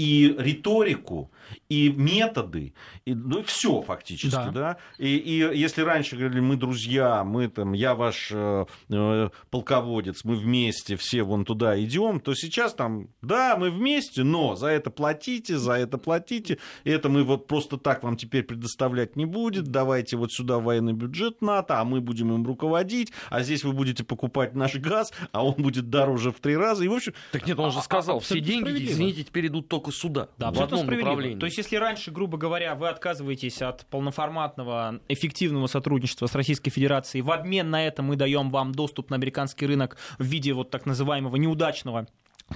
и 0.00 0.34
риторику, 0.38 1.30
и 1.68 1.90
методы, 1.90 2.72
и, 3.04 3.14
ну, 3.14 3.42
все 3.42 3.82
фактически, 3.82 4.34
да. 4.34 4.50
да? 4.50 4.76
И, 4.96 5.16
и 5.16 5.58
если 5.58 5.82
раньше 5.82 6.16
говорили, 6.16 6.40
мы 6.40 6.56
друзья, 6.56 7.22
мы 7.22 7.48
там, 7.48 7.74
я 7.74 7.94
ваш 7.94 8.30
э, 8.32 8.64
э, 8.88 9.28
полководец, 9.50 10.24
мы 10.24 10.36
вместе 10.36 10.96
все 10.96 11.22
вон 11.22 11.44
туда 11.44 11.78
идем, 11.82 12.20
то 12.20 12.34
сейчас 12.34 12.72
там, 12.72 13.08
да, 13.20 13.56
мы 13.58 13.70
вместе, 13.70 14.22
но 14.22 14.56
за 14.56 14.68
это 14.68 14.90
платите, 14.90 15.58
за 15.58 15.72
это 15.72 15.98
платите, 15.98 16.58
это 16.84 17.10
мы 17.10 17.22
вот 17.22 17.46
просто 17.46 17.76
так 17.76 18.02
вам 18.02 18.16
теперь 18.16 18.44
предоставлять 18.44 19.16
не 19.16 19.26
будет, 19.26 19.64
давайте 19.66 20.16
вот 20.16 20.32
сюда 20.32 20.60
военный 20.60 20.94
бюджет 20.94 21.42
НАТО, 21.42 21.78
а 21.78 21.84
мы 21.84 22.00
будем 22.00 22.32
им 22.32 22.46
руководить, 22.46 23.12
а 23.28 23.42
здесь 23.42 23.64
вы 23.64 23.74
будете 23.74 24.02
покупать 24.02 24.54
наш 24.54 24.76
газ, 24.76 25.12
а 25.32 25.44
он 25.44 25.56
будет 25.58 25.90
дороже 25.90 26.32
в 26.32 26.40
три 26.40 26.56
раза, 26.56 26.84
и 26.84 26.88
в 26.88 26.94
общем... 26.94 27.12
Так 27.32 27.46
нет, 27.46 27.58
он 27.58 27.70
же 27.70 27.80
а, 27.80 27.82
сказал, 27.82 28.16
а, 28.16 28.20
все 28.20 28.40
деньги, 28.40 28.86
извините, 28.86 29.24
теперь 29.24 29.48
идут 29.48 29.68
только 29.68 29.89
сюда, 29.90 30.28
да, 30.38 30.50
в 30.50 30.60
одном 30.60 30.86
направлении. 30.86 31.38
То 31.38 31.46
есть, 31.46 31.58
если 31.58 31.76
раньше, 31.76 32.10
грубо 32.10 32.38
говоря, 32.38 32.74
вы 32.74 32.88
отказываетесь 32.88 33.62
от 33.62 33.86
полноформатного, 33.86 35.00
эффективного 35.08 35.66
сотрудничества 35.66 36.26
с 36.26 36.34
Российской 36.34 36.70
Федерацией, 36.70 37.22
в 37.22 37.30
обмен 37.30 37.70
на 37.70 37.86
это 37.86 38.02
мы 38.02 38.16
даем 38.16 38.50
вам 38.50 38.72
доступ 38.72 39.10
на 39.10 39.16
американский 39.16 39.66
рынок 39.66 39.96
в 40.18 40.24
виде 40.24 40.52
вот 40.52 40.70
так 40.70 40.86
называемого 40.86 41.36
неудачного 41.36 42.06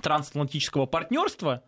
трансатлантического 0.03 0.87
партнерства, 0.87 1.62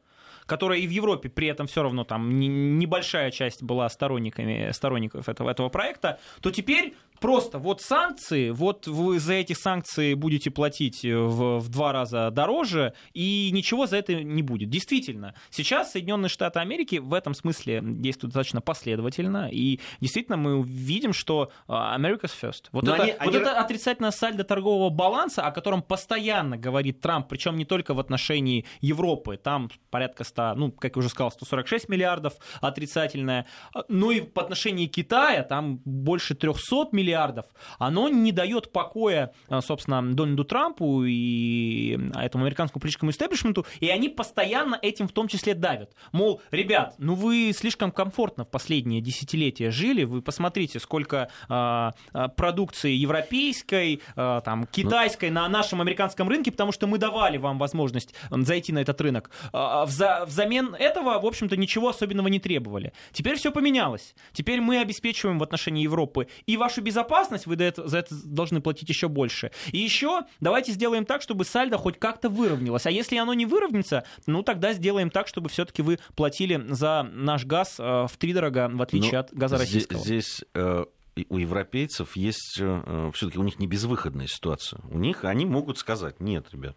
которое 0.47 0.79
и 0.79 0.87
в 0.87 0.91
Европе 0.91 1.29
при 1.29 1.49
этом 1.49 1.67
все 1.67 1.83
равно 1.83 2.05
там 2.05 2.39
небольшая 2.39 3.31
часть 3.31 3.63
была 3.63 3.89
сторонниками, 3.89 4.71
сторонников 4.73 5.29
этого, 5.29 5.51
этого 5.51 5.69
проекта, 5.69 6.19
то 6.41 6.51
теперь 6.51 6.95
просто 7.21 7.59
вот 7.59 7.81
санкции, 7.81 8.51
вот 8.51 8.87
вы 8.87 9.19
за 9.19 9.35
эти 9.35 9.53
санкции 9.53 10.15
будете 10.15 10.51
платить 10.51 11.03
в, 11.03 11.59
в 11.59 11.69
два 11.69 11.93
раза 11.93 12.31
дороже, 12.31 12.95
и 13.15 13.51
ничего 13.53 13.87
за 13.87 13.97
это 13.97 14.15
не 14.15 14.43
будет. 14.43 14.71
Действительно, 14.71 15.35
сейчас 15.51 15.93
Соединенные 15.93 16.29
Штаты 16.29 16.61
Америки 16.61 16.97
в 16.97 17.15
этом 17.15 17.35
смысле 17.35 17.81
действуют 17.83 18.33
достаточно 18.33 18.61
последовательно, 18.61 19.49
и 19.51 19.81
действительно 20.01 20.37
мы 20.37 20.63
видим, 20.63 21.13
что 21.13 21.51
а, 21.69 21.99
America's 21.99 22.33
first. 22.41 22.65
Вот, 22.73 22.85
это, 22.85 23.03
они, 23.03 23.13
вот 23.13 23.21
они... 23.21 23.37
это 23.37 23.61
отрицательное 23.61 24.11
сальдо 24.11 24.45
торгового 24.45 24.91
баланса, 24.91 25.43
о 25.43 25.51
котором 25.51 25.83
постоянно 25.83 26.57
говорит 26.57 27.01
Трамп, 27.01 27.29
причем 27.29 27.57
не 27.57 27.65
только 27.65 27.95
в 27.95 28.01
отношении 28.01 28.65
Европы, 28.81 29.37
там 29.37 29.71
порядка 29.91 30.25
100, 30.25 30.55
ну, 30.57 30.73
как 30.73 30.97
я 30.97 31.01
уже 31.01 31.09
сказал, 31.09 31.31
146 31.31 31.89
миллиардов 31.89 32.35
отрицательное, 32.61 33.47
но 33.89 34.13
и 34.13 34.21
по 34.21 34.43
отношению 34.43 34.89
Китая 34.89 35.43
там 35.43 35.81
больше 35.85 36.35
300 36.35 36.89
миллиардов 36.93 37.06
миллиардов, 37.07 37.47
оно 37.79 38.09
не 38.09 38.33
дает 38.33 38.73
покоя, 38.73 39.33
э, 39.49 39.61
собственно, 39.61 40.03
Дональду 40.15 40.45
Трампу 40.45 41.05
и 41.05 41.99
этому 42.15 42.45
американскому 42.45 42.81
политическому 42.81 43.11
истеблишменту, 43.11 43.67
и 43.81 43.89
они 43.89 44.09
постоянно 44.09 44.79
этим 44.83 45.09
в 45.09 45.13
том 45.13 45.29
числе 45.29 45.55
давят. 45.55 45.93
Мол, 46.13 46.41
ребят, 46.51 46.95
ну 46.99 47.15
вы 47.15 47.53
слишком 47.57 47.93
комфортно 47.93 48.45
в 48.45 48.49
последние 48.49 49.01
десятилетия 49.01 49.71
жили, 49.71 50.05
вы 50.05 50.23
посмотрите, 50.23 50.81
сколько 50.81 51.29
э, 51.49 51.91
э 52.15 52.29
продукции 52.37 52.93
европейской, 52.93 54.01
э, 54.17 54.41
там, 54.45 54.67
китайской 54.67 55.31
на 55.31 55.49
нашем 55.49 55.81
американском 55.81 56.29
рынке, 56.29 56.51
потому 56.51 56.73
что 56.73 56.87
мы 56.87 56.99
давали 56.99 57.39
вам 57.39 57.59
возможность 57.59 58.15
зайти 58.31 58.73
на 58.73 58.81
этот 58.81 59.01
рынок. 59.01 59.31
Э, 59.53 59.85
вза 59.87 60.25
взамен 60.25 60.75
этого, 60.75 61.19
в 61.21 61.27
общем-то, 61.27 61.57
ничего 61.57 61.89
особенного 61.89 62.29
не 62.29 62.41
требовали. 62.41 62.93
Теперь 63.13 63.37
все 63.37 63.53
поменялось. 63.53 64.15
Теперь 64.33 64.61
мы 64.61 64.79
обеспечиваем 64.81 65.39
в 65.39 65.43
отношении 65.43 65.83
Европы 65.83 66.29
и 66.47 66.57
вашу 66.57 66.83
безопасность, 66.83 66.96
безопасность, 66.97 67.47
вы 67.47 67.57
за 67.57 67.99
это 67.99 68.15
должны 68.25 68.61
платить 68.61 68.89
еще 68.89 69.09
больше. 69.09 69.51
И 69.73 69.79
еще 69.79 70.23
давайте 70.41 70.73
сделаем 70.73 71.05
так, 71.05 71.21
чтобы 71.21 71.45
сальдо 71.45 71.77
хоть 71.77 71.99
как-то 71.99 72.29
выровнялось. 72.29 72.87
А 72.87 72.91
если 72.91 73.17
оно 73.17 73.35
не 73.35 73.45
выровняется, 73.45 74.05
ну 74.27 74.43
тогда 74.43 74.73
сделаем 74.73 75.11
так, 75.11 75.29
чтобы 75.29 75.51
все-таки 75.51 75.83
вы 75.83 75.99
платили 76.15 76.65
за 76.69 77.03
наш 77.13 77.45
газ 77.45 77.77
э, 77.79 77.83
в 77.83 78.17
три 78.17 78.33
дорога, 78.33 78.71
в 78.73 78.81
отличие 78.81 79.13
ну, 79.13 79.19
от 79.19 79.35
газа 79.35 79.59
российского. 79.59 80.01
Здесь 80.01 80.43
э, 80.55 80.85
у 81.29 81.39
европейцев 81.39 82.17
есть 82.17 82.59
э, 82.61 83.11
все-таки 83.15 83.39
у 83.39 83.43
них 83.43 83.59
не 83.59 83.67
безвыходная 83.67 84.27
ситуация. 84.27 84.81
У 84.91 84.99
них 84.99 85.25
они 85.25 85.45
могут 85.45 85.79
сказать: 85.79 86.21
нет, 86.21 86.47
ребят. 86.53 86.77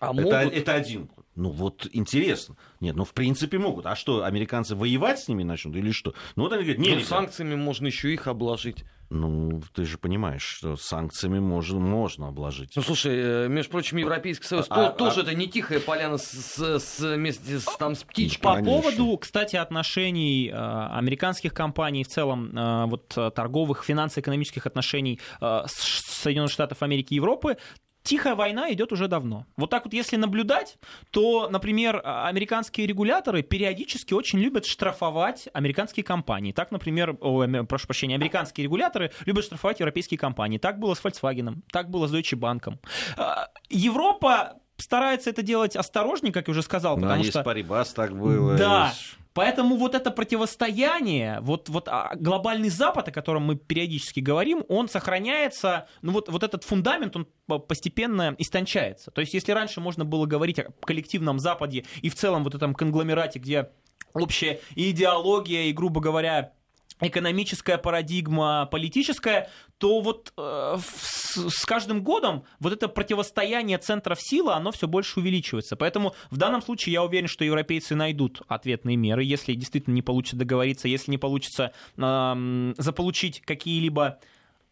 А 0.00 0.12
это, 0.12 0.22
могут... 0.22 0.54
это 0.54 0.74
один. 0.74 1.10
Ну 1.34 1.50
вот 1.50 1.86
интересно. 1.92 2.56
Нет, 2.80 2.96
ну 2.96 3.04
в 3.04 3.12
принципе 3.12 3.58
могут. 3.58 3.86
А 3.86 3.96
что, 3.96 4.24
американцы 4.24 4.74
воевать 4.74 5.20
с 5.20 5.28
ними 5.28 5.44
начнут 5.44 5.76
или 5.76 5.92
что? 5.92 6.14
Ну 6.36 6.44
вот 6.44 6.52
они 6.52 6.62
говорят, 6.62 6.82
нет. 6.82 6.98
Ну, 6.98 7.04
санкциями 7.04 7.54
можно 7.54 7.86
еще 7.86 8.12
их 8.12 8.26
обложить. 8.26 8.84
Ну, 9.10 9.62
ты 9.72 9.86
же 9.86 9.96
понимаешь, 9.96 10.42
что 10.42 10.76
санкциями 10.76 11.38
можно, 11.38 11.78
можно 11.78 12.28
обложить. 12.28 12.72
Ну, 12.76 12.82
слушай, 12.82 13.14
э, 13.16 13.48
между 13.48 13.70
прочим, 13.70 13.96
Европейский 13.96 14.44
Союз 14.44 14.66
а, 14.68 14.90
тоже 14.90 15.20
а... 15.20 15.22
это 15.22 15.34
не 15.34 15.48
тихая 15.48 15.80
поляна 15.80 16.18
с, 16.18 16.58
с, 16.58 16.98
вместе 16.98 17.58
с, 17.58 17.64
там, 17.78 17.94
с 17.94 18.02
птичкой. 18.02 18.42
По 18.42 18.62
поводу, 18.62 19.16
кстати, 19.16 19.56
отношений 19.56 20.50
э, 20.50 20.54
американских 20.54 21.54
компаний, 21.54 22.04
в 22.04 22.08
целом 22.08 22.54
э, 22.54 22.84
вот, 22.84 23.08
торговых, 23.08 23.82
финансово-экономических 23.82 24.66
отношений 24.66 25.20
с 25.40 25.72
Соединенных 25.72 26.52
Штатов 26.52 26.82
Америки 26.82 27.14
и 27.14 27.16
Европы, 27.16 27.56
тихая 28.02 28.34
война 28.34 28.72
идет 28.72 28.92
уже 28.92 29.08
давно. 29.08 29.46
Вот 29.56 29.70
так 29.70 29.84
вот, 29.84 29.92
если 29.92 30.16
наблюдать, 30.16 30.78
то, 31.10 31.48
например, 31.50 32.00
а, 32.04 32.28
американские 32.28 32.86
регуляторы 32.86 33.42
периодически 33.42 34.14
очень 34.14 34.38
любят 34.38 34.66
штрафовать 34.66 35.48
американские 35.52 36.04
компании. 36.04 36.52
Так, 36.52 36.70
например, 36.70 37.16
о, 37.20 37.46
прошу 37.68 37.86
прощения, 37.86 38.14
американские 38.14 38.64
регуляторы 38.64 39.12
любят 39.26 39.44
штрафовать 39.44 39.80
европейские 39.80 40.18
компании. 40.18 40.58
Так 40.58 40.78
было 40.78 40.94
с 40.94 41.04
Volkswagen, 41.04 41.62
так 41.70 41.90
было 41.90 42.06
с 42.06 42.14
Deutsche 42.14 42.38
Bank. 42.38 42.78
А, 43.16 43.48
Европа 43.68 44.54
старается 44.76 45.30
это 45.30 45.42
делать 45.42 45.76
осторожнее, 45.76 46.32
как 46.32 46.48
я 46.48 46.52
уже 46.52 46.62
сказал, 46.62 46.96
ну, 46.96 47.02
потому 47.02 47.22
а 47.22 47.24
что... 47.24 47.42
Парибас 47.42 47.92
так 47.92 48.16
было. 48.16 48.56
Да, 48.56 48.92
Поэтому 49.38 49.76
вот 49.76 49.94
это 49.94 50.10
противостояние, 50.10 51.38
вот, 51.42 51.68
вот 51.68 51.86
а, 51.86 52.16
глобальный 52.16 52.70
Запад, 52.70 53.06
о 53.06 53.12
котором 53.12 53.44
мы 53.44 53.54
периодически 53.54 54.18
говорим, 54.18 54.64
он 54.68 54.88
сохраняется, 54.88 55.86
ну 56.02 56.10
вот, 56.10 56.28
вот 56.28 56.42
этот 56.42 56.64
фундамент, 56.64 57.14
он 57.14 57.28
постепенно 57.68 58.34
истончается. 58.38 59.12
То 59.12 59.20
есть 59.20 59.34
если 59.34 59.52
раньше 59.52 59.80
можно 59.80 60.04
было 60.04 60.26
говорить 60.26 60.58
о 60.58 60.72
коллективном 60.80 61.38
Западе 61.38 61.84
и 62.02 62.08
в 62.08 62.16
целом 62.16 62.42
вот 62.42 62.56
этом 62.56 62.74
конгломерате, 62.74 63.38
где 63.38 63.70
общая 64.12 64.58
идеология 64.74 65.66
и, 65.66 65.72
грубо 65.72 66.00
говоря, 66.00 66.54
экономическая 67.00 67.78
парадигма, 67.78 68.66
политическая, 68.70 69.50
то 69.78 70.00
вот 70.00 70.32
э, 70.36 70.78
с, 70.80 71.36
с 71.36 71.64
каждым 71.64 72.02
годом 72.02 72.44
вот 72.58 72.72
это 72.72 72.88
противостояние 72.88 73.78
центров 73.78 74.20
силы, 74.20 74.52
оно 74.52 74.72
все 74.72 74.88
больше 74.88 75.20
увеличивается. 75.20 75.76
Поэтому 75.76 76.14
в 76.30 76.36
данном 76.36 76.62
случае 76.62 76.94
я 76.94 77.04
уверен, 77.04 77.28
что 77.28 77.44
европейцы 77.44 77.94
найдут 77.94 78.42
ответные 78.48 78.96
меры, 78.96 79.22
если 79.24 79.54
действительно 79.54 79.94
не 79.94 80.02
получится 80.02 80.36
договориться, 80.36 80.88
если 80.88 81.10
не 81.10 81.18
получится 81.18 81.72
э, 81.96 82.74
заполучить 82.78 83.40
какие-либо 83.40 84.18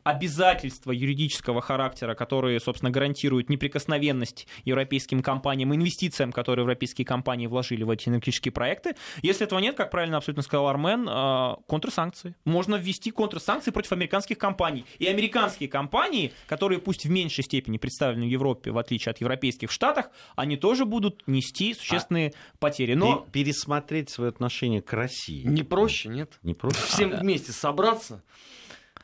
обязательства 0.07 0.93
юридического 0.93 1.61
характера, 1.61 2.15
которые, 2.15 2.61
собственно, 2.61 2.93
гарантируют 2.93 3.51
неприкосновенность 3.51 4.47
европейским 4.65 5.21
компаниям, 5.21 5.75
инвестициям, 5.75 6.31
которые 6.31 6.63
европейские 6.63 7.05
компании 7.05 7.49
вложили 7.49 7.83
в 7.83 7.91
эти 7.91 8.09
энергетические 8.09 8.53
проекты. 8.53 8.95
Если 9.23 9.45
этого 9.45 9.59
нет, 9.59 9.77
как 9.77 9.91
правильно 9.91 10.19
абсолютно 10.19 10.45
сказал 10.45 10.69
Армен, 10.69 11.09
э, 11.09 11.57
контрсанкции. 11.67 12.37
Можно 12.45 12.77
ввести 12.77 13.11
контрсанкции 13.11 13.73
против 13.73 13.91
американских 13.91 14.39
компаний. 14.39 14.85
И 15.01 15.07
американские 15.07 15.69
компании, 15.69 16.33
которые 16.47 16.79
пусть 16.79 17.05
в 17.05 17.11
меньшей 17.11 17.43
степени 17.43 17.77
представлены 17.77 18.27
в 18.27 18.31
Европе, 18.31 18.71
в 18.71 18.79
отличие 18.79 19.11
от 19.11 19.21
европейских 19.21 19.73
Штатах, 19.73 20.11
они 20.37 20.57
тоже 20.57 20.85
будут 20.85 21.27
нести 21.27 21.75
существенные 21.75 22.29
а 22.29 22.57
потери. 22.61 22.95
Но... 22.95 23.27
Пересмотреть 23.33 24.11
свое 24.11 24.29
отношение 24.29 24.83
к 24.83 24.93
России. 24.93 25.43
Не 25.45 25.65
проще, 25.65 26.11
нет? 26.11 26.39
Не 26.45 26.55
проще. 26.55 26.79
Всем 26.87 27.13
а, 27.13 27.17
вместе 27.17 27.51
собраться 27.51 28.23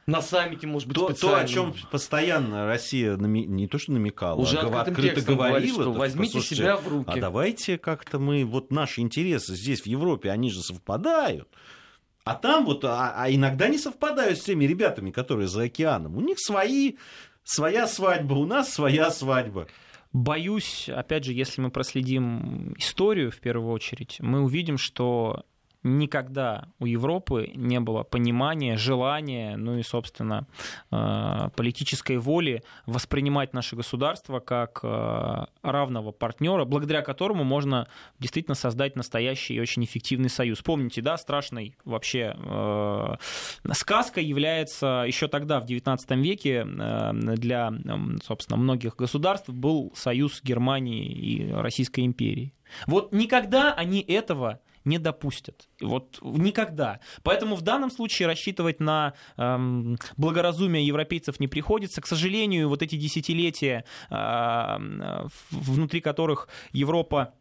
на 0.07 0.20
саммите, 0.20 0.66
может 0.66 0.88
быть, 0.88 0.96
то, 0.96 1.12
то, 1.12 1.36
о 1.36 1.46
чем 1.46 1.74
постоянно 1.90 2.66
Россия 2.66 3.16
нами... 3.16 3.40
не 3.40 3.68
то 3.68 3.78
что 3.78 3.92
намекала, 3.92 4.40
Уже 4.40 4.59
а 4.59 4.80
открыто 4.80 5.20
говорила, 5.20 5.48
говорит, 5.48 5.70
что 5.70 5.92
возьмите 5.92 6.40
себя 6.40 6.76
в 6.76 6.88
руки. 6.88 7.11
А 7.11 7.20
давайте 7.20 7.78
как-то 7.78 8.18
мы, 8.18 8.44
вот 8.44 8.72
наши 8.72 9.00
интересы 9.00 9.55
здесь, 9.55 9.82
в 9.82 9.86
Европе, 9.86 10.30
они 10.30 10.50
же 10.50 10.61
совпадают. 10.62 11.48
А 12.24 12.34
там 12.34 12.64
вот, 12.64 12.84
а, 12.84 13.14
а 13.16 13.30
иногда 13.30 13.68
не 13.68 13.78
совпадают 13.78 14.38
с 14.38 14.44
теми 14.44 14.64
ребятами, 14.64 15.11
которые 15.11 15.48
за 15.48 15.64
океаном. 15.64 16.16
У 16.16 16.20
них 16.20 16.38
свои 16.38 16.94
своя 17.44 17.86
свадьба, 17.86 18.34
у 18.34 18.46
нас 18.46 18.72
своя 18.72 19.11
свадьба. 19.11 19.66
Боюсь, 20.12 20.88
опять 20.88 21.24
же, 21.24 21.32
если 21.32 21.61
мы 21.61 21.70
проследим 21.70 22.74
историю 22.74 23.30
в 23.30 23.38
первую 23.38 23.72
очередь, 23.72 24.18
мы 24.20 24.42
увидим, 24.42 24.78
что 24.78 25.44
никогда 25.83 26.68
у 26.78 26.87
Европы 26.87 27.51
не 27.55 27.80
было 27.80 28.03
понимания, 28.03 28.76
желания, 28.76 29.57
ну 29.57 29.78
и, 29.78 29.83
собственно, 29.83 30.47
э, 30.91 31.49
политической 31.57 32.18
воли 32.18 32.62
воспринимать 32.87 33.53
наше 33.53 33.76
государство 33.76 34.39
как 34.39 34.80
э, 34.83 35.45
равного 35.62 36.12
партнера, 36.12 36.64
благодаря 36.64 37.03
которому 37.03 37.45
можно 37.45 37.89
действительно 38.18 38.55
создать 38.55 38.97
настоящий 38.97 39.55
и 39.55 39.61
очень 39.61 39.85
эффективный 39.85 40.30
союз. 40.30 40.62
Помните, 40.62 41.03
да, 41.03 41.16
страшной 41.16 41.76
вообще 41.85 42.37
э, 42.37 43.14
сказкой 43.72 44.24
является 44.24 45.05
еще 45.07 45.28
тогда, 45.28 45.61
в 45.61 45.64
XIX 45.64 45.99
веке, 46.20 46.64
для, 46.64 47.72
собственно, 48.22 48.57
многих 48.57 48.97
государств 48.97 49.49
был 49.49 49.93
союз 49.95 50.41
Германии 50.43 51.07
и 51.07 51.53
Российской 51.53 52.05
империи. 52.05 52.53
Вот 52.87 53.12
никогда 53.12 53.72
они 53.74 54.01
этого 54.01 54.53
не 54.53 54.71
допустят. 54.99 55.68
Вот 55.80 56.18
никогда. 56.22 57.01
Поэтому 57.22 57.57
в 57.57 57.62
данном 57.62 57.91
случае 57.91 58.28
рассчитывать 58.28 58.80
на 58.80 59.14
эм, 59.37 59.99
благоразумие 60.16 60.87
европейцев 60.87 61.41
не 61.41 61.49
приходится. 61.49 62.01
К 62.01 62.07
сожалению, 62.07 62.68
вот 62.68 62.83
эти 62.83 62.97
десятилетия, 62.97 63.85
э, 64.11 65.26
внутри 65.51 66.01
которых 66.01 66.49
Европа 66.72 67.35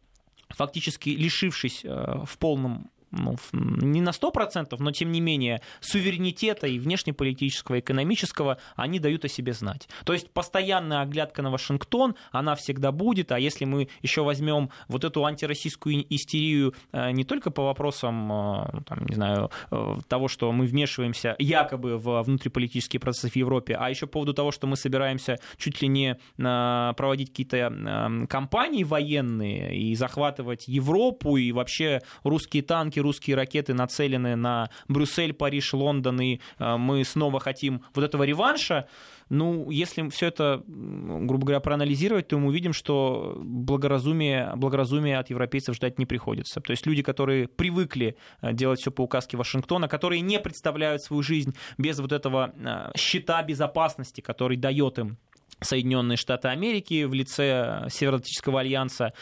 фактически 0.50 1.10
лишившись 1.10 1.82
э, 1.84 2.24
в 2.26 2.38
полном 2.38 2.90
ну, 3.12 3.36
не 3.54 4.02
на 4.02 4.10
100%, 4.10 4.76
но 4.80 4.92
тем 4.92 5.12
не 5.12 5.22
менее 5.22 5.62
суверенитета 5.80 6.68
и 6.68 6.80
внешнеполитического, 6.80 7.76
и 7.76 7.80
экономического, 7.80 8.58
они 8.76 9.00
дают 9.00 9.26
о 9.26 9.28
себе 9.28 9.54
знать. 9.54 9.90
То 10.06 10.14
есть 10.14 10.32
постоянная 10.32 11.02
оглядка 11.02 11.42
на 11.42 11.52
Вашингтон, 11.52 12.16
она 12.32 12.56
всегда 12.56 12.92
будет, 12.92 13.32
а 13.32 13.40
если 13.40 13.66
мы 13.66 13.90
еще 14.02 14.24
возьмем 14.24 14.70
вот 14.88 15.04
эту 15.04 15.26
антироссийскую 15.26 16.06
истерию 16.14 16.74
э, 16.92 17.12
не 17.12 17.24
только 17.24 17.52
по 17.52 17.64
вопросам, 17.66 18.32
э, 18.32 18.82
там, 18.86 19.06
не 19.08 19.16
знаю, 19.16 19.52
э, 19.72 19.96
того, 20.08 20.28
что 20.28 20.52
мы 20.52 20.66
вмешиваемся 20.66 21.36
якобы 21.40 21.98
в 21.98 22.22
внутриполитические 22.24 23.00
процессы 23.00 23.30
в 23.30 23.36
Европе, 23.36 23.76
а 23.78 23.90
еще 23.90 24.06
по 24.08 24.14
поводу 24.14 24.34
того, 24.34 24.52
что 24.52 24.68
мы 24.68 24.76
собираемся 24.76 25.38
чуть 25.58 25.82
ли 25.82 25.88
не 25.88 26.18
проводить 26.38 27.30
какие-то 27.30 28.28
кампании 28.30 28.84
военные 28.84 29.76
и 29.76 29.96
захватывать 29.96 30.68
Европу 30.68 31.38
и 31.38 31.52
вообще 31.52 32.02
русские 32.24 32.64
танки 32.64 33.01
русские 33.02 33.36
ракеты 33.36 33.74
нацелены 33.74 34.36
на 34.36 34.70
Брюссель, 34.88 35.34
Париж, 35.34 35.74
Лондон, 35.74 36.22
и 36.22 36.40
э, 36.60 36.78
мы 36.78 37.04
снова 37.04 37.40
хотим 37.40 37.82
вот 37.94 38.04
этого 38.04 38.24
реванша, 38.24 38.88
ну, 39.32 39.70
если 39.72 40.10
все 40.10 40.28
это, 40.28 40.62
грубо 40.68 41.46
говоря, 41.46 41.62
проанализировать, 41.62 42.28
то 42.28 42.38
мы 42.38 42.50
увидим, 42.50 42.74
что 42.74 43.38
благоразумие, 43.40 44.52
благоразумие 44.58 45.18
от 45.20 45.30
европейцев 45.30 45.74
ждать 45.74 45.98
не 46.00 46.06
приходится. 46.06 46.60
То 46.60 46.72
есть 46.72 46.86
люди, 46.86 47.02
которые 47.02 47.48
привыкли 47.48 48.18
э, 48.42 48.52
делать 48.52 48.82
все 48.82 48.92
по 48.92 49.04
указке 49.04 49.38
Вашингтона, 49.38 49.88
которые 49.88 50.20
не 50.20 50.38
представляют 50.38 51.02
свою 51.02 51.24
жизнь 51.24 51.56
без 51.78 52.00
вот 52.00 52.12
этого 52.12 52.54
э, 52.58 52.92
щита 52.98 53.42
безопасности, 53.42 54.20
который 54.20 54.58
дает 54.58 55.00
им 55.00 55.18
Соединенные 55.62 56.18
Штаты 56.18 56.50
Америки 56.50 57.06
в 57.06 57.14
лице 57.14 57.86
Североатлантического 57.90 58.60
альянса 58.60 59.14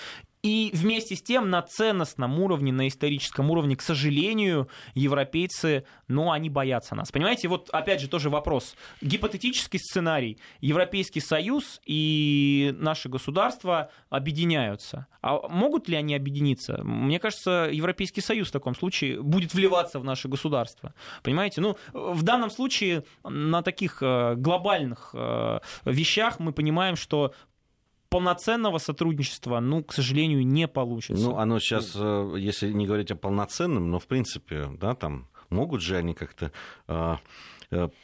и 0.41 0.71
вместе 0.73 1.15
с 1.15 1.21
тем 1.21 1.49
на 1.49 1.61
ценностном 1.61 2.39
уровне, 2.39 2.71
на 2.71 2.87
историческом 2.87 3.51
уровне, 3.51 3.75
к 3.75 3.81
сожалению, 3.81 4.69
европейцы, 4.93 5.83
ну, 6.07 6.31
они 6.31 6.49
боятся 6.49 6.95
нас. 6.95 7.11
Понимаете, 7.11 7.49
вот 7.49 7.69
опять 7.71 7.99
же 7.99 8.07
тоже 8.07 8.29
вопрос. 8.29 8.75
Гипотетический 9.01 9.79
сценарий. 9.79 10.39
Европейский 10.61 11.19
Союз 11.19 11.81
и 11.85 12.73
наши 12.77 13.09
государства 13.09 13.91
объединяются. 14.09 15.07
А 15.21 15.47
могут 15.49 15.89
ли 15.89 15.97
они 15.97 16.15
объединиться? 16.15 16.81
Мне 16.83 17.19
кажется, 17.19 17.69
Европейский 17.71 18.21
Союз 18.21 18.47
в 18.47 18.51
таком 18.51 18.75
случае 18.75 19.21
будет 19.21 19.53
вливаться 19.53 19.99
в 19.99 20.05
наше 20.05 20.29
государство. 20.29 20.93
Понимаете? 21.21 21.59
Ну, 21.59 21.77
в 21.91 22.23
данном 22.23 22.49
случае 22.49 23.03
на 23.23 23.61
таких 23.61 24.01
э, 24.01 24.35
глобальных 24.35 25.11
э, 25.13 25.59
вещах 25.83 26.39
мы 26.39 26.53
понимаем, 26.53 26.95
что 26.95 27.33
полноценного 28.09 28.77
сотрудничества, 28.79 29.59
ну, 29.59 29.83
к 29.83 29.93
сожалению, 29.93 30.45
не 30.45 30.67
получится. 30.67 31.23
Ну, 31.23 31.37
оно 31.37 31.59
сейчас, 31.59 31.93
э, 31.95 32.35
если 32.37 32.71
не 32.71 32.85
говорить 32.85 33.11
о 33.11 33.15
полноценном, 33.15 33.89
но, 33.91 33.99
в 33.99 34.07
принципе, 34.07 34.69
да, 34.79 34.95
там 34.95 35.27
могут 35.49 35.81
же 35.81 35.97
они 35.97 36.13
как-то 36.13 36.51
а, 36.87 37.19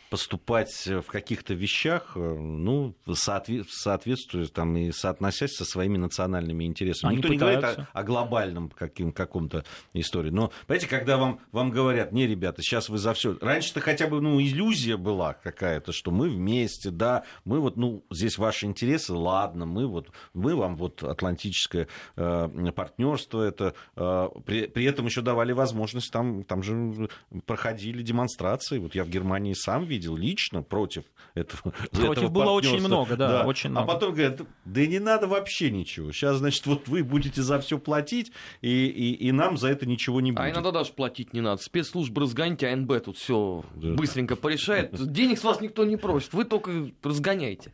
поступать 0.10 0.86
в 0.86 1.04
каких-то 1.04 1.56
вещах, 1.56 2.12
э, 2.16 2.20
ну, 2.20 2.96
соответствуя 3.14 4.46
там 4.46 4.78
и 4.78 4.92
соотносясь 4.92 5.56
со 5.56 5.66
своими 5.66 5.98
национальными 5.98 6.66
интересами. 6.66 7.14
Они 7.14 7.18
Никто 7.18 7.34
пытаются. 7.34 7.56
не 7.56 7.62
говорит 7.62 7.90
о, 7.94 8.00
о 8.00 8.04
глобальном 8.04 8.70
каким, 8.70 9.12
каком-то 9.12 9.66
истории. 9.94 10.30
Но, 10.30 10.52
понимаете, 10.68 10.88
когда 10.88 11.18
вам, 11.18 11.40
вам 11.52 11.72
говорят, 11.72 12.12
не, 12.12 12.28
ребята, 12.28 12.62
сейчас 12.62 12.90
вы 12.90 13.00
за 13.00 13.14
все. 13.14 13.38
Раньше-то 13.42 13.82
хотя 13.82 14.08
бы, 14.08 14.22
ну, 14.22 14.40
иллюзия 14.40 14.98
была 14.98 15.34
какая-то, 15.34 15.92
что 15.92 16.12
мы 16.12 16.30
вместе, 16.30 16.92
да, 16.92 17.24
мы 17.44 17.60
вот, 17.60 17.76
ну, 17.76 18.04
здесь 18.12 18.38
ваши 18.38 18.68
интересы, 18.68 19.14
ладно, 19.14 19.66
мы 19.66 19.88
вот, 19.88 20.10
мы 20.34 20.56
вам 20.56 20.76
вот 20.76 21.04
атлантическое 21.04 21.88
э, 22.16 22.72
партнерство, 22.76 23.42
это, 23.42 23.74
э, 23.96 24.30
при, 24.46 24.68
при 24.68 24.86
этом 24.86 25.08
еще 25.08 25.22
давали 25.22 25.54
возможность, 25.54 26.12
там, 26.12 26.44
там 26.44 26.62
же 26.62 27.10
проходили 27.48 28.04
демонстрации, 28.04 28.78
вот 28.78 28.94
я 28.94 29.04
в 29.04 29.10
Германии 29.10 29.55
сам 29.56 29.86
видел 29.86 30.16
лично 30.16 30.62
против 30.62 31.06
этого. 31.34 31.74
Против 31.92 32.12
этого 32.12 32.30
было 32.30 32.52
очень 32.52 32.80
много, 32.80 33.16
да, 33.16 33.28
да. 33.30 33.46
очень 33.46 33.70
а 33.70 33.72
много. 33.72 33.92
А 33.92 33.94
потом 33.94 34.14
говорят, 34.14 34.42
да 34.66 34.86
не 34.86 35.00
надо 35.00 35.28
вообще 35.28 35.72
ничего. 35.72 36.12
Сейчас, 36.12 36.38
значит, 36.38 36.66
вот 36.66 36.88
вы 36.88 37.04
будете 37.04 37.42
за 37.42 37.60
все 37.60 37.80
платить, 37.80 38.32
и, 38.62 38.88
и, 38.88 39.14
и 39.14 39.32
нам 39.32 39.58
за 39.58 39.70
это 39.70 39.86
ничего 39.86 40.22
не 40.22 40.32
а 40.32 40.34
будет. 40.34 40.46
А 40.46 40.52
иногда 40.52 40.72
даже 40.72 40.94
платить 40.94 41.34
не 41.34 41.42
надо. 41.42 41.62
Спецслужбы 41.62 42.22
разгоните, 42.22 42.68
АНБ 42.68 43.04
тут 43.04 43.18
все 43.18 43.64
да. 43.76 43.94
быстренько 43.94 44.36
порешает. 44.36 44.92
Денег 45.12 45.40
с 45.40 45.44
вас 45.44 45.62
никто 45.62 45.86
не 45.86 45.98
просит, 45.98 46.34
вы 46.34 46.46
только 46.46 46.92
разгоняйте. 47.04 47.74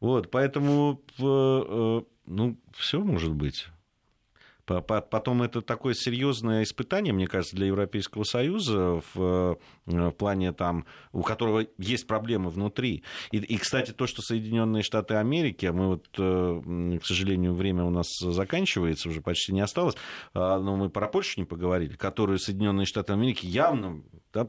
Вот, 0.00 0.30
поэтому, 0.30 1.02
э, 1.18 2.02
ну, 2.26 2.56
все 2.76 3.00
может 3.00 3.34
быть. 3.34 3.66
Потом 4.68 5.42
это 5.42 5.62
такое 5.62 5.94
серьезное 5.94 6.62
испытание, 6.62 7.12
мне 7.12 7.26
кажется, 7.26 7.56
для 7.56 7.66
Европейского 7.66 8.24
Союза 8.24 9.02
в, 9.14 9.58
в 9.86 10.10
плане 10.12 10.52
там, 10.52 10.84
у 11.12 11.22
которого 11.22 11.66
есть 11.78 12.06
проблемы 12.06 12.50
внутри. 12.50 13.02
И, 13.30 13.38
и, 13.38 13.56
кстати, 13.56 13.92
то, 13.92 14.06
что 14.06 14.22
Соединенные 14.22 14.82
Штаты 14.82 15.14
Америки, 15.14 15.66
а 15.66 15.72
мы 15.72 15.88
вот, 15.88 16.06
э, 16.18 16.98
к 17.00 17.06
сожалению, 17.06 17.54
время 17.54 17.84
у 17.84 17.90
нас 17.90 18.06
заканчивается, 18.20 19.08
уже 19.08 19.20
почти 19.20 19.52
не 19.52 19.60
осталось, 19.60 19.96
а, 20.34 20.58
но 20.58 20.76
мы 20.76 20.90
про 20.90 21.08
Польшу 21.08 21.40
не 21.40 21.46
поговорили, 21.46 21.94
которую 21.94 22.38
Соединенные 22.38 22.86
Штаты 22.86 23.12
Америки 23.12 23.46
явно 23.46 24.02
да, 24.32 24.48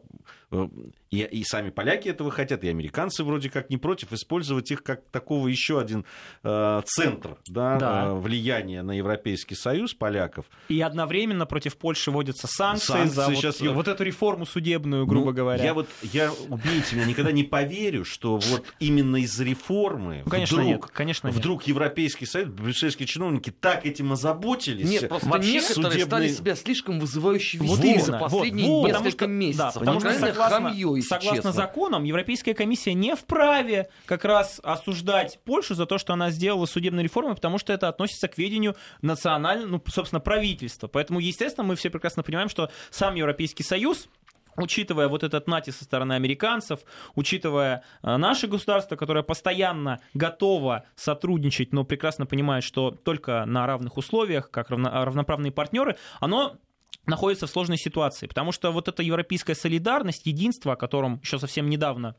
э, 0.51 0.67
и, 1.09 1.21
и 1.21 1.43
сами 1.43 1.69
поляки 1.69 2.09
этого 2.09 2.31
хотят, 2.31 2.63
и 2.63 2.67
американцы 2.67 3.23
вроде 3.23 3.49
как 3.49 3.69
не 3.69 3.77
против 3.77 4.11
использовать 4.13 4.71
их 4.71 4.83
как 4.83 5.05
такого 5.09 5.47
еще 5.47 5.79
один 5.79 6.05
э, 6.43 6.81
центр 6.85 7.37
да, 7.47 7.77
да. 7.77 8.05
Э, 8.07 8.13
влияния 8.13 8.81
на 8.83 8.91
Европейский 8.91 9.55
Союз 9.55 9.93
поляков. 10.09 10.45
И 10.67 10.81
одновременно 10.81 11.45
против 11.45 11.77
Польши 11.77 12.11
вводятся 12.11 12.47
санкции, 12.47 12.93
санкции 12.93 13.15
за 13.15 13.35
сейчас 13.35 13.59
вот, 13.59 13.65
я... 13.65 13.71
вот 13.73 13.87
эту 13.87 14.03
реформу 14.03 14.45
судебную, 14.45 15.05
грубо 15.05 15.27
ну, 15.27 15.33
говоря. 15.33 15.63
Я 15.63 15.73
вот, 15.73 15.87
я, 16.01 16.31
убейте 16.49 16.95
меня, 16.95 17.05
никогда 17.05 17.31
не 17.31 17.43
поверю, 17.43 18.05
что 18.05 18.37
вот 18.37 18.63
именно 18.79 19.17
из-за 19.17 19.43
реформы 19.43 20.23
ну, 20.25 20.31
конечно, 20.31 20.57
вдруг, 20.57 20.67
нет, 20.67 20.85
конечно 20.91 21.31
вдруг 21.31 21.61
нет. 21.61 21.67
Европейский 21.67 22.25
Союз, 22.25 22.49
брюссельские 22.49 23.07
чиновники 23.07 23.51
так 23.51 23.85
этим 23.85 24.11
озаботились. 24.11 24.87
Нет, 24.87 25.09
просто 25.09 25.27
Вообще 25.29 25.53
некоторые 25.53 25.91
судебные... 25.91 26.05
стали 26.05 26.27
себя 26.29 26.55
слишком 26.55 26.99
вызывающе 26.99 27.57
вести 27.59 27.93
вот, 27.95 28.05
за 28.05 28.17
последние 28.17 28.67
вот, 28.67 28.87
несколько 28.87 29.25
что, 29.25 29.27
месяцев. 29.27 29.73
Да, 29.73 29.79
потому 29.79 29.99
что 29.99 30.13
согласно, 30.13 30.69
хамьё, 30.69 31.01
согласно 31.01 31.35
честно. 31.35 31.51
законам 31.51 32.03
Европейская 32.03 32.53
комиссия 32.53 32.93
не 32.93 33.15
вправе 33.15 33.89
как 34.05 34.25
раз 34.25 34.59
осуждать 34.63 35.39
Польшу 35.45 35.75
за 35.75 35.85
то, 35.85 35.97
что 35.97 36.13
она 36.13 36.31
сделала 36.31 36.65
судебную 36.65 37.03
реформу, 37.03 37.35
потому 37.35 37.57
что 37.57 37.73
это 37.73 37.87
относится 37.87 38.27
к 38.27 38.37
ведению 38.37 38.75
национального, 39.01 39.67
ну, 39.69 39.79
собственно, 39.99 40.21
правительства. 40.21 40.87
Поэтому, 40.87 41.19
естественно, 41.19 41.67
мы 41.67 41.75
все 41.75 41.89
прекрасно 41.89 42.23
понимаем, 42.23 42.49
что 42.49 42.71
сам 42.89 43.15
Европейский 43.15 43.63
Союз 43.63 44.07
учитывая 44.55 45.07
вот 45.07 45.23
этот 45.23 45.47
натиск 45.47 45.77
со 45.77 45.85
стороны 45.85 46.13
американцев, 46.13 46.81
учитывая 47.15 47.83
э, 48.03 48.17
наше 48.17 48.47
государство, 48.47 48.97
которое 48.97 49.23
постоянно 49.23 50.01
готово 50.13 50.83
сотрудничать, 50.95 51.71
но 51.71 51.85
прекрасно 51.85 52.25
понимает, 52.25 52.65
что 52.65 52.91
только 52.91 53.45
на 53.45 53.65
равных 53.65 53.95
условиях, 53.95 54.51
как 54.51 54.69
равноправные 54.69 55.53
партнеры, 55.53 55.95
оно 56.19 56.57
находится 57.05 57.47
в 57.47 57.49
сложной 57.49 57.77
ситуации, 57.77 58.27
потому 58.27 58.51
что 58.51 58.71
вот 58.71 58.89
эта 58.89 59.01
европейская 59.01 59.55
солидарность, 59.55 60.25
единство, 60.25 60.73
о 60.73 60.75
котором 60.75 61.21
еще 61.23 61.39
совсем 61.39 61.69
недавно 61.69 62.15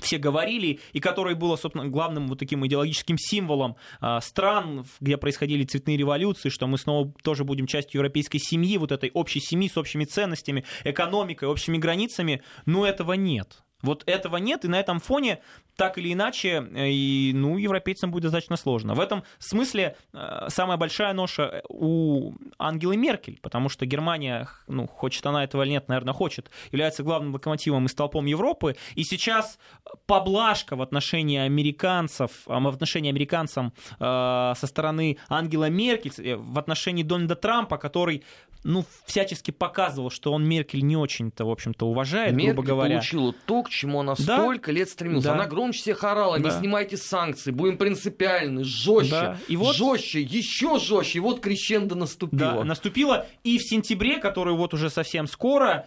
все 0.00 0.18
говорили, 0.18 0.80
и 0.92 1.00
которое 1.00 1.34
было, 1.34 1.56
собственно, 1.56 1.88
главным 1.88 2.28
вот 2.28 2.38
таким 2.38 2.66
идеологическим 2.66 3.16
символом 3.18 3.76
э, 4.00 4.18
стран, 4.22 4.84
где 5.00 5.16
происходили 5.16 5.64
цветные 5.64 5.96
революции, 5.96 6.48
что 6.48 6.66
мы 6.66 6.78
снова 6.78 7.12
тоже 7.22 7.44
будем 7.44 7.66
частью 7.66 7.98
европейской 7.98 8.38
семьи, 8.38 8.78
вот 8.78 8.92
этой 8.92 9.10
общей 9.12 9.40
семьи 9.40 9.68
с 9.68 9.76
общими 9.76 10.04
ценностями, 10.04 10.64
экономикой, 10.84 11.48
общими 11.48 11.78
границами, 11.78 12.42
но 12.66 12.86
этого 12.86 13.14
нет. 13.14 13.62
Вот 13.82 14.02
этого 14.06 14.36
нет, 14.36 14.64
и 14.64 14.68
на 14.68 14.78
этом 14.78 15.00
фоне 15.00 15.40
так 15.76 15.96
или 15.96 16.12
иначе, 16.12 16.66
э, 16.74 16.90
и, 16.90 17.32
ну, 17.34 17.56
европейцам 17.56 18.10
будет 18.10 18.24
достаточно 18.24 18.56
сложно. 18.56 18.94
В 18.94 19.00
этом 19.00 19.22
смысле 19.38 19.96
э, 20.12 20.46
самая 20.48 20.76
большая 20.76 21.14
ноша 21.14 21.62
у 21.70 22.34
Ангелы 22.58 22.98
Меркель, 22.98 23.38
потому 23.40 23.70
что 23.70 23.86
Германия, 23.86 24.48
ну, 24.66 24.86
хочет 24.86 25.24
она 25.24 25.42
этого 25.42 25.62
или 25.62 25.70
нет, 25.70 25.88
наверное, 25.88 26.12
хочет, 26.12 26.50
является 26.70 27.02
главным 27.02 27.32
локомотивом 27.32 27.86
и 27.86 27.88
столпом 27.88 28.26
Европы, 28.26 28.76
и 28.94 29.04
сейчас 29.04 29.58
поблажка 30.06 30.76
в 30.76 30.82
отношении 30.82 31.38
американцев, 31.38 32.30
а, 32.46 32.60
в 32.60 32.68
отношении 32.68 33.08
американцам 33.08 33.72
э, 33.98 34.52
со 34.56 34.66
стороны 34.66 35.16
Ангела 35.28 35.70
Меркель, 35.70 36.36
в 36.36 36.58
отношении 36.58 37.02
Дональда 37.02 37.36
Трампа, 37.36 37.78
который 37.78 38.22
ну, 38.62 38.84
всячески 39.06 39.50
показывал, 39.50 40.10
что 40.10 40.32
он 40.32 40.46
Меркель 40.46 40.82
не 40.84 40.96
очень-то, 40.96 41.44
в 41.46 41.50
общем-то, 41.50 41.86
уважает, 41.86 42.34
Меркель 42.34 42.52
грубо 42.54 42.66
говоря. 42.66 42.96
получила 42.96 43.34
то, 43.46 43.62
к 43.62 43.70
чему 43.70 44.00
она 44.00 44.14
Да. 44.18 44.22
столько 44.38 44.70
лет 44.72 44.88
стремилась. 44.88 45.24
Да. 45.24 45.32
Она 45.34 45.46
громче 45.46 45.80
всех 45.80 46.04
орала, 46.04 46.36
не 46.36 46.44
Да. 46.44 46.58
снимайте 46.58 46.96
санкции, 46.96 47.50
будем 47.52 47.78
принципиальны, 47.78 48.62
жестче, 48.64 49.10
Да. 49.10 49.38
И 49.48 49.56
вот- 49.56 49.74
жестче, 49.76 50.20
еще 50.20 50.78
жестче. 50.78 51.18
И 51.18 51.20
вот 51.20 51.40
крещендо 51.40 51.94
наступило. 51.94 52.38
Да, 52.58 52.64
наступила 52.64 53.26
и 53.44 53.58
в 53.58 53.62
сентябре, 53.62 54.18
который 54.18 54.54
вот 54.54 54.74
уже 54.74 54.90
совсем 54.90 55.26
скоро, 55.26 55.86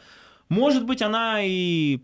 может 0.50 0.86
быть, 0.86 1.02
она 1.02 1.42
и 1.44 2.00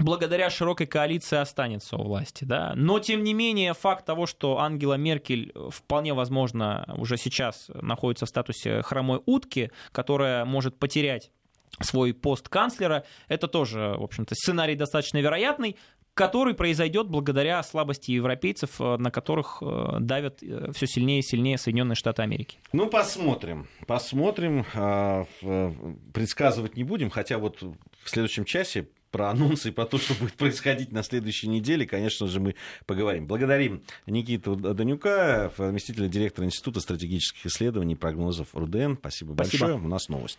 благодаря 0.00 0.50
широкой 0.50 0.86
коалиции 0.86 1.36
останется 1.36 1.96
у 1.96 2.02
власти, 2.02 2.44
да. 2.44 2.72
Но, 2.76 2.98
тем 2.98 3.22
не 3.22 3.34
менее, 3.34 3.74
факт 3.74 4.04
того, 4.04 4.26
что 4.26 4.58
Ангела 4.58 4.94
Меркель 4.94 5.52
э, 5.54 5.68
вполне 5.70 6.14
возможно 6.14 6.92
уже 6.96 7.16
сейчас 7.16 7.70
находится 7.74 8.26
в 8.26 8.28
статусе 8.28 8.82
хромой 8.82 9.20
утки, 9.26 9.70
которая 9.92 10.44
может 10.44 10.78
потерять 10.78 11.30
свой 11.80 12.12
пост 12.12 12.48
канцлера, 12.48 13.04
это 13.28 13.48
тоже, 13.48 13.94
в 13.96 14.02
общем-то, 14.02 14.34
сценарий 14.34 14.74
достаточно 14.74 15.18
вероятный, 15.18 15.76
который 16.14 16.54
произойдет 16.54 17.06
благодаря 17.06 17.62
слабости 17.62 18.10
европейцев, 18.10 18.80
э, 18.80 18.96
на 18.96 19.10
которых 19.10 19.62
э, 19.62 19.98
давят 20.00 20.40
все 20.40 20.86
сильнее 20.86 21.20
и 21.20 21.22
сильнее 21.22 21.56
Соединенные 21.56 21.96
Штаты 21.96 22.22
Америки. 22.22 22.58
Ну, 22.72 22.88
посмотрим. 22.88 23.68
Посмотрим. 23.86 24.66
А, 24.74 25.24
Предсказывать 26.12 26.76
не 26.76 26.84
будем, 26.84 27.10
хотя 27.10 27.38
вот 27.38 27.62
в 27.62 28.10
следующем 28.10 28.44
часе 28.44 28.88
про 29.10 29.30
анонсы 29.30 29.68
и 29.68 29.72
про 29.72 29.86
то, 29.86 29.98
что 29.98 30.14
будет 30.14 30.34
происходить 30.34 30.92
на 30.92 31.02
следующей 31.02 31.48
неделе, 31.48 31.86
конечно 31.86 32.26
же, 32.26 32.40
мы 32.40 32.54
поговорим. 32.86 33.26
Благодарим 33.26 33.82
Никиту 34.06 34.56
Данюка, 34.56 35.52
заместителя 35.56 36.08
директора 36.08 36.46
Института 36.46 36.80
стратегических 36.80 37.46
исследований 37.46 37.94
и 37.94 37.96
прогнозов 37.96 38.48
РУДН. 38.54 38.94
Спасибо, 38.94 39.34
Спасибо. 39.34 39.34
большое. 39.34 39.74
У 39.74 39.88
нас 39.88 40.08
новости. 40.08 40.38